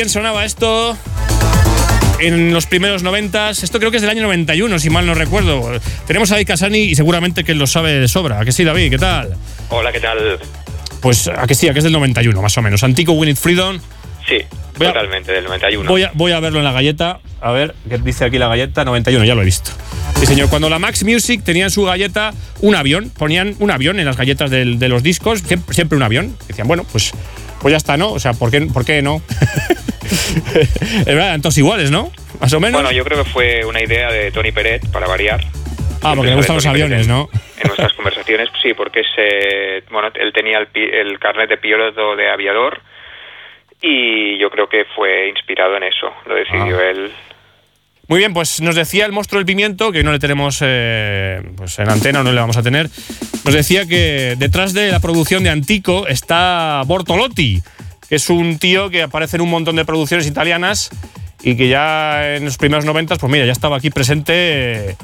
Bien 0.00 0.08
sonaba 0.08 0.46
esto 0.46 0.96
en 2.20 2.54
los 2.54 2.64
primeros 2.64 3.02
noventas. 3.02 3.62
Esto 3.62 3.78
creo 3.78 3.90
que 3.90 3.98
es 3.98 4.00
del 4.02 4.08
año 4.10 4.22
91, 4.22 4.78
si 4.78 4.88
mal 4.88 5.04
no 5.04 5.12
recuerdo. 5.12 5.78
Tenemos 6.06 6.30
a 6.30 6.36
David 6.36 6.46
Casani 6.46 6.78
y 6.78 6.94
seguramente 6.94 7.44
que 7.44 7.54
lo 7.54 7.66
sabe 7.66 7.92
de 7.92 8.08
sobra. 8.08 8.40
¿A 8.40 8.46
que 8.46 8.52
sí, 8.52 8.64
David? 8.64 8.88
¿Qué 8.88 8.96
tal? 8.96 9.36
Hola, 9.68 9.92
¿qué 9.92 10.00
tal? 10.00 10.38
Pues 11.02 11.28
a 11.28 11.46
que 11.46 11.54
sí, 11.54 11.68
a 11.68 11.74
que 11.74 11.80
es 11.80 11.84
del 11.84 11.92
91, 11.92 12.40
más 12.40 12.56
o 12.56 12.62
menos. 12.62 12.82
Antico 12.82 13.12
Winnie 13.12 13.36
Freedom. 13.36 13.78
Sí, 14.26 14.36
Voy 14.78 14.86
a- 14.86 14.92
totalmente, 14.94 15.32
del 15.32 15.44
91. 15.44 15.90
Voy 15.90 16.02
a, 16.04 16.12
voy 16.14 16.32
a 16.32 16.40
verlo 16.40 16.60
en 16.60 16.64
la 16.64 16.72
galleta. 16.72 17.20
A 17.42 17.50
ver, 17.50 17.74
¿qué 17.86 17.98
dice 17.98 18.24
aquí 18.24 18.38
la 18.38 18.48
galleta? 18.48 18.86
91, 18.86 19.26
ya 19.26 19.34
lo 19.34 19.42
he 19.42 19.44
visto. 19.44 19.70
Sí, 20.18 20.24
señor. 20.24 20.48
Cuando 20.48 20.70
la 20.70 20.78
Max 20.78 21.04
Music 21.04 21.42
tenía 21.44 21.64
en 21.64 21.70
su 21.70 21.84
galleta 21.84 22.32
un 22.62 22.74
avión, 22.74 23.10
ponían 23.10 23.54
un 23.58 23.70
avión 23.70 24.00
en 24.00 24.06
las 24.06 24.16
galletas 24.16 24.50
del- 24.50 24.78
de 24.78 24.88
los 24.88 25.02
discos, 25.02 25.40
siempre, 25.40 25.74
siempre 25.74 25.96
un 25.98 26.04
avión. 26.04 26.38
Decían, 26.48 26.66
bueno, 26.68 26.84
pues, 26.90 27.12
pues 27.60 27.72
ya 27.72 27.76
está, 27.76 27.96
¿no? 27.96 28.12
O 28.12 28.18
sea, 28.18 28.32
¿por 28.32 28.50
qué, 28.50 28.60
por 28.62 28.84
qué 28.84 29.02
no? 29.02 29.22
es 30.02 31.04
verdad, 31.04 31.28
eran 31.28 31.42
todos 31.42 31.56
iguales, 31.58 31.90
¿no? 31.90 32.10
Más 32.40 32.52
o 32.52 32.60
menos. 32.60 32.80
Bueno, 32.80 32.94
yo 32.96 33.04
creo 33.04 33.22
que 33.24 33.30
fue 33.30 33.64
una 33.64 33.82
idea 33.82 34.10
de 34.10 34.30
Tony 34.30 34.52
Peret, 34.52 34.90
para 34.90 35.06
variar. 35.06 35.40
ah, 36.02 36.12
porque 36.14 36.30
le 36.30 36.36
gustan 36.36 36.56
los 36.56 36.66
aviones, 36.66 37.06
¿no? 37.06 37.28
En 37.58 37.66
nuestras 37.68 37.92
conversaciones, 37.96 38.48
sí, 38.62 38.72
porque 38.74 39.00
es, 39.00 39.06
eh, 39.18 39.82
bueno, 39.90 40.08
él 40.14 40.32
tenía 40.32 40.58
el, 40.58 40.68
el 40.94 41.18
carnet 41.18 41.48
de 41.50 41.58
piloto 41.58 42.16
de 42.16 42.30
aviador 42.30 42.80
y 43.82 44.38
yo 44.38 44.50
creo 44.50 44.68
que 44.68 44.84
fue 44.96 45.28
inspirado 45.28 45.76
en 45.76 45.84
eso. 45.84 46.12
Lo 46.26 46.34
decidió 46.34 46.78
Ah. 46.78 46.90
él. 46.90 47.12
Muy 48.10 48.18
bien, 48.18 48.34
pues 48.34 48.60
nos 48.60 48.74
decía 48.74 49.06
el 49.06 49.12
monstruo 49.12 49.38
del 49.38 49.46
pimiento, 49.46 49.92
que 49.92 50.02
no 50.02 50.10
le 50.10 50.18
tenemos 50.18 50.58
eh, 50.62 51.40
pues 51.54 51.78
en 51.78 51.88
antena, 51.88 52.24
no 52.24 52.32
le 52.32 52.40
vamos 52.40 52.56
a 52.56 52.62
tener. 52.64 52.90
Nos 53.44 53.54
decía 53.54 53.86
que 53.86 54.34
detrás 54.36 54.72
de 54.72 54.90
la 54.90 54.98
producción 54.98 55.44
de 55.44 55.50
Antico 55.50 56.08
está 56.08 56.82
Bortolotti, 56.88 57.62
que 58.08 58.16
es 58.16 58.28
un 58.28 58.58
tío 58.58 58.90
que 58.90 59.02
aparece 59.02 59.36
en 59.36 59.42
un 59.42 59.50
montón 59.50 59.76
de 59.76 59.84
producciones 59.84 60.26
italianas 60.26 60.90
y 61.40 61.54
que 61.54 61.68
ya 61.68 62.34
en 62.34 62.46
los 62.46 62.56
primeros 62.56 62.84
noventas, 62.84 63.20
pues 63.20 63.30
mira, 63.30 63.46
ya 63.46 63.52
estaba 63.52 63.76
aquí 63.76 63.90
presente 63.90 64.32
eh, 64.34 64.96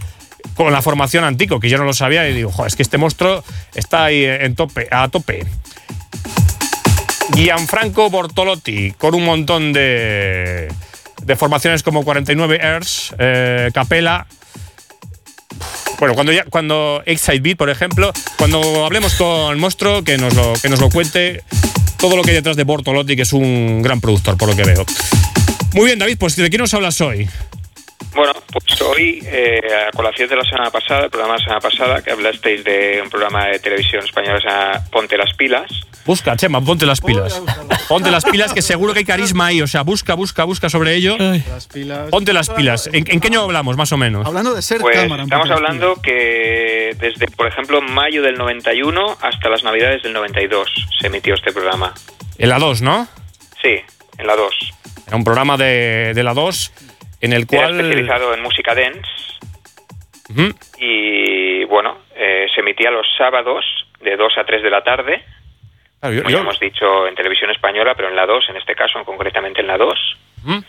con 0.56 0.72
la 0.72 0.82
formación 0.82 1.22
Antico, 1.22 1.60
que 1.60 1.68
yo 1.68 1.78
no 1.78 1.84
lo 1.84 1.92
sabía 1.92 2.28
y 2.28 2.34
digo, 2.34 2.50
joder, 2.50 2.70
es 2.70 2.74
que 2.74 2.82
este 2.82 2.98
monstruo 2.98 3.44
está 3.76 4.06
ahí 4.06 4.24
en 4.24 4.56
tope, 4.56 4.88
a 4.90 5.06
tope. 5.06 5.46
Gianfranco 7.36 8.10
Bortolotti, 8.10 8.94
con 8.98 9.14
un 9.14 9.24
montón 9.24 9.72
de, 9.72 10.66
de 11.26 11.36
formaciones 11.36 11.82
como 11.82 12.04
49 12.04 12.60
Airs, 12.62 13.14
eh, 13.18 13.70
Capella. 13.74 14.26
Bueno, 15.98 16.14
cuando 16.14 16.32
ya, 16.32 16.44
cuando 16.44 17.02
Excite 17.04 17.40
Beat, 17.40 17.56
por 17.56 17.70
ejemplo, 17.70 18.12
cuando 18.36 18.84
hablemos 18.84 19.14
con 19.14 19.58
Monstruo, 19.58 20.04
que 20.04 20.18
nos, 20.18 20.34
lo, 20.34 20.52
que 20.54 20.68
nos 20.68 20.80
lo 20.80 20.88
cuente 20.90 21.42
todo 21.98 22.16
lo 22.16 22.22
que 22.22 22.30
hay 22.30 22.36
detrás 22.36 22.56
de 22.56 22.64
Bortolotti, 22.64 23.16
que 23.16 23.22
es 23.22 23.32
un 23.32 23.82
gran 23.82 24.00
productor, 24.00 24.36
por 24.36 24.48
lo 24.48 24.56
que 24.56 24.64
veo. 24.64 24.84
Muy 25.72 25.86
bien, 25.86 25.98
David, 25.98 26.16
pues 26.18 26.36
¿de 26.36 26.48
qué 26.48 26.58
nos 26.58 26.72
hablas 26.74 27.00
hoy? 27.00 27.28
Bueno, 28.16 28.32
pues 28.50 28.80
hoy, 28.80 29.22
eh, 29.26 29.60
a 29.88 29.90
colación 29.94 30.28
de 30.30 30.36
la 30.36 30.42
semana 30.44 30.70
pasada, 30.70 31.04
el 31.04 31.10
programa 31.10 31.34
de 31.34 31.38
la 31.40 31.44
semana 31.44 31.60
pasada, 31.60 32.02
que 32.02 32.10
hablasteis 32.10 32.64
de 32.64 33.00
un 33.02 33.10
programa 33.10 33.46
de 33.48 33.58
televisión 33.58 34.02
española, 34.02 34.40
se 34.40 34.48
llama 34.48 34.80
Ponte 34.90 35.18
las 35.18 35.34
pilas. 35.34 35.70
Busca, 36.06 36.34
Chema, 36.36 36.60
ponte 36.62 36.86
las 36.86 37.00
pilas. 37.00 37.42
Ponte 37.88 38.10
las 38.10 38.24
pilas, 38.24 38.54
que 38.54 38.62
seguro 38.62 38.92
que 38.94 39.00
hay 39.00 39.04
carisma 39.04 39.46
ahí. 39.48 39.60
O 39.60 39.66
sea, 39.66 39.82
busca, 39.82 40.14
busca, 40.14 40.44
busca 40.44 40.70
sobre 40.70 40.94
ello. 40.94 41.16
Las 41.18 41.66
pilas. 41.66 42.08
Ponte 42.10 42.32
las 42.32 42.48
pilas. 42.48 42.86
¿En, 42.92 43.04
en 43.10 43.20
qué 43.20 43.26
año 43.26 43.42
hablamos, 43.42 43.76
más 43.76 43.92
o 43.92 43.96
menos? 43.96 44.24
Hablando 44.26 44.54
de 44.54 44.62
ser 44.62 44.80
Pues 44.80 44.96
cámara. 44.96 45.24
estamos 45.24 45.50
hablando 45.50 46.00
que 46.00 46.96
desde, 46.98 47.26
por 47.28 47.48
ejemplo, 47.48 47.82
mayo 47.82 48.22
del 48.22 48.36
91 48.38 49.18
hasta 49.20 49.48
las 49.50 49.62
navidades 49.62 50.02
del 50.04 50.12
92 50.14 50.70
se 51.00 51.08
emitió 51.08 51.34
este 51.34 51.52
programa. 51.52 51.92
En 52.38 52.48
la 52.48 52.58
2, 52.60 52.82
¿no? 52.82 53.08
Sí, 53.60 53.74
en 54.16 54.26
la 54.26 54.36
2. 54.36 54.54
Era 55.08 55.16
un 55.16 55.24
programa 55.24 55.56
de, 55.56 56.12
de 56.14 56.22
la 56.22 56.34
2 56.34 56.72
en 57.20 57.32
el 57.32 57.42
Era 57.42 57.46
cual. 57.66 57.80
especializado 57.80 58.34
en 58.34 58.42
música 58.42 58.74
dance 58.74 59.08
y, 60.78 61.64
bueno, 61.64 61.98
eh, 62.14 62.46
se 62.54 62.60
emitía 62.60 62.90
los 62.90 63.06
sábados 63.16 63.64
de 64.00 64.16
2 64.16 64.36
a 64.38 64.44
3 64.44 64.62
de 64.62 64.70
la 64.70 64.82
tarde, 64.82 65.24
Claro, 66.00 66.14
yo- 66.14 66.22
como 66.22 66.30
yo- 66.30 66.36
ya 66.38 66.42
hemos 66.42 66.60
dicho 66.60 67.06
en 67.06 67.14
televisión 67.14 67.50
española, 67.50 67.94
pero 67.94 68.08
en 68.08 68.16
la 68.16 68.26
2, 68.26 68.44
en 68.50 68.56
este 68.56 68.74
caso, 68.74 69.02
concretamente 69.04 69.60
en 69.60 69.66
la 69.68 69.78
2. 69.78 69.98
Ujú. 70.44 70.62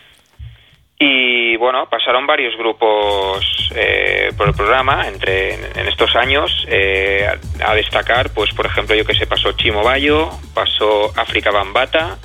Y 0.99 1.55
bueno, 1.57 1.87
pasaron 1.89 2.25
varios 2.25 2.55
grupos 2.57 3.69
eh, 3.75 4.29
por 4.35 4.47
el 4.47 4.55
programa 4.55 5.07
entre 5.07 5.53
en, 5.53 5.87
estos 5.87 6.15
años. 6.15 6.65
eh, 6.69 7.27
a, 7.61 7.71
a 7.71 7.75
destacar, 7.75 8.33
pues 8.33 8.51
por 8.53 8.65
ejemplo, 8.65 8.95
yo 8.95 9.05
que 9.05 9.13
sé, 9.13 9.27
pasó 9.27 9.51
Chimo 9.51 9.83
Bayo, 9.83 10.29
pasó 10.55 11.11
África 11.15 11.51
Bambata, 11.51 12.17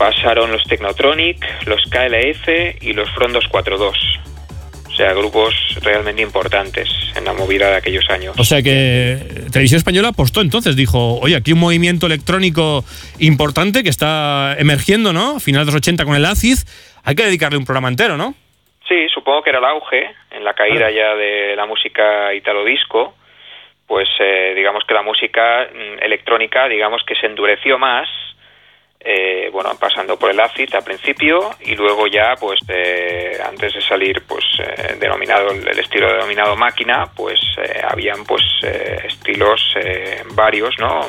pasaron 0.00 0.50
los 0.50 0.64
Technotronic, 0.64 1.36
los 1.66 1.82
KLF 1.90 2.48
y 2.80 2.94
los 2.94 3.10
Frondos 3.10 3.46
42. 3.48 3.94
O 4.88 4.90
sea, 4.92 5.12
grupos 5.12 5.54
realmente 5.82 6.22
importantes 6.22 6.88
en 7.14 7.26
la 7.26 7.34
movida 7.34 7.68
de 7.68 7.76
aquellos 7.76 8.08
años. 8.08 8.34
O 8.38 8.44
sea 8.44 8.62
que 8.62 9.18
Televisión 9.52 9.76
Española 9.76 10.08
apostó 10.08 10.40
entonces, 10.40 10.74
dijo, 10.74 11.18
oye, 11.20 11.36
aquí 11.36 11.52
un 11.52 11.60
movimiento 11.60 12.06
electrónico 12.06 12.82
importante 13.18 13.82
que 13.82 13.90
está 13.90 14.56
emergiendo, 14.58 15.12
¿no? 15.12 15.36
A 15.36 15.40
finales 15.40 15.66
de 15.66 15.72
los 15.72 15.80
80 15.80 16.06
con 16.06 16.16
el 16.16 16.24
ACID. 16.24 16.56
Hay 17.04 17.14
que 17.14 17.24
dedicarle 17.24 17.58
un 17.58 17.66
programa 17.66 17.88
entero, 17.88 18.16
¿no? 18.16 18.34
Sí, 18.88 19.06
supongo 19.12 19.42
que 19.42 19.50
era 19.50 19.58
el 19.58 19.66
auge 19.66 20.10
en 20.30 20.44
la 20.44 20.54
caída 20.54 20.90
ya 20.90 21.14
de 21.14 21.54
la 21.56 21.66
música 21.66 22.32
italo 22.32 22.64
disco. 22.64 23.14
Pues 23.86 24.08
eh, 24.18 24.54
digamos 24.56 24.82
que 24.84 24.94
la 24.94 25.02
música 25.02 25.68
mm, 25.70 26.02
electrónica, 26.02 26.68
digamos 26.68 27.02
que 27.06 27.16
se 27.16 27.26
endureció 27.26 27.78
más, 27.78 28.08
eh, 29.02 29.48
bueno, 29.52 29.74
pasando 29.78 30.18
por 30.18 30.30
el 30.30 30.38
acid 30.40 30.74
al 30.74 30.84
principio 30.84 31.50
y 31.60 31.74
luego 31.74 32.06
ya, 32.06 32.34
pues 32.38 32.60
eh, 32.68 33.38
antes 33.46 33.72
de 33.74 33.80
salir, 33.80 34.22
pues 34.26 34.44
eh, 34.58 34.96
denominado 35.00 35.50
el 35.52 35.78
estilo 35.78 36.12
denominado 36.12 36.54
máquina, 36.56 37.10
pues 37.16 37.40
eh, 37.62 37.80
habían 37.88 38.24
pues 38.24 38.42
eh, 38.62 38.98
estilos 39.06 39.74
eh, 39.82 40.22
varios, 40.34 40.74
¿no? 40.78 41.06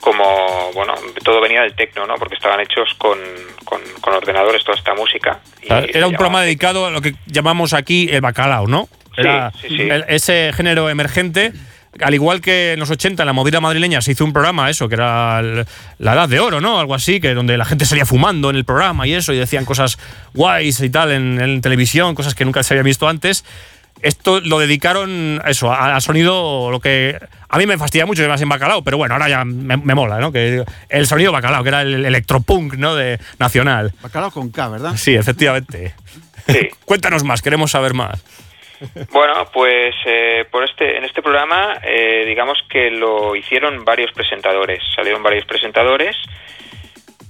Como, 0.00 0.72
bueno, 0.74 0.94
todo 1.24 1.40
venía 1.40 1.62
del 1.62 1.76
tecno, 1.76 2.04
¿no? 2.06 2.14
Porque 2.16 2.34
estaban 2.34 2.58
hechos 2.60 2.92
con, 2.98 3.18
con, 3.64 3.80
con 4.00 4.14
ordenadores 4.14 4.64
toda 4.64 4.76
esta 4.76 4.94
música. 4.94 5.40
y 5.62 5.66
Era 5.72 5.78
un 5.82 5.90
llamaba 5.92 6.10
programa 6.16 6.42
dedicado 6.42 6.86
a 6.86 6.90
lo 6.90 7.00
que 7.00 7.14
llamamos 7.26 7.72
aquí 7.72 8.08
el 8.10 8.20
bacalao, 8.20 8.66
¿no? 8.66 8.88
Era 9.16 9.52
sí, 9.60 9.68
sí. 9.68 9.82
el- 9.82 10.04
ese 10.08 10.52
género 10.54 10.88
emergente. 10.90 11.52
Al 12.00 12.14
igual 12.14 12.40
que 12.40 12.72
en 12.72 12.80
los 12.80 12.90
80, 12.90 13.22
en 13.22 13.26
la 13.26 13.32
movida 13.34 13.60
madrileña, 13.60 14.00
se 14.00 14.12
hizo 14.12 14.24
un 14.24 14.32
programa, 14.32 14.70
eso, 14.70 14.88
que 14.88 14.94
era 14.94 15.40
el- 15.40 15.66
la 15.98 16.14
edad 16.14 16.28
de 16.28 16.40
oro, 16.40 16.60
¿no? 16.60 16.80
Algo 16.80 16.94
así, 16.94 17.20
que 17.20 17.34
donde 17.34 17.56
la 17.58 17.64
gente 17.66 17.84
salía 17.84 18.06
fumando 18.06 18.48
en 18.50 18.56
el 18.56 18.64
programa 18.64 19.06
y 19.06 19.12
eso, 19.12 19.32
y 19.32 19.38
decían 19.38 19.64
cosas 19.66 19.98
guays 20.32 20.80
y 20.80 20.88
tal 20.90 21.10
en, 21.12 21.40
en 21.40 21.60
televisión, 21.60 22.14
cosas 22.14 22.34
que 22.34 22.44
nunca 22.46 22.62
se 22.62 22.72
habían 22.74 22.86
visto 22.86 23.08
antes. 23.08 23.44
Esto 24.00 24.40
lo 24.40 24.58
dedicaron 24.58 25.40
a 25.44 25.50
eso, 25.50 25.70
a- 25.70 25.94
al 25.94 26.00
sonido, 26.02 26.70
lo 26.70 26.80
que 26.80 27.18
a 27.48 27.58
mí 27.58 27.66
me 27.66 27.76
fastidia 27.76 28.06
mucho 28.06 28.22
que 28.22 28.28
me 28.28 28.34
en 28.34 28.48
bacalao, 28.48 28.82
pero 28.82 28.96
bueno, 28.96 29.14
ahora 29.14 29.28
ya 29.28 29.44
me, 29.44 29.76
me 29.76 29.94
mola, 29.94 30.18
¿no? 30.18 30.32
Que 30.32 30.64
el 30.88 31.06
sonido 31.06 31.30
bacalao, 31.30 31.62
que 31.62 31.68
era 31.68 31.82
el 31.82 32.04
electropunk, 32.06 32.74
¿no? 32.74 32.94
De 32.96 33.20
nacional. 33.38 33.92
Bacalao 34.02 34.30
con 34.30 34.50
K, 34.50 34.68
¿verdad? 34.68 34.94
Sí, 34.96 35.14
efectivamente. 35.14 35.94
Cuéntanos 36.84 37.22
más, 37.22 37.42
queremos 37.42 37.70
saber 37.70 37.94
más. 37.94 38.18
Bueno, 39.12 39.46
pues 39.52 39.94
eh, 40.06 40.44
por 40.50 40.64
este, 40.64 40.96
en 40.96 41.04
este 41.04 41.22
programa, 41.22 41.78
eh, 41.82 42.24
digamos 42.26 42.58
que 42.68 42.90
lo 42.90 43.34
hicieron 43.36 43.84
varios 43.84 44.10
presentadores. 44.12 44.80
Salieron 44.94 45.22
varios 45.22 45.44
presentadores 45.46 46.16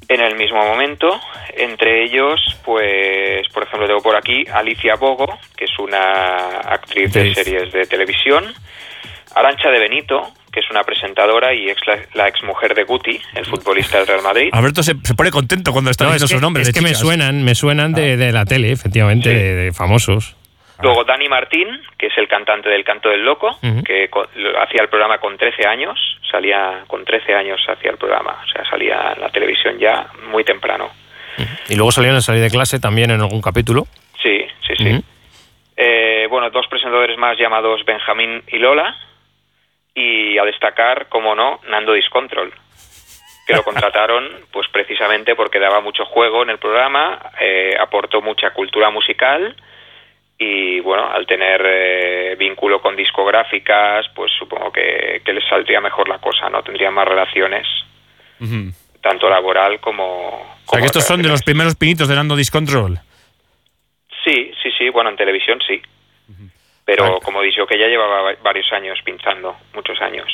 en 0.09 0.21
el 0.21 0.37
mismo 0.37 0.65
momento. 0.65 1.21
Entre 1.57 2.05
ellos, 2.05 2.41
pues, 2.65 3.47
por 3.53 3.63
ejemplo, 3.65 3.87
tengo 3.87 4.01
por 4.03 4.17
aquí 4.17 4.45
Alicia 4.53 4.95
Bogo, 4.97 5.39
que 5.57 5.65
es 5.67 5.79
una 5.79 6.47
actriz 6.61 7.13
de 7.13 7.35
series 7.35 7.73
de 7.73 7.87
televisión. 7.87 8.53
Arancha 9.35 9.71
de 9.71 9.79
Benito, 9.79 10.31
que 10.53 10.61
es 10.61 10.71
una 10.71 10.83
presentadora 10.85 11.55
y 11.55 11.71
ex, 11.71 11.81
la, 11.87 11.97
la 12.13 12.29
exmujer 12.29 12.75
de 12.75 12.85
Guti, 12.85 13.19
el 13.35 13.47
futbolista 13.47 13.97
del 13.99 14.07
Real 14.07 14.23
Madrid. 14.23 14.51
Alberto 14.53 14.83
se, 14.83 14.93
se 15.03 15.15
pone 15.15 15.31
contento 15.31 15.73
cuando 15.73 15.91
está 15.91 16.05
No, 16.05 16.13
diciendo 16.13 16.27
es 16.27 16.31
que, 16.31 16.35
sus 16.35 16.43
nombres. 16.43 16.69
es 16.69 16.75
de 16.75 16.79
que 16.81 16.85
me 16.87 16.95
suenan, 16.95 17.43
me 17.43 17.55
suenan 17.55 17.93
de, 17.95 18.19
de 18.19 18.31
la 18.33 18.45
tele, 18.45 18.71
efectivamente, 18.73 19.31
de, 19.31 19.55
de 19.55 19.73
famosos. 19.73 20.37
Luego 20.83 21.05
Dani 21.05 21.29
Martín, 21.29 21.81
que 21.99 22.07
es 22.07 22.19
el 22.19 22.29
cantante 22.29 22.69
del 22.69 22.85
Canto 22.85 23.09
del 23.09 23.25
Loco, 23.25 23.59
Ujú. 23.63 23.83
que 23.85 24.09
co- 24.09 24.27
lo- 24.37 24.61
hacía 24.63 24.83
el 24.83 24.89
programa 24.89 25.19
con 25.19 25.37
13 25.39 25.67
años, 25.67 25.99
salía 26.31 26.85
con 26.87 27.05
13 27.05 27.35
años 27.35 27.61
hacía 27.69 27.91
el 27.91 27.97
programa, 27.99 28.43
o 28.45 28.49
sea, 28.49 28.65
salía 28.69 29.13
en 29.15 29.21
la 29.21 29.29
televisión 29.31 29.79
ya 29.79 30.07
muy 30.31 30.45
temprano. 30.45 30.91
Y 31.69 31.77
luego 31.77 31.91
salieron 31.93 32.19
a 32.19 32.21
salir 32.21 32.43
de 32.43 32.51
clase 32.51 32.79
también 32.79 33.11
en 33.11 33.21
algún 33.21 33.41
capítulo. 33.41 33.87
Sí, 34.23 34.47
sí, 34.67 34.75
sí. 34.77 35.03
Eh, 35.77 36.27
bueno, 36.29 36.51
dos 36.51 36.67
presentadores 36.69 37.17
más 37.17 37.39
llamados 37.39 37.85
Benjamín 37.85 38.43
y 38.49 38.59
Lola, 38.59 38.95
y 39.95 40.39
a 40.39 40.45
destacar, 40.45 41.09
como 41.09 41.35
no, 41.35 41.61
Nando 41.69 41.93
Discontrol, 41.95 42.53
que 43.47 43.55
lo 43.55 43.63
contrataron 43.65 44.29
pues 44.53 44.69
precisamente 44.69 45.35
porque 45.35 45.59
daba 45.59 45.81
mucho 45.81 46.05
juego 46.05 46.43
en 46.43 46.51
el 46.51 46.59
programa, 46.59 47.19
eh, 47.41 47.75
aportó 47.81 48.21
mucha 48.21 48.51
cultura 48.51 48.91
musical 48.91 49.57
y 50.45 50.81
bueno, 50.81 51.11
al 51.11 51.27
tener 51.27 51.61
eh, 51.65 52.37
vínculo 52.39 52.81
con 52.81 52.97
discográficas, 52.97 54.07
pues 54.15 54.31
supongo 54.39 54.73
que, 54.73 55.23
que 55.25 55.33
les 55.33 55.45
saldría 55.49 55.81
mejor 55.81 56.09
la 56.09 56.19
cosa, 56.19 56.49
¿no? 56.51 56.63
Tendrían 56.63 56.95
más 56.95 57.07
relaciones. 57.07 57.67
Tanto 59.01 59.29
laboral 59.29 59.79
como... 59.81 60.57
O 60.67 60.71
sea, 60.71 60.81
que 60.81 60.87
estos 60.87 61.05
son 61.05 61.23
de 61.23 61.29
los 61.29 61.43
primeros 61.43 61.77
pinitos 61.77 62.09
de 62.09 62.15
Nando 62.17 62.35
Discontrol. 62.35 62.99
Sí, 64.25 64.53
sí, 64.63 64.71
sí, 64.77 64.89
bueno, 64.91 65.11
en 65.11 65.17
televisión 65.17 65.61
sí. 65.67 65.81
Pero 66.85 67.21
como 67.21 67.41
dicho, 67.43 67.65
que 67.67 67.79
ya 67.79 67.87
llevaba 67.87 68.23
va- 68.23 68.37
varios 68.43 68.73
años 68.73 68.99
pinchando, 69.05 69.57
muchos 69.75 70.01
años. 70.01 70.27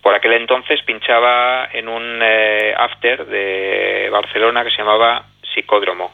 Por 0.00 0.14
aquel 0.14 0.32
entonces 0.34 0.80
pinchaba 0.84 1.68
en 1.72 1.88
un 1.88 2.20
eh, 2.22 2.72
after 2.76 3.26
de 3.26 4.08
Barcelona 4.10 4.62
que 4.64 4.70
se 4.70 4.78
llamaba 4.78 5.24
Psicódromo. 5.52 6.12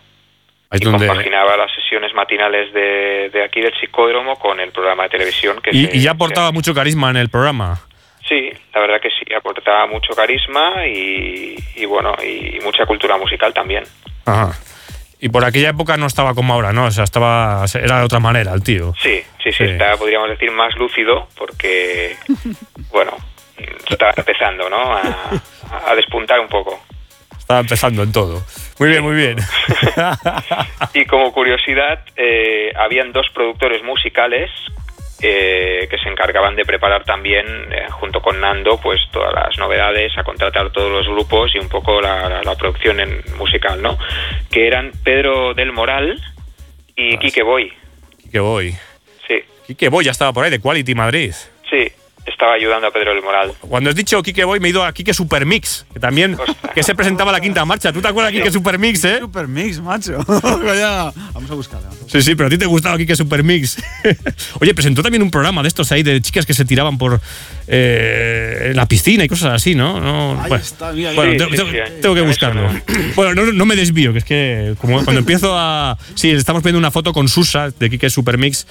Es 0.70 0.80
y 0.80 0.84
donde- 0.84 1.06
compaginaba 1.06 1.56
las 1.56 1.72
sesiones 1.74 2.12
matinales 2.14 2.72
de, 2.72 3.30
de 3.32 3.44
aquí 3.44 3.60
del 3.60 3.72
Psicódromo 3.80 4.36
con 4.38 4.58
el 4.60 4.72
programa 4.72 5.04
de 5.04 5.08
televisión 5.10 5.60
que 5.62 5.70
Y, 5.72 5.86
se- 5.86 5.96
y 5.96 6.00
ya 6.02 6.12
aportaba 6.12 6.50
mucho 6.52 6.74
carisma 6.74 7.10
en 7.10 7.16
el 7.16 7.28
programa. 7.28 7.80
Sí, 8.28 8.50
la 8.74 8.80
verdad 8.80 9.00
que 9.00 9.08
sí, 9.10 9.32
aportaba 9.34 9.86
mucho 9.86 10.12
carisma 10.14 10.84
y, 10.86 11.54
y 11.76 11.84
bueno, 11.84 12.14
y 12.22 12.58
mucha 12.64 12.84
cultura 12.84 13.16
musical 13.16 13.54
también. 13.54 13.84
Ajá. 14.24 14.52
Y 15.20 15.28
por 15.28 15.44
aquella 15.44 15.70
época 15.70 15.96
no 15.96 16.06
estaba 16.06 16.34
como 16.34 16.52
ahora, 16.52 16.72
¿no? 16.72 16.86
O 16.86 16.90
sea, 16.90 17.04
estaba 17.04 17.64
era 17.74 18.00
de 18.00 18.04
otra 18.04 18.18
manera 18.18 18.52
el 18.52 18.62
tío. 18.64 18.92
Sí, 19.00 19.22
sí, 19.42 19.52
sí, 19.52 19.52
Sí. 19.52 19.64
está, 19.64 19.96
podríamos 19.96 20.28
decir, 20.28 20.50
más 20.50 20.74
lúcido 20.76 21.28
porque, 21.38 22.16
bueno, 22.90 23.12
está 23.88 24.12
empezando, 24.16 24.68
¿no? 24.68 24.76
A, 24.92 25.02
a 25.86 25.94
despuntar 25.94 26.40
un 26.40 26.48
poco. 26.48 26.78
Estaba 27.38 27.60
empezando 27.60 28.02
en 28.02 28.10
todo. 28.12 28.42
Muy 28.78 28.88
bien, 28.90 29.02
muy 29.02 29.14
bien. 29.16 29.36
Y 30.94 31.04
como 31.06 31.32
curiosidad, 31.32 32.00
eh, 32.16 32.72
habían 32.76 33.12
dos 33.12 33.26
productores 33.34 33.82
musicales 33.82 34.50
eh, 35.22 35.86
que 35.90 35.98
se 35.98 36.08
encargaban 36.08 36.56
de 36.56 36.64
preparar 36.64 37.04
también, 37.04 37.46
eh, 37.72 37.86
junto 37.90 38.20
con 38.20 38.40
Nando, 38.40 38.78
pues 38.80 39.00
todas 39.12 39.32
las 39.34 39.56
novedades, 39.58 40.16
a 40.18 40.24
contratar 40.24 40.70
todos 40.72 40.90
los 40.90 41.06
grupos 41.06 41.54
y 41.54 41.58
un 41.58 41.68
poco 41.68 42.00
la, 42.00 42.28
la- 42.28 42.42
la 42.42 42.54
producción 42.54 43.00
en 43.00 43.22
musical, 43.38 43.80
¿no? 43.80 43.98
Que 44.50 44.66
eran 44.66 44.92
Pedro 45.04 45.54
del 45.54 45.72
Moral 45.72 46.20
y 46.94 47.16
Quique 47.18 47.42
Boy. 47.42 47.72
Quique 48.22 48.40
Boy. 48.40 48.74
Sí, 49.26 49.42
Quique 49.66 49.88
Boy 49.88 50.04
ya 50.04 50.10
estaba 50.12 50.32
por 50.32 50.44
ahí, 50.44 50.50
de 50.50 50.60
Quality 50.60 50.94
Madrid. 50.94 51.32
Estaba 52.26 52.52
ayudando 52.54 52.86
a 52.88 52.90
Pedro 52.90 53.14
del 53.14 53.22
Moral. 53.22 53.52
Cuando 53.60 53.90
has 53.90 53.96
dicho 53.96 54.22
Quique 54.22 54.44
Boy, 54.44 54.60
me 54.60 54.68
he 54.68 54.70
ido 54.70 54.84
a 54.84 54.92
Quique 54.92 55.14
Supermix, 55.14 55.86
que 55.92 56.00
también 56.00 56.36
que 56.74 56.82
se 56.82 56.94
presentaba 56.94 57.32
la 57.32 57.40
quinta 57.40 57.64
marcha. 57.64 57.92
¿Tú 57.92 58.00
te 58.02 58.08
acuerdas 58.08 58.32
de 58.32 58.38
Quique 58.38 58.50
Supermix, 58.52 59.04
eh? 59.04 59.18
Supermix, 59.20 59.80
macho. 59.80 60.18
Ya, 60.76 61.12
Vamos 61.32 61.50
a 61.50 61.54
buscarla. 61.54 61.88
Sí, 62.08 62.22
sí, 62.22 62.34
pero 62.34 62.48
a 62.48 62.50
ti 62.50 62.58
te 62.58 62.66
gustaba 62.66 62.96
Quique 62.98 63.16
Supermix. 63.16 63.76
Oye, 64.60 64.74
presentó 64.74 65.02
también 65.02 65.22
un 65.22 65.30
programa 65.30 65.62
de 65.62 65.68
estos 65.68 65.90
ahí 65.92 66.02
de 66.02 66.20
chicas 66.20 66.44
que 66.46 66.54
se 66.54 66.64
tiraban 66.64 66.98
por 66.98 67.20
eh, 67.68 68.72
la 68.74 68.86
piscina 68.86 69.24
y 69.24 69.28
cosas 69.28 69.54
así, 69.54 69.74
¿no? 69.74 70.00
no 70.00 70.40
Ahí 70.40 70.48
bueno, 70.48 70.64
está, 70.64 70.92
mira, 70.92 71.12
bueno, 71.12 71.32
sí, 71.32 71.38
tengo, 71.38 71.50
sí, 71.50 71.56
tengo- 71.56 71.70
sí, 71.70 71.92
tengo 72.02 72.14
que 72.14 72.20
buscarlo. 72.22 72.68
Bueno, 73.14 73.34
no, 73.34 73.52
no 73.52 73.64
me 73.66 73.76
desvío, 73.76 74.12
que 74.12 74.18
es 74.18 74.24
que 74.24 74.74
como 74.80 75.02
cuando 75.04 75.20
empiezo 75.20 75.56
a... 75.56 75.96
Sí, 76.14 76.30
estamos 76.30 76.62
viendo 76.62 76.78
una 76.78 76.90
foto 76.90 77.12
con 77.12 77.28
Susa 77.28 77.70
de 77.70 77.90
Quique 77.90 78.10
Supermix. 78.10 78.66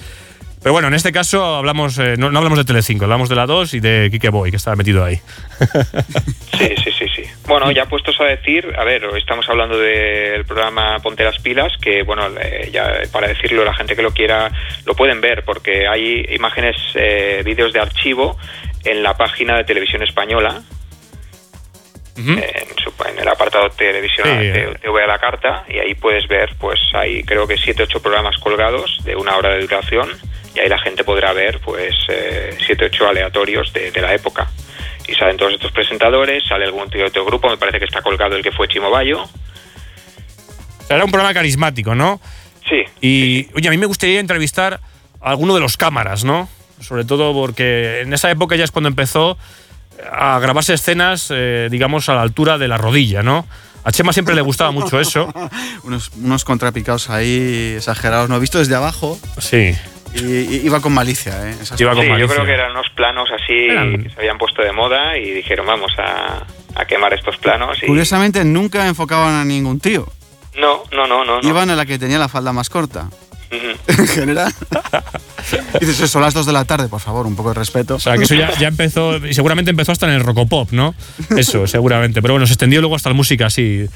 Pero 0.66 0.72
bueno, 0.72 0.88
en 0.88 0.94
este 0.94 1.12
caso 1.12 1.44
hablamos 1.54 1.96
eh, 2.00 2.16
no, 2.18 2.28
no 2.32 2.38
hablamos 2.38 2.58
de 2.58 2.64
Telecinco, 2.64 3.04
hablamos 3.04 3.28
de 3.28 3.36
la 3.36 3.46
2 3.46 3.74
y 3.74 3.78
de 3.78 4.08
Quique 4.10 4.30
Boy, 4.30 4.50
que 4.50 4.56
estaba 4.56 4.74
metido 4.74 5.04
ahí. 5.04 5.20
Sí, 6.58 6.74
sí, 6.82 6.90
sí, 6.98 7.06
sí. 7.14 7.22
Bueno, 7.46 7.70
ya 7.70 7.84
puestos 7.86 8.20
a 8.20 8.24
decir, 8.24 8.74
a 8.76 8.82
ver, 8.82 9.04
hoy 9.04 9.20
estamos 9.20 9.48
hablando 9.48 9.78
del 9.78 10.44
programa 10.44 10.98
Ponte 10.98 11.22
las 11.22 11.38
pilas, 11.38 11.72
que 11.80 12.02
bueno, 12.02 12.26
eh, 12.40 12.68
ya 12.72 12.94
para 13.12 13.28
decirlo 13.28 13.64
la 13.64 13.74
gente 13.74 13.94
que 13.94 14.02
lo 14.02 14.10
quiera 14.10 14.50
lo 14.86 14.94
pueden 14.96 15.20
ver, 15.20 15.44
porque 15.44 15.86
hay 15.86 16.26
imágenes, 16.30 16.74
eh, 16.96 17.42
vídeos 17.44 17.72
de 17.72 17.78
archivo 17.78 18.36
en 18.84 19.04
la 19.04 19.16
página 19.16 19.56
de 19.58 19.62
Televisión 19.62 20.02
Española, 20.02 20.62
en, 22.16 22.24
su- 22.82 22.92
en 23.08 23.18
el 23.20 23.28
apartado 23.28 23.68
televisión 23.70 24.26
Sí, 24.26 24.32
eh. 24.46 24.74
TV 24.82 25.02
a 25.04 25.06
la 25.06 25.18
carta, 25.20 25.64
y 25.68 25.78
ahí 25.78 25.94
puedes 25.94 26.26
ver, 26.26 26.56
pues 26.58 26.80
hay 26.94 27.22
creo 27.22 27.46
que 27.46 27.56
siete 27.56 27.84
ocho 27.84 28.02
programas 28.02 28.36
colgados 28.38 28.98
de 29.04 29.14
una 29.14 29.36
hora 29.36 29.50
de 29.50 29.60
duración, 29.60 30.08
y 30.56 30.58
ahí 30.58 30.68
la 30.68 30.78
gente 30.78 31.04
podrá 31.04 31.34
ver, 31.34 31.60
pues 31.60 31.94
eh, 32.08 32.56
siete 32.64 32.86
ocho 32.86 33.06
aleatorios 33.06 33.72
de, 33.74 33.90
de 33.90 34.00
la 34.00 34.14
época. 34.14 34.48
Y 35.06 35.14
salen 35.14 35.36
todos 35.36 35.52
estos 35.52 35.70
presentadores, 35.70 36.44
sale 36.48 36.64
algún 36.64 36.88
tío 36.88 37.02
de 37.02 37.08
otro 37.08 37.24
grupo, 37.26 37.48
me 37.50 37.58
parece 37.58 37.78
que 37.78 37.84
está 37.84 38.00
colgado 38.00 38.36
el 38.36 38.42
que 38.42 38.52
fue 38.52 38.66
Chimo 38.66 38.90
Bayo. 38.90 39.24
Era 40.88 41.04
un 41.04 41.10
programa 41.10 41.34
carismático, 41.34 41.94
¿no? 41.94 42.20
Sí. 42.68 42.84
Y, 43.00 43.48
oye, 43.54 43.68
a 43.68 43.70
mí 43.70 43.76
me 43.76 43.86
gustaría 43.86 44.18
entrevistar 44.18 44.80
a 45.20 45.30
alguno 45.30 45.54
de 45.54 45.60
los 45.60 45.76
cámaras, 45.76 46.24
¿no? 46.24 46.48
Sobre 46.80 47.04
todo 47.04 47.32
porque 47.34 48.00
en 48.00 48.12
esa 48.12 48.30
época 48.30 48.56
ya 48.56 48.64
es 48.64 48.70
cuando 48.70 48.88
empezó 48.88 49.36
a 50.10 50.38
grabarse 50.38 50.74
escenas, 50.74 51.30
eh, 51.34 51.68
digamos, 51.70 52.08
a 52.08 52.14
la 52.14 52.22
altura 52.22 52.58
de 52.58 52.68
la 52.68 52.78
rodilla, 52.78 53.22
¿no? 53.22 53.46
A 53.84 53.92
Chema 53.92 54.12
siempre 54.12 54.34
le 54.34 54.40
gustaba 54.40 54.70
mucho 54.72 55.00
eso. 55.00 55.32
unos, 55.84 56.10
unos 56.16 56.44
contrapicados 56.44 57.10
ahí 57.10 57.74
exagerados, 57.76 58.28
¿no? 58.28 58.40
Visto 58.40 58.58
desde 58.58 58.74
abajo. 58.74 59.18
Sí. 59.38 59.76
Y, 60.14 60.20
y- 60.24 60.60
iba 60.66 60.80
con 60.80 60.92
malicia, 60.94 61.32
¿eh? 61.50 61.56
Esas 61.60 61.78
Sí, 61.78 61.84
cosas. 61.84 62.04
yo 62.18 62.28
creo 62.28 62.44
que 62.44 62.52
eran 62.52 62.70
unos 62.72 62.88
planos 62.90 63.28
así 63.32 63.52
Eran- 63.52 64.02
que 64.04 64.10
se 64.10 64.18
habían 64.20 64.38
puesto 64.38 64.62
de 64.62 64.72
moda 64.72 65.16
y 65.18 65.30
dijeron, 65.30 65.66
vamos 65.66 65.92
a, 65.98 66.44
a 66.74 66.84
quemar 66.86 67.12
estos 67.12 67.36
planos. 67.38 67.82
Y... 67.82 67.86
Curiosamente, 67.86 68.44
nunca 68.44 68.86
enfocaban 68.86 69.34
a 69.34 69.44
ningún 69.44 69.80
tío. 69.80 70.06
No, 70.58 70.82
no, 70.92 71.06
no, 71.06 71.24
no. 71.24 71.40
no. 71.42 71.48
Iban 71.48 71.68
a 71.70 71.76
la 71.76 71.84
que 71.84 71.98
tenía 71.98 72.18
la 72.18 72.28
falda 72.28 72.52
más 72.52 72.70
corta. 72.70 73.08
En 73.88 74.08
general. 74.08 74.52
Dices, 75.80 75.96
eso, 75.96 76.08
son 76.08 76.22
las 76.22 76.34
2 76.34 76.46
de 76.46 76.52
la 76.52 76.64
tarde, 76.64 76.88
por 76.88 77.00
favor, 77.00 77.26
un 77.26 77.36
poco 77.36 77.50
de 77.50 77.54
respeto. 77.54 77.94
O 77.94 78.00
sea, 78.00 78.16
que 78.16 78.24
eso 78.24 78.34
ya, 78.34 78.50
ya 78.58 78.66
empezó, 78.68 79.24
y 79.24 79.32
seguramente 79.34 79.70
empezó 79.70 79.92
hasta 79.92 80.06
en 80.06 80.14
el 80.14 80.20
Rocopop, 80.24 80.72
¿no? 80.72 80.94
Eso, 81.36 81.66
seguramente. 81.68 82.20
Pero 82.20 82.34
bueno, 82.34 82.46
se 82.46 82.54
extendió 82.54 82.80
luego 82.80 82.96
hasta 82.96 83.10
la 83.10 83.14
música 83.14 83.46
así, 83.46 83.86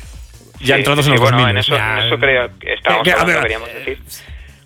ya 0.60 0.74
Sí, 0.76 0.80
entrados 0.80 1.04
sí, 1.04 1.10
en 1.10 1.14
los 1.16 1.20
bueno, 1.22 1.38
2000. 1.38 1.50
en 1.50 1.58
eso, 1.58 1.76
en 1.76 1.98
eso 2.06 2.18
creo 2.18 2.50
que 2.60 2.72
estábamos 2.74 3.04
Que- 3.04 3.10
hablando, 3.12 3.26
ver, 3.26 3.36
deberíamos 3.36 3.68
decir. 3.74 3.98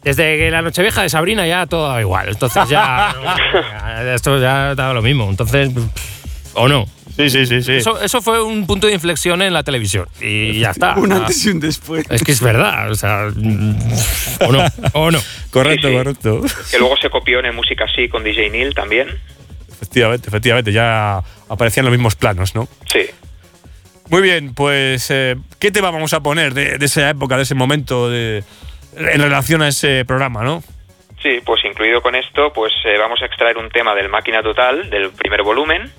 Desde 0.04 0.36
que 0.36 0.50
la 0.50 0.60
Nochevieja 0.62 1.02
de 1.02 1.08
Sabrina 1.08 1.46
ya 1.46 1.66
todo 1.66 1.88
daba 1.88 2.00
igual. 2.00 2.28
Entonces 2.28 2.68
ya. 2.68 3.14
ya, 3.54 4.14
esto 4.14 4.38
ya 4.38 4.74
daba 4.74 4.92
lo 4.94 5.02
mismo. 5.02 5.28
Entonces. 5.30 5.70
¿O 6.52 6.68
no? 6.68 6.86
Sí, 7.16 7.30
sí, 7.30 7.46
sí, 7.46 7.62
sí. 7.62 7.72
Eso, 7.72 8.00
eso 8.02 8.20
fue 8.20 8.42
un 8.42 8.66
punto 8.66 8.86
de 8.86 8.92
inflexión 8.92 9.40
en 9.40 9.52
la 9.54 9.62
televisión. 9.62 10.06
Y 10.20 10.58
ya 10.60 10.70
está. 10.72 10.94
Un 10.96 11.12
antes 11.12 11.44
y 11.46 11.50
un 11.50 11.60
después. 11.60 12.04
Es 12.10 12.22
que 12.22 12.32
es 12.32 12.40
verdad. 12.40 12.90
O 12.90 12.94
sea. 12.94 13.28
¿O 14.40 14.52
no? 14.52 14.64
¿O 14.92 15.10
no? 15.10 15.20
Correcto, 15.50 15.88
Sí, 15.88 15.92
sí. 15.92 15.98
correcto. 15.98 16.40
Que 16.70 16.78
luego 16.78 16.96
se 16.96 17.08
copió 17.10 17.42
en 17.44 17.54
Música 17.54 17.84
Así 17.84 18.08
con 18.08 18.24
DJ 18.24 18.50
Neil 18.50 18.74
también. 18.74 19.08
Efectivamente, 19.72 20.28
efectivamente, 20.28 20.72
ya 20.72 21.22
aparecían 21.48 21.86
los 21.86 21.92
mismos 21.92 22.14
planos, 22.16 22.54
¿no? 22.54 22.68
Sí. 22.92 23.00
Muy 24.10 24.20
bien, 24.22 24.52
pues, 24.54 25.10
eh, 25.10 25.36
¿qué 25.58 25.70
tema 25.70 25.90
vamos 25.90 26.12
a 26.12 26.20
poner 26.20 26.52
de, 26.52 26.78
de 26.78 26.86
esa 26.86 27.08
época, 27.08 27.36
de 27.36 27.44
ese 27.44 27.54
momento, 27.54 28.10
de, 28.10 28.44
en 28.96 29.20
relación 29.20 29.62
a 29.62 29.68
ese 29.68 30.04
programa, 30.04 30.42
no? 30.42 30.62
Sí, 31.22 31.40
pues 31.44 31.64
incluido 31.64 32.02
con 32.02 32.14
esto, 32.14 32.52
pues 32.52 32.70
eh, 32.84 32.98
vamos 32.98 33.22
a 33.22 33.24
extraer 33.26 33.56
un 33.56 33.70
tema 33.70 33.94
del 33.94 34.10
Máquina 34.10 34.42
Total, 34.42 34.90
del 34.90 35.10
primer 35.12 35.42
volumen. 35.42 35.90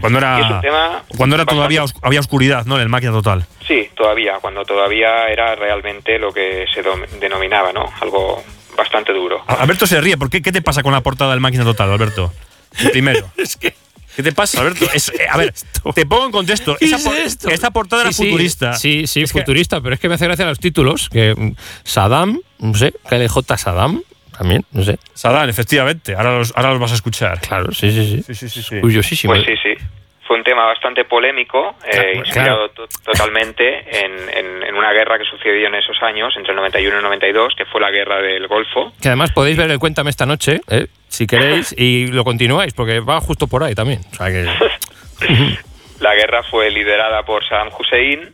Cuando 0.00 0.18
es 0.18 0.24
era, 0.24 0.36
un 0.54 0.60
tema 0.62 1.02
cuando 1.18 1.36
era 1.36 1.44
bastante- 1.44 1.54
todavía 1.54 1.84
os- 1.84 1.94
había 2.02 2.20
oscuridad, 2.20 2.64
¿no? 2.64 2.76
En 2.76 2.82
el 2.82 2.88
máquina 2.88 3.12
total. 3.12 3.44
Sí, 3.66 3.90
todavía, 3.94 4.38
cuando 4.40 4.64
todavía 4.64 5.28
era 5.28 5.54
realmente 5.54 6.18
lo 6.18 6.32
que 6.32 6.64
se 6.72 6.82
dom- 6.82 7.06
denominaba, 7.20 7.74
¿no? 7.74 7.84
Algo 8.00 8.42
bastante 8.74 9.12
duro. 9.12 9.44
Alberto 9.46 9.86
se 9.86 10.00
ríe, 10.00 10.16
¿por 10.16 10.30
qué? 10.30 10.40
¿Qué 10.40 10.50
te 10.50 10.62
pasa 10.62 10.82
con 10.82 10.92
la 10.92 11.02
portada 11.02 11.32
del 11.32 11.40
máquina 11.40 11.64
total, 11.64 11.92
Alberto? 11.92 12.32
El 12.80 12.90
primero. 12.90 13.30
¿Qué 14.16 14.22
te 14.22 14.32
pasa, 14.32 14.60
Alberto? 14.60 14.86
Es- 14.94 15.08
eh, 15.10 15.26
a 15.30 15.36
ver, 15.36 15.52
te 15.94 16.06
pongo 16.06 16.26
en 16.26 16.30
contexto. 16.32 16.76
¿Qué 16.78 16.84
Esa, 16.86 16.96
es 16.96 17.02
por- 17.04 17.16
esto? 17.16 17.48
esta 17.48 17.70
portada 17.70 18.02
era 18.02 18.12
Sí, 18.12 18.22
sí, 18.22 18.28
futurista. 18.30 18.72
Sí, 18.74 19.06
sí, 19.06 19.22
Es 19.22 19.32
que- 19.32 19.40
futurista, 19.40 19.80
pero 19.80 19.94
es 19.94 20.00
que 20.00 20.08
me 20.08 20.14
hace 20.14 20.24
gracia 20.26 20.44
los 20.46 20.58
títulos. 20.58 21.08
Que 21.10 21.34
mm, 21.34 21.54
Saddam, 21.84 22.40
no 22.58 22.74
sé, 22.74 22.92
KLJ 23.08 23.56
Saddam, 23.58 24.02
también, 24.36 24.64
no 24.72 24.82
sé. 24.84 24.98
Saddam, 25.14 25.48
efectivamente. 25.48 26.14
Ahora 26.14 26.38
los, 26.38 26.52
ahora 26.56 26.70
los 26.70 26.80
vas 26.80 26.92
a 26.92 26.94
escuchar. 26.96 27.40
Claro, 27.40 27.72
sí, 27.72 27.90
sí, 27.90 28.06
sí. 28.16 28.22
Sí, 28.26 28.34
sí, 28.34 28.48
sí. 28.48 28.62
sí. 28.62 28.80
Curiosísimo. 28.80 29.32
Pues 29.34 29.44
sí, 29.46 29.52
sí. 29.62 29.84
Fue 30.26 30.36
un 30.38 30.44
tema 30.44 30.64
bastante 30.64 31.04
polémico, 31.04 31.76
eh, 31.84 31.90
Claro, 31.92 32.12
inspirado 32.18 32.68
to- 32.70 32.88
totalmente 33.04 34.04
en, 34.04 34.12
en- 34.30 34.62
en 34.62 34.74
una 34.74 34.90
guerra 34.92 35.18
que 35.18 35.24
sucedió 35.24 35.66
en 35.66 35.74
esos 35.74 36.02
años, 36.02 36.32
entre 36.36 36.52
el 36.52 36.56
91 36.56 36.94
y 36.94 36.98
el 36.98 37.02
92, 37.04 37.54
que 37.56 37.66
fue 37.66 37.80
la 37.80 37.90
guerra 37.90 38.22
del 38.22 38.46
Golfo. 38.48 38.92
Que 39.02 39.08
además 39.08 39.32
podéis 39.32 39.56
ver 39.58 39.70
el 39.70 39.78
Cuéntame 39.78 40.08
esta 40.10 40.24
noche, 40.26 40.60
¿eh? 40.70 40.86
si 41.08 41.26
queréis, 41.26 41.74
y 41.76 42.06
lo 42.08 42.24
continuáis, 42.24 42.72
porque 42.72 43.00
va 43.00 43.20
justo 43.20 43.46
por 43.46 43.62
ahí 43.64 43.74
también. 43.74 44.00
O 44.12 44.14
sea 44.16 44.28
que. 44.28 44.46
La 46.00 46.14
guerra 46.14 46.42
fue 46.42 46.70
liderada 46.70 47.22
por 47.22 47.46
Saddam 47.48 47.68
Hussein 47.78 48.30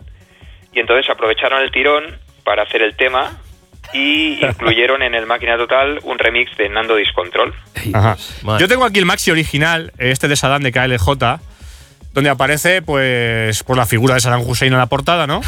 y 0.73 0.81
entonces 0.81 1.09
aprovecharon 1.11 1.61
el 1.63 1.71
tirón 1.71 2.19
para 2.45 2.63
hacer 2.63 2.83
el 2.83 2.97
tema 2.97 3.33
y 3.93 4.39
incluyeron 4.45 5.03
en 5.03 5.15
el 5.15 5.27
Máquina 5.27 5.57
Total 5.57 5.99
un 6.05 6.19
remix 6.19 6.57
de 6.57 6.69
Nando 6.69 6.97
Discontrol. 6.97 7.55
Ajá. 7.93 8.17
Yo 8.59 8.67
tengo 8.69 8.85
aquí 8.85 8.99
el 8.99 9.05
maxi 9.07 9.31
original, 9.31 9.93
este 9.99 10.27
de 10.29 10.37
Saddam 10.37 10.63
de 10.63 10.73
KLJ, 10.73 11.41
donde 12.13 12.31
aparece 12.31 12.83
pues 12.83 13.63
por 13.63 13.77
la 13.77 13.87
figura 13.87 14.15
de 14.15 14.21
Saddam 14.21 14.43
Hussein 14.43 14.73
en 14.73 14.79
la 14.79 14.87
portada, 14.87 15.27
¿no? 15.27 15.41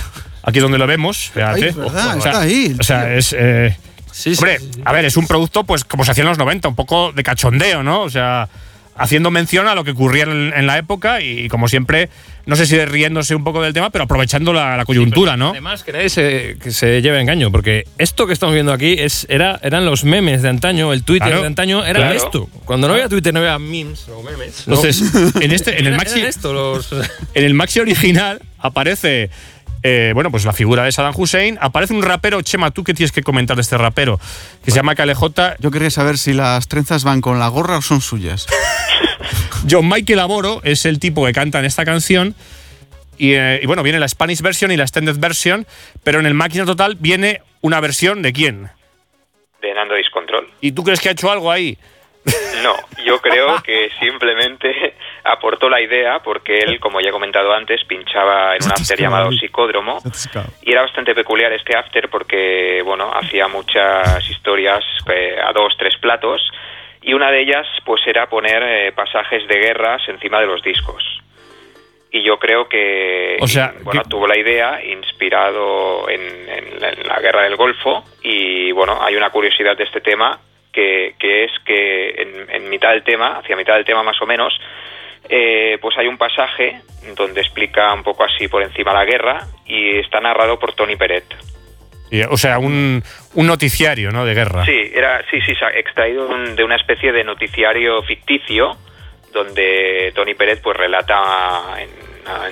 Aquí 0.43 0.59
donde 0.59 0.79
lo 0.79 0.87
vemos, 0.87 1.31
fíjate. 1.33 1.73
Verdad, 1.73 2.17
O 2.17 2.21
sea, 2.21 2.31
está 2.31 2.41
ahí, 2.41 2.77
O 2.79 2.83
sea, 2.83 3.15
es 3.15 3.35
eh, 3.39 3.77
Sí, 4.13 4.35
sí, 4.35 4.39
hombre, 4.39 4.59
sí, 4.59 4.71
sí. 4.75 4.83
a 4.85 4.93
ver, 4.93 5.07
es 5.07 5.17
un 5.17 5.27
producto 5.27 5.65
pues 5.65 5.85
como 5.85 6.05
se 6.05 6.11
hacía 6.11 6.23
en 6.23 6.29
los 6.29 6.39
90, 6.39 6.69
un 6.69 6.75
poco 6.75 7.13
de 7.13 7.23
cachondeo, 7.23 7.83
¿no? 7.83 8.03
O 8.03 8.11
sea, 8.11 8.49
haciendo 8.97 9.31
mención 9.31 9.67
a 9.69 9.75
lo 9.75 9.85
que 9.85 9.93
ocurría 9.93 10.25
en, 10.25 10.53
en 10.55 10.67
la 10.67 10.79
época 10.79 11.21
y, 11.21 11.49
como 11.49 11.69
siempre, 11.69 12.09
no 12.47 12.57
sé 12.57 12.67
si 12.67 12.77
riéndose 12.85 13.35
un 13.35 13.45
poco 13.45 13.63
del 13.63 13.73
tema, 13.73 13.91
pero 13.91 14.05
aprovechando 14.05 14.53
la, 14.53 14.77
la 14.77 14.85
coyuntura, 14.85 15.37
¿no? 15.37 15.51
Además, 15.51 15.83
que 15.85 15.93
nadie 15.93 16.09
se, 16.11 16.57
que 16.63 16.71
se 16.73 17.01
lleve 17.01 17.21
engaño, 17.21 17.51
porque 17.53 17.87
esto 17.99 18.27
que 18.27 18.33
estamos 18.33 18.55
viendo 18.55 18.73
aquí 18.73 18.97
es, 18.99 19.27
era, 19.31 19.59
eran 19.63 19.85
los 19.87 20.05
memes 20.05 20.43
de 20.43 20.49
antaño, 20.49 20.93
el 20.93 21.05
Twitter 21.05 21.29
Claro, 21.29 21.41
de 21.43 21.47
antaño 21.47 21.85
era 21.85 22.01
claro. 22.01 22.15
esto. 22.15 22.51
Cuando 22.65 22.89
no 22.89 22.95
había 22.95 23.09
Twitter, 23.09 23.33
no 23.33 23.41
había 23.41 23.59
memes 23.59 24.09
o 24.09 24.23
memes. 24.23 24.67
¿no? 24.67 24.75
Entonces, 24.75 25.03
en 25.41 25.53
este, 25.53 25.79
en 25.79 25.87
el 25.87 25.97
maxi, 25.97 26.19
eran 26.19 26.29
esto, 26.29 26.53
los- 26.53 26.93
en 26.93 27.45
el 27.45 27.55
maxi 27.55 27.81
original 27.81 28.41
aparece, 28.59 29.31
eh, 29.83 30.13
bueno, 30.15 30.31
pues 30.31 30.45
la 30.45 30.53
figura 30.53 30.85
de 30.85 30.93
Saddam 30.93 31.15
Hussein. 31.17 31.59
Aparece 31.61 31.95
un 31.95 32.03
rapero, 32.03 32.41
Chema, 32.43 32.71
¿tú 32.71 32.85
qué 32.85 32.95
tienes 32.95 33.13
que 33.13 33.23
comentar 33.23 33.57
de 33.57 33.63
este 33.63 33.77
rapero? 33.79 34.19
Que 34.65 34.71
se 34.71 34.77
llama 34.77 34.95
KLJ. 34.95 35.59
Yo 35.59 35.71
quería 35.71 35.91
saber 35.91 36.19
si 36.19 36.33
las 36.33 36.69
trenzas 36.69 37.05
van 37.05 37.21
con 37.21 37.39
la 37.39 37.49
gorra 37.49 37.79
o 37.79 37.83
son 37.83 38.01
suyas. 38.01 38.47
John 39.71 39.89
Michael 39.89 40.21
Aboro 40.21 40.61
es 40.65 40.87
el 40.87 40.99
tipo 40.99 41.25
que 41.27 41.33
canta 41.33 41.59
en 41.59 41.65
esta 41.65 41.85
canción. 41.85 42.35
Y, 43.19 43.35
eh, 43.35 43.61
y 43.63 43.67
bueno, 43.67 43.83
viene 43.83 43.99
la 44.01 44.09
Spanish 44.09 44.41
version 44.41 44.73
y 44.73 44.77
la 44.77 44.85
extended 44.85 45.17
version, 45.19 45.67
pero 46.03 46.19
en 46.19 46.27
el 46.27 46.35
máquina 46.35 46.65
total 46.65 46.97
viene 46.99 47.43
una 47.61 47.81
versión 47.81 48.23
de 48.23 48.33
quién. 48.33 48.71
De 49.61 49.75
Nando 49.75 49.95
Discontrol. 49.95 50.49
¿Y 50.61 50.73
tú 50.73 50.83
crees 50.83 51.01
que 51.01 51.09
ha 51.09 51.13
hecho 51.13 51.31
algo 51.31 51.51
ahí? 51.51 51.79
No, 52.63 52.75
yo 53.05 53.21
creo 53.21 53.63
que 53.65 53.91
simplemente 54.01 54.95
aportó 55.25 55.69
la 55.69 55.81
idea 55.81 56.21
porque 56.21 56.59
él, 56.59 56.81
como 56.81 57.01
ya 57.01 57.09
he 57.11 57.13
comentado 57.13 57.53
antes, 57.53 57.85
pinchaba 57.85 58.57
en 58.57 58.65
un 58.65 58.73
after 58.73 58.99
llamado 58.99 59.29
Psicódromo. 59.39 60.01
Y 60.63 60.73
era 60.73 60.83
bastante 60.83 61.15
peculiar 61.15 61.53
este 61.53 61.77
after 61.77 62.09
porque, 62.09 62.83
bueno, 62.85 63.11
hacía 63.15 63.49
muchas 63.49 64.29
historias 64.29 64.85
eh, 65.13 65.37
a 65.43 65.53
dos, 65.53 65.75
tres 65.79 65.97
platos. 65.99 66.41
Y 67.03 67.15
una 67.15 67.31
de 67.31 67.41
ellas 67.41 67.67
pues 67.85 68.01
era 68.07 68.29
poner 68.29 68.63
eh, 68.63 68.93
pasajes 68.93 69.47
de 69.49 69.59
guerras 69.59 70.03
encima 70.09 70.41
de 70.41 70.47
los 70.47 70.63
discos. 70.63 71.03
Y 72.15 72.23
yo 72.23 72.39
creo 72.39 72.69
que, 72.69 73.39
O 73.41 73.47
sea, 73.47 73.73
bueno, 73.83 74.03
tuvo 74.09 74.27
la 74.27 74.37
idea 74.39 74.85
inspirado 74.85 76.09
en, 76.11 76.21
en 76.21 76.81
la- 76.81 76.91
en 76.91 77.09
la 77.09 77.21
guerra 77.21 77.43
del 77.45 77.57
Golfo. 77.57 78.05
Y, 78.23 78.71
bueno, 78.73 78.99
hay 79.03 79.17
una 79.17 79.31
curiosidad 79.31 79.77
de 79.77 79.85
este 79.85 80.01
tema 80.03 80.39
que, 80.73 81.15
que 81.19 81.45
es 81.45 81.53
que 81.65 82.11
en, 82.23 82.51
en 82.51 82.69
mitad 82.71 82.91
del 82.91 83.03
tema, 83.03 83.39
hacia 83.39 83.57
mitad 83.57 83.75
del 83.75 83.85
tema 83.85 84.03
más 84.03 84.21
o 84.21 84.27
menos, 84.27 84.53
eh, 85.29 85.79
pues 85.81 85.97
hay 85.99 86.07
un 86.07 86.19
pasaje 86.19 86.81
donde 87.17 87.41
explica 87.41 87.93
un 87.95 88.03
poco 88.03 88.25
así 88.25 88.49
por 88.49 88.63
encima 88.63 88.93
la 88.93 89.05
guerra 89.05 89.47
y 89.67 89.99
está 89.99 90.21
narrado 90.21 90.59
por 90.59 90.75
Tony 90.75 90.97
Peret. 90.97 91.25
O 92.29 92.37
sea, 92.37 92.59
un, 92.59 93.03
un 93.35 93.47
noticiario, 93.47 94.11
¿no? 94.11 94.27
De 94.27 94.35
guerra. 94.35 94.67
Sí, 94.67 94.91
era, 94.95 95.23
sí, 95.31 95.41
sí, 95.47 95.53
extraído 95.75 96.29
de 96.29 96.35
un- 96.35 96.57
de 96.57 96.63
una 96.65 96.77
especie 96.77 97.11
de 97.11 97.25
noticiario 97.25 98.03
ficticio 98.03 98.77
donde 99.33 100.13
Tony 100.15 100.35
Pérez 100.35 100.61
pues 100.63 100.77
relata 100.77 101.63
en, 101.79 101.89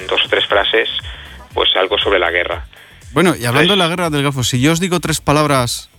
en 0.00 0.06
dos 0.06 0.24
o 0.24 0.28
tres 0.30 0.46
frases 0.46 0.88
pues 1.52 1.68
algo 1.76 1.98
sobre 1.98 2.18
la 2.18 2.30
guerra. 2.30 2.64
Bueno, 3.12 3.34
y 3.38 3.44
hablando 3.44 3.74
de 3.74 3.78
la 3.78 3.88
guerra 3.88 4.08
del 4.08 4.22
Golfo, 4.22 4.42
si 4.44 4.62
yo 4.62 4.72
os 4.72 4.80
digo 4.80 4.98
tres 4.98 5.20
palabras. 5.20 5.90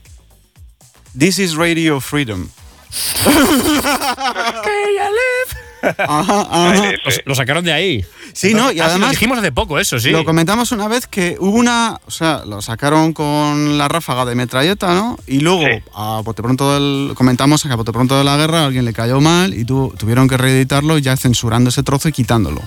This 1.18 1.38
is 1.38 1.56
Radio 1.56 2.02
Freedom. 2.02 2.48
Ajá, 5.82 6.42
ajá. 6.50 6.74
Lo, 6.76 7.12
lo 7.26 7.36
sacaron 7.36 7.64
de 7.66 7.74
ahí. 7.74 8.06
Sí, 8.34 8.54
no, 8.54 8.72
y 8.72 8.80
Ah, 8.80 8.86
sí, 8.86 8.90
además- 8.92 9.00
Lo 9.10 9.12
dijimos 9.12 9.38
hace 9.40 9.52
poco, 9.52 9.80
eso, 9.80 10.00
sí. 10.00 10.10
Lo 10.10 10.24
comentamos 10.24 10.72
una 10.72 10.88
vez 10.88 11.08
que 11.08 11.36
hubo 11.40 11.58
una. 11.58 12.00
O 12.06 12.12
sea, 12.12 12.44
lo 12.46 12.62
sacaron 12.62 13.14
con 13.14 13.78
la 13.78 13.88
ráfaga 13.88 14.26
de 14.26 14.36
metralleta, 14.36 14.94
¿no? 14.94 15.18
Y 15.28 15.40
luego, 15.40 15.66
a 15.94 16.22
bote 16.24 16.42
pronto 16.42 16.74
del, 16.74 17.14
comentamos 17.16 17.64
que 17.64 17.70
a 17.70 17.76
bote 17.76 17.92
pronto 17.92 18.18
de 18.18 18.24
la 18.24 18.38
guerra 18.38 18.62
a 18.62 18.66
alguien 18.68 18.86
le 18.86 18.94
cayó 18.94 19.20
mal 19.22 19.54
y 19.54 19.66
tu- 19.66 19.94
tuvieron 19.98 20.28
que 20.28 20.38
reeditarlo 20.38 20.98
ya 20.98 21.18
censurando 21.18 21.70
ese 21.70 21.84
trozo 21.84 22.08
y 22.10 22.12
quitándolo. 22.12 22.62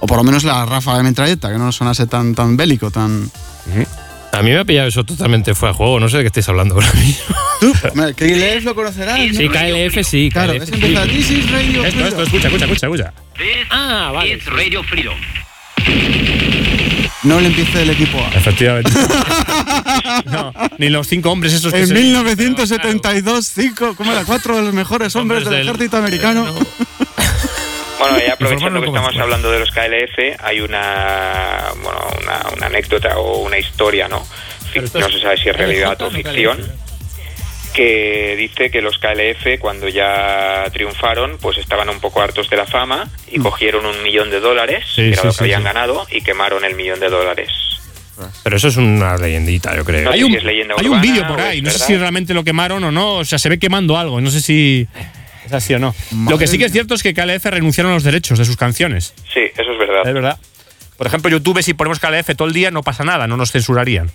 O 0.00 0.06
por 0.06 0.16
lo 0.16 0.24
menos 0.24 0.44
la 0.44 0.64
ráfaga 0.64 0.98
de 0.98 1.04
metralleta, 1.04 1.50
que 1.50 1.58
no 1.58 1.72
sonase 1.72 2.06
tan, 2.06 2.34
tan 2.34 2.56
bélico, 2.56 2.90
tan. 2.90 3.30
A 4.32 4.42
mí 4.42 4.50
me 4.50 4.58
ha 4.58 4.64
pillado 4.64 4.88
eso 4.88 5.04
totalmente 5.04 5.54
fuera 5.54 5.72
de 5.72 5.76
juego. 5.78 5.98
No 6.00 6.08
sé 6.08 6.18
de 6.18 6.22
qué 6.24 6.26
estáis 6.28 6.48
hablando 6.48 6.74
ahora 6.76 6.92
mismo. 6.94 7.24
KLF 8.16 8.64
lo 8.64 8.74
conocerás. 8.74 9.18
¿no? 9.18 9.34
Sí, 9.34 9.48
KLF 9.48 10.06
sí. 10.06 10.28
Claro, 10.32 10.52
KLF 10.52 10.62
ese 10.62 10.74
empieza. 10.74 11.04
sí. 11.04 11.10
This 11.10 11.30
is 11.30 11.50
Radio 11.50 11.84
Esto, 11.84 12.06
esto, 12.06 12.22
escucha, 12.22 12.46
escucha, 12.48 12.64
escucha, 12.66 12.86
escucha. 12.86 13.12
Ah, 13.70 14.10
vale. 14.14 14.34
It's 14.34 14.46
Radio 14.46 14.82
Freedom. 14.84 15.16
No 17.24 17.40
le 17.40 17.48
empiece 17.48 17.82
el 17.82 17.90
equipo 17.90 18.18
A. 18.24 18.28
Efectivamente. 18.36 18.90
no, 20.26 20.52
ni 20.78 20.88
los 20.88 21.08
cinco 21.08 21.30
hombres 21.32 21.52
esos 21.52 21.72
que 21.72 21.80
En 21.80 21.88
se- 21.88 21.94
1972, 21.94 23.44
cinco, 23.52 23.94
¿cómo 23.96 24.12
era? 24.12 24.24
Cuatro 24.24 24.56
de 24.56 24.62
los 24.62 24.72
mejores 24.72 25.16
hombres, 25.16 25.42
Hombres 25.42 25.44
del, 25.58 25.66
del- 25.66 25.74
ejército 25.74 25.96
americano. 25.96 26.54
Bueno, 27.98 28.18
y 28.24 28.30
aprovechando 28.30 28.80
que 28.80 28.86
estamos 28.86 29.16
hablando 29.18 29.50
de 29.50 29.58
los 29.60 29.70
KLF, 29.70 30.40
hay 30.42 30.60
una, 30.60 31.64
bueno, 31.82 32.00
una, 32.22 32.42
una 32.56 32.66
anécdota 32.66 33.18
o 33.18 33.38
una 33.42 33.58
historia, 33.58 34.08
¿no? 34.08 34.24
Fic- 34.72 34.92
no 34.98 35.08
se 35.10 35.20
sabe 35.20 35.36
si 35.38 35.48
es 35.48 35.56
realidad 35.56 36.00
o 36.02 36.10
ficción, 36.10 36.58
que 37.74 38.34
dice 38.36 38.70
que 38.70 38.80
los 38.82 38.98
KLF 38.98 39.58
cuando 39.60 39.88
ya 39.88 40.64
triunfaron, 40.72 41.38
pues 41.38 41.58
estaban 41.58 41.88
un 41.88 42.00
poco 42.00 42.20
hartos 42.22 42.48
de 42.50 42.56
la 42.56 42.66
fama 42.66 43.08
y 43.30 43.38
cogieron 43.38 43.84
un 43.86 44.02
millón 44.02 44.30
de 44.30 44.40
dólares, 44.40 44.84
Sí, 44.88 45.02
que 45.02 45.08
era 45.12 45.22
sí, 45.22 45.26
lo 45.26 45.32
sí, 45.32 45.38
que 45.38 45.44
habían 45.44 45.64
ganado, 45.64 46.06
y 46.10 46.20
quemaron 46.22 46.64
el 46.64 46.74
millón 46.74 47.00
de 47.00 47.08
dólares. 47.08 47.50
Pero 48.42 48.56
eso 48.56 48.66
es 48.68 48.76
una 48.76 49.16
leyendita, 49.16 49.76
yo 49.76 49.84
creo. 49.84 50.02
No 50.04 50.10
Hay 50.10 50.24
un, 50.24 50.32
si 50.32 50.88
vídeo 51.00 51.24
por 51.28 51.40
ahí, 51.40 51.62
no 51.62 51.70
sé 51.70 51.78
si 51.78 51.96
realmente 51.96 52.34
lo 52.34 52.42
quemaron 52.42 52.82
o 52.82 52.90
no, 52.90 53.16
o 53.18 53.24
sea, 53.24 53.38
se 53.38 53.48
ve 53.48 53.58
quemando 53.60 53.96
algo, 53.96 54.20
no 54.20 54.30
sé 54.30 54.40
si 54.40 54.88
es 55.48 55.54
así 55.54 55.74
o 55.74 55.78
no. 55.78 55.94
lo 56.28 56.38
que 56.38 56.46
sí 56.46 56.58
que 56.58 56.66
es 56.66 56.72
cierto 56.72 56.94
es 56.94 57.02
que 57.02 57.12
KLF 57.14 57.44
renunciaron 57.46 57.92
a 57.92 57.94
los 57.94 58.04
derechos 58.04 58.38
de 58.38 58.44
sus 58.44 58.56
canciones. 58.56 59.14
Sí, 59.32 59.40
eso 59.56 59.72
es 59.72 59.78
verdad. 59.78 60.06
Es 60.06 60.14
verdad. 60.14 60.38
Por 60.96 61.06
ejemplo, 61.06 61.30
YouTube, 61.30 61.62
si 61.62 61.74
ponemos 61.74 62.00
KLF 62.00 62.34
todo 62.36 62.48
el 62.48 62.54
día, 62.54 62.70
no 62.70 62.82
pasa 62.82 63.04
nada, 63.04 63.26
no 63.26 63.36
nos 63.36 63.52
censurarían. 63.52 64.10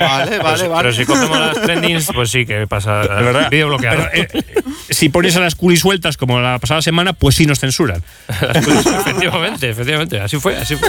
Vale, 0.00 0.38
Pero, 0.38 0.56
si- 0.56 0.64
pero 0.76 0.92
si 0.92 1.04
cogemos 1.04 1.38
las 1.38 1.60
trendings, 1.62 2.08
pues 2.14 2.30
sí 2.30 2.44
que 2.46 2.66
pasa. 2.66 3.02
Es 3.02 3.08
verdad. 3.08 3.50
Vídeo 3.50 3.68
bloqueado. 3.68 4.06
Pero, 4.12 4.28
eh, 4.38 4.44
si 4.90 5.08
pones 5.08 5.36
a 5.36 5.40
las 5.40 5.54
culis 5.54 5.80
sueltas 5.80 6.16
como 6.16 6.40
la 6.40 6.58
pasada 6.58 6.82
semana, 6.82 7.12
pues 7.12 7.34
sí 7.36 7.46
nos 7.46 7.60
censuran. 7.60 8.02
efectivamente, 8.28 9.70
efectivamente. 9.70 10.20
Así 10.20 10.38
fue, 10.38 10.56
así 10.56 10.76
fue. 10.76 10.88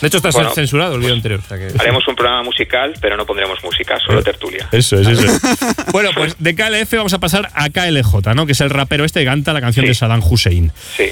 De 0.00 0.08
hecho, 0.08 0.18
está 0.18 0.30
Bueno. 0.30 0.50
censurado 0.50 0.94
el 0.94 1.00
vídeo 1.00 1.14
anterior. 1.14 1.40
o 1.44 1.48
sea 1.48 1.58
que- 1.58 1.72
Haremos 1.78 2.06
un 2.08 2.14
programa 2.16 2.42
musical, 2.42 2.94
pero 3.00 3.16
no 3.16 3.26
pondremos 3.26 3.58
música, 3.62 3.98
solo 4.04 4.22
tertulia. 4.22 4.68
Eso 4.72 4.98
es, 5.00 5.08
eso 5.08 5.26
bueno, 5.92 6.10
pues 6.14 6.36
de 6.38 6.54
KLF 6.54 6.92
vamos 6.96 7.12
a 7.14 7.18
pasar 7.18 7.50
a 7.54 7.68
KLJ, 7.70 8.34
¿no? 8.34 8.46
Que 8.46 8.52
es 8.52 8.60
el 8.60 8.70
rapero 8.70 9.04
este 9.04 9.20
que 9.20 9.26
canta 9.26 9.52
la 9.52 9.60
canción 9.60 9.86
de 9.86 9.94
Saddam 9.94 10.22
Hussein. 10.22 10.72
Sí. 10.96 11.04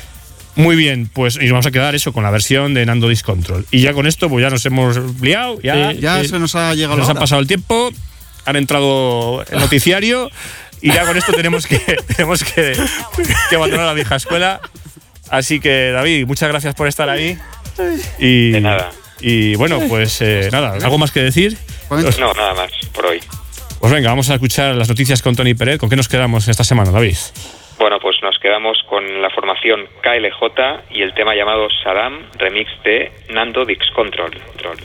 Muy 0.61 0.77
bien, 0.77 1.09
pues 1.13 1.37
y 1.37 1.41
nos 1.45 1.53
vamos 1.53 1.67
a 1.67 1.71
quedar 1.71 1.95
eso 1.95 2.13
con 2.13 2.23
la 2.23 2.31
versión 2.31 2.75
de 2.75 2.85
Nando 2.85 3.09
Discontrol. 3.09 3.65
Y 3.71 3.81
ya 3.81 3.95
con 3.95 4.07
esto, 4.07 4.29
pues 4.29 4.43
ya 4.43 4.51
nos 4.51 4.65
hemos 4.67 5.21
liado, 5.21 5.59
ya, 5.63 5.93
Sí, 5.93 5.99
ya 6.01 6.23
se 6.23 6.39
nos 6.39 6.55
ha 6.55 6.75
llegado 6.75 6.97
nos 6.97 7.07
la 7.07 7.13
ha 7.13 7.15
hora. 7.15 7.21
pasado 7.21 7.41
el 7.41 7.47
tiempo, 7.47 7.91
han 8.45 8.57
entrado 8.57 9.43
el 9.51 9.59
noticiario 9.59 10.31
y 10.83 10.93
ya 10.93 11.07
con 11.07 11.17
esto 11.17 11.33
tenemos 11.33 11.67
que 11.67 11.79
tenemos 12.17 12.45
que, 12.45 12.73
que 13.49 13.57
abandonar 13.57 13.87
la 13.87 13.95
vieja 13.95 14.17
escuela. 14.17 14.61
Así 15.31 15.61
que 15.61 15.93
David, 15.93 16.27
muchas 16.27 16.49
gracias 16.49 16.75
por 16.75 16.89
estar 16.89 17.09
ahí. 17.09 17.39
Y, 18.19 18.51
De 18.51 18.61
nada. 18.61 18.91
Y 19.21 19.55
bueno, 19.57 19.81
pues 19.89 20.21
eh, 20.21 20.49
nada, 20.53 20.73
¿algo 20.75 20.99
más 20.99 21.11
que 21.11 21.21
decir? 21.21 21.57
No, 21.91 22.33
nada 22.35 22.55
más, 22.55 22.71
por 22.93 23.07
hoy. 23.07 23.21
Pues 23.79 23.93
venga, 23.93 24.11
vamos 24.11 24.29
a 24.29 24.35
escuchar 24.35 24.75
las 24.75 24.89
noticias 24.89 25.23
con 25.23 25.35
Tony 25.37 25.55
Pérez. 25.55 25.79
¿Con 25.79 25.89
qué 25.89 25.97
nos 25.97 26.09
quedamos 26.09 26.49
esta 26.49 26.65
semana, 26.65 26.91
David? 26.91 27.17
Bueno, 27.79 27.99
pues 28.01 28.17
nos 28.23 28.39
quedamos 28.39 28.83
con 29.21 29.23
la 29.23 29.31
formación 29.35 29.87
KLJ 30.01 30.95
y 30.97 31.03
el 31.03 31.13
tema 31.13 31.35
llamado 31.35 31.69
Saddam, 31.85 32.23
remix 32.39 32.71
de 32.85 33.13
Nando 33.29 33.67
Dix 33.67 33.91
Control. 33.91 34.31
Control. 34.31 34.77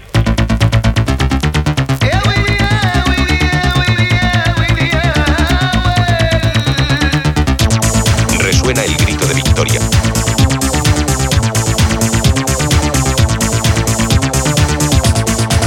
Resuena 8.43 8.83
el 8.83 8.95
grito 8.95 9.25
de 9.25 9.33
victoria. 9.35 9.79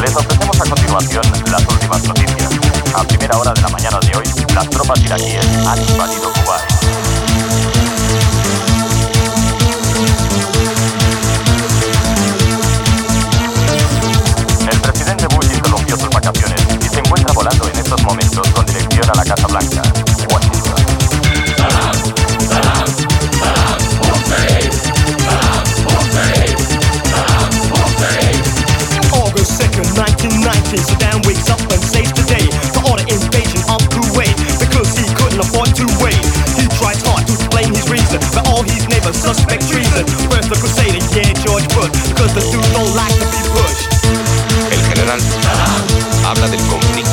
Les 0.03 0.17
ofrecemos 0.17 0.61
a 0.61 0.69
continuación 0.69 1.25
las 1.51 1.67
últimas 1.67 2.07
noticias. 2.07 2.61
A 2.95 3.05
primera 3.05 3.39
hora 3.39 3.53
de 3.55 3.63
la 3.63 3.69
mañana 3.69 3.99
de 4.01 4.19
hoy, 4.19 4.27
las 4.55 4.69
tropas 4.69 5.03
iraquíes 5.05 5.67
han 5.67 5.79
invadido 5.91 6.38
estos 17.89 18.05
momentos 18.05 18.47
con 18.51 18.67
dirección 18.67 19.09
a 19.09 19.15
la 19.15 19.25
Casa 19.25 19.47
Blanca, 19.47 19.83
Washington. 20.29 20.75
August 29.17 29.57
2nd, 29.57 29.89
1990, 29.97 30.77
Saddam 30.85 31.25
wakes 31.25 31.49
up 31.49 31.61
and 31.73 31.81
saves 31.81 32.13
the 32.13 32.29
day 32.29 32.45
to 32.77 32.81
order 32.85 33.09
invasion 33.09 33.65
of 33.73 33.81
Kuwait 33.89 34.37
because 34.61 34.93
he 34.93 35.09
couldn't 35.17 35.41
afford 35.41 35.73
to 35.73 35.89
wait. 36.05 36.21
He 36.61 36.69
tries 36.77 37.01
hard 37.09 37.25
to 37.25 37.33
explain 37.33 37.73
his 37.73 37.89
reason, 37.89 38.21
but 38.37 38.45
all 38.49 38.65
his 38.65 38.87
neighbors 38.93 39.17
suspect 39.17 39.65
treason. 39.65 40.05
First 40.29 40.53
the 40.53 40.61
crusader, 40.61 41.01
yeah, 41.17 41.33
George 41.41 41.65
Bush, 41.73 41.89
because 42.13 42.37
the 42.37 42.45
dude 42.53 42.69
don't 42.77 42.93
like 42.93 43.17
to 43.17 43.27
be 43.33 43.41
pushed. 43.49 43.89
El 44.77 44.81
general 44.93 45.21
habla 46.29 46.49
del 46.49 46.61
conflicto. 46.69 47.08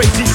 A 0.00 0.27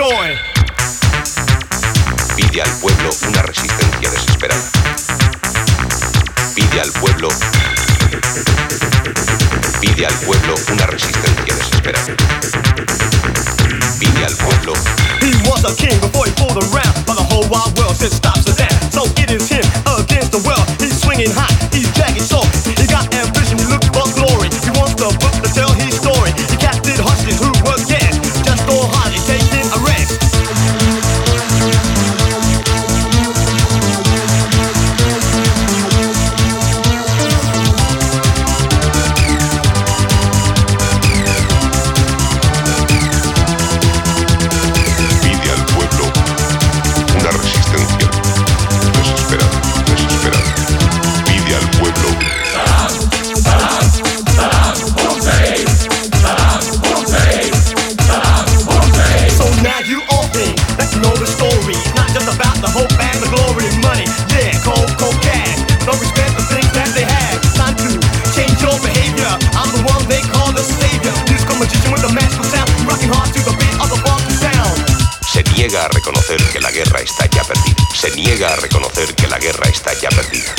I 0.00 0.57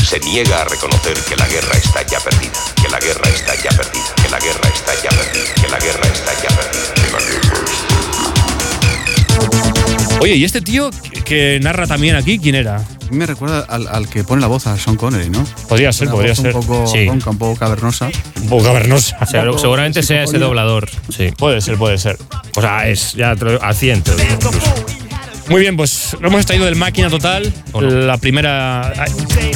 Se 0.09 0.19
niega 0.21 0.61
a 0.61 0.65
reconocer 0.65 1.13
que 1.27 1.35
la 1.35 1.47
guerra 1.47 1.73
está 1.77 2.01
ya 2.05 2.19
perdida. 2.19 2.51
Que 2.81 2.89
la 2.89 2.99
guerra 2.99 3.29
está 3.29 3.53
ya 3.55 3.69
perdida. 3.69 4.15
Que 4.21 4.29
la 4.29 4.39
guerra 4.39 4.69
está 4.73 4.93
ya 5.03 5.09
perdida. 5.09 5.53
Que 5.61 5.67
la 5.69 5.79
guerra 5.79 6.07
está 6.11 6.33
ya 6.41 6.49
perdida. 6.49 6.93
Que 6.95 7.01
la 7.11 7.19
guerra 7.19 7.49
Oye, 10.21 10.35
¿y 10.35 10.43
este 10.43 10.61
tío 10.61 10.89
que 11.23 11.59
narra 11.61 11.85
también 11.87 12.15
aquí, 12.15 12.39
quién 12.39 12.55
era? 12.55 12.83
Me 13.11 13.25
recuerda 13.25 13.59
al, 13.69 13.87
al 13.87 14.09
que 14.09 14.23
pone 14.23 14.41
la 14.41 14.47
voz 14.47 14.67
a 14.67 14.77
Sean 14.77 14.95
Connery, 14.97 15.29
¿no? 15.29 15.45
Podría 15.67 15.93
ser, 15.93 16.07
Una 16.07 16.15
podría 16.15 16.31
voz 16.33 16.41
ser. 16.41 16.55
Un 16.55 16.61
poco 16.65 16.87
Sí. 16.87 17.05
ronca, 17.07 17.29
un 17.29 17.37
poco 17.37 17.59
cavernosa. 17.59 18.09
Un 18.41 18.49
poco 18.49 18.63
cavernosa. 18.65 19.25
Seguro- 19.25 19.57
seguramente 19.57 20.03
sea 20.03 20.23
ese 20.23 20.37
doblador. 20.39 20.89
Sí. 21.15 21.31
Puede 21.37 21.61
ser, 21.61 21.77
puede 21.77 21.97
ser. 21.97 22.17
O 22.57 22.61
sea, 22.61 22.87
es 22.87 23.13
ya 23.13 23.35
te 23.35 23.45
lo- 23.45 23.61
al 23.63 23.75
100. 23.75 24.01
te 24.03 24.11
lo 24.11 24.17
digo, 24.17 24.33
incluso. 24.33 24.73
Muy 25.49 25.61
bien, 25.61 25.75
pues 25.75 26.15
lo 26.21 26.27
hemos 26.27 26.41
extraído 26.41 26.65
del 26.65 26.75
máquina 26.75 27.09
total. 27.09 27.51
La 27.81 28.17
primera. 28.17 28.93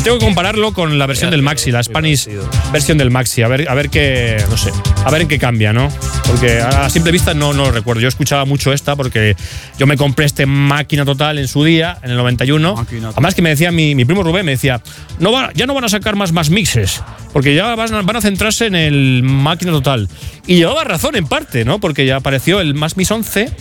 Tengo 0.03 0.17
que 0.17 0.25
compararlo 0.25 0.73
con 0.73 0.97
la 0.97 1.05
versión 1.05 1.29
del 1.29 1.43
Maxi, 1.43 1.71
la 1.71 1.83
Spanish 1.83 2.27
versión 2.71 2.97
del 2.97 3.11
Maxi. 3.11 3.43
A 3.43 3.47
ver, 3.47 3.69
a 3.69 3.75
ver 3.75 3.89
qué. 3.89 4.43
No 4.49 4.57
sé. 4.57 4.71
A 5.05 5.11
ver 5.11 5.21
en 5.21 5.27
qué 5.27 5.37
cambia, 5.37 5.71
¿no? 5.71 5.89
Porque 6.25 6.59
a 6.59 6.89
simple 6.89 7.11
vista 7.11 7.35
no, 7.35 7.53
no 7.53 7.65
lo 7.65 7.71
recuerdo. 7.71 8.01
Yo 8.01 8.07
escuchaba 8.07 8.45
mucho 8.45 8.73
esta 8.73 8.95
porque 8.95 9.35
yo 9.77 9.85
me 9.85 9.95
compré 9.95 10.25
este 10.25 10.47
máquina 10.47 11.05
total 11.05 11.37
en 11.37 11.47
su 11.47 11.63
día, 11.63 11.99
en 12.01 12.09
el 12.09 12.17
91. 12.17 12.87
Además 13.11 13.35
que 13.35 13.43
me 13.43 13.49
decía 13.49 13.71
mi, 13.71 13.93
mi 13.93 14.03
primo 14.03 14.23
Rubén, 14.23 14.45
me 14.45 14.53
decía, 14.53 14.81
no 15.19 15.31
va, 15.31 15.51
ya 15.53 15.67
no 15.67 15.75
van 15.75 15.83
a 15.83 15.89
sacar 15.89 16.15
más, 16.15 16.31
más 16.31 16.49
mixes, 16.49 17.03
porque 17.33 17.53
ya 17.53 17.75
van 17.75 17.93
a, 17.93 18.01
van 18.01 18.15
a 18.15 18.21
centrarse 18.21 18.65
en 18.65 18.75
el 18.75 19.21
máquina 19.23 19.71
total. 19.71 20.09
Y 20.47 20.55
llevaba 20.55 20.83
razón 20.83 21.15
en 21.15 21.27
parte, 21.27 21.65
¿no? 21.65 21.79
Porque 21.79 22.05
ya 22.05 22.17
apareció 22.17 22.59
el 22.59 22.73
Más 22.73 22.97
Mix 22.97 23.11
11 23.11 23.51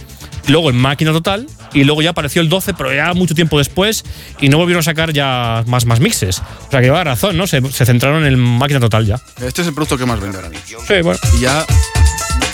luego 0.49 0.71
en 0.71 0.77
máquina 0.77 1.13
total 1.13 1.47
y 1.73 1.85
luego 1.85 2.03
ya 2.03 2.11
apareció 2.11 2.43
el 2.43 2.49
12 2.49 2.75
pero 2.75 2.93
ya 2.95 3.13
mucho 3.15 3.35
tiempo 3.35 3.59
después 3.59 4.05
y 4.41 4.49
no 4.49 4.59
volvieron 4.59 4.81
a 4.81 4.83
sacar 4.83 5.13
ya 5.13 5.63
más 5.67 5.87
más 5.87 6.01
mixes 6.01 6.41
o 6.41 6.71
sea 6.71 6.81
que 6.81 6.87
lleva 6.87 7.05
razón 7.05 7.37
no 7.37 7.47
se, 7.47 7.61
se 7.71 7.87
centraron 7.87 8.25
en 8.27 8.39
máquina 8.39 8.81
total 8.81 9.07
ya 9.07 9.21
Este 9.41 9.63
es 9.63 9.69
el 9.69 9.75
producto 9.75 9.97
que 9.99 10.07
más 10.07 10.21
vende 10.21 10.39
ahora 10.39 10.51
mismo. 10.51 10.81
Sí, 10.87 10.95
bueno. 11.03 11.19
Y 11.37 11.41
ya 11.41 11.65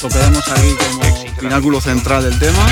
nos 0.03 0.15
quedamos 0.15 0.49
aquí 0.49 0.75
como 0.79 1.01
pináculo 1.41 1.81
central 1.81 2.23
del 2.25 2.39
tema. 2.39 2.67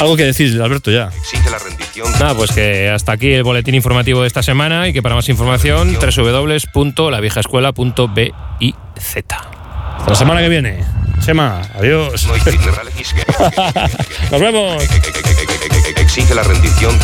algo 0.00 0.16
que 0.16 0.24
decir 0.24 0.60
Alberto 0.60 0.90
ya 0.90 1.10
Exige 1.18 1.48
la 1.50 1.58
rendición. 1.58 2.10
Nada, 2.12 2.34
pues 2.34 2.50
que 2.52 2.88
hasta 2.90 3.12
aquí 3.12 3.32
el 3.32 3.42
boletín 3.44 3.74
informativo 3.74 4.20
de 4.22 4.26
esta 4.26 4.42
semana 4.42 4.88
y 4.88 4.92
que 4.92 5.02
para 5.02 5.14
más 5.14 5.28
información 5.28 5.94
www.laviejascuela.biz. 5.94 8.74
hasta 8.96 10.10
la 10.10 10.14
semana 10.14 10.40
que 10.40 10.48
viene 10.48 10.84
Chema, 11.24 11.62
adiós. 11.74 12.26
Nos 14.30 14.40
vemos. 14.40 14.84
Exige 15.96 16.34
la 16.34 16.42
rendición. 16.42 16.98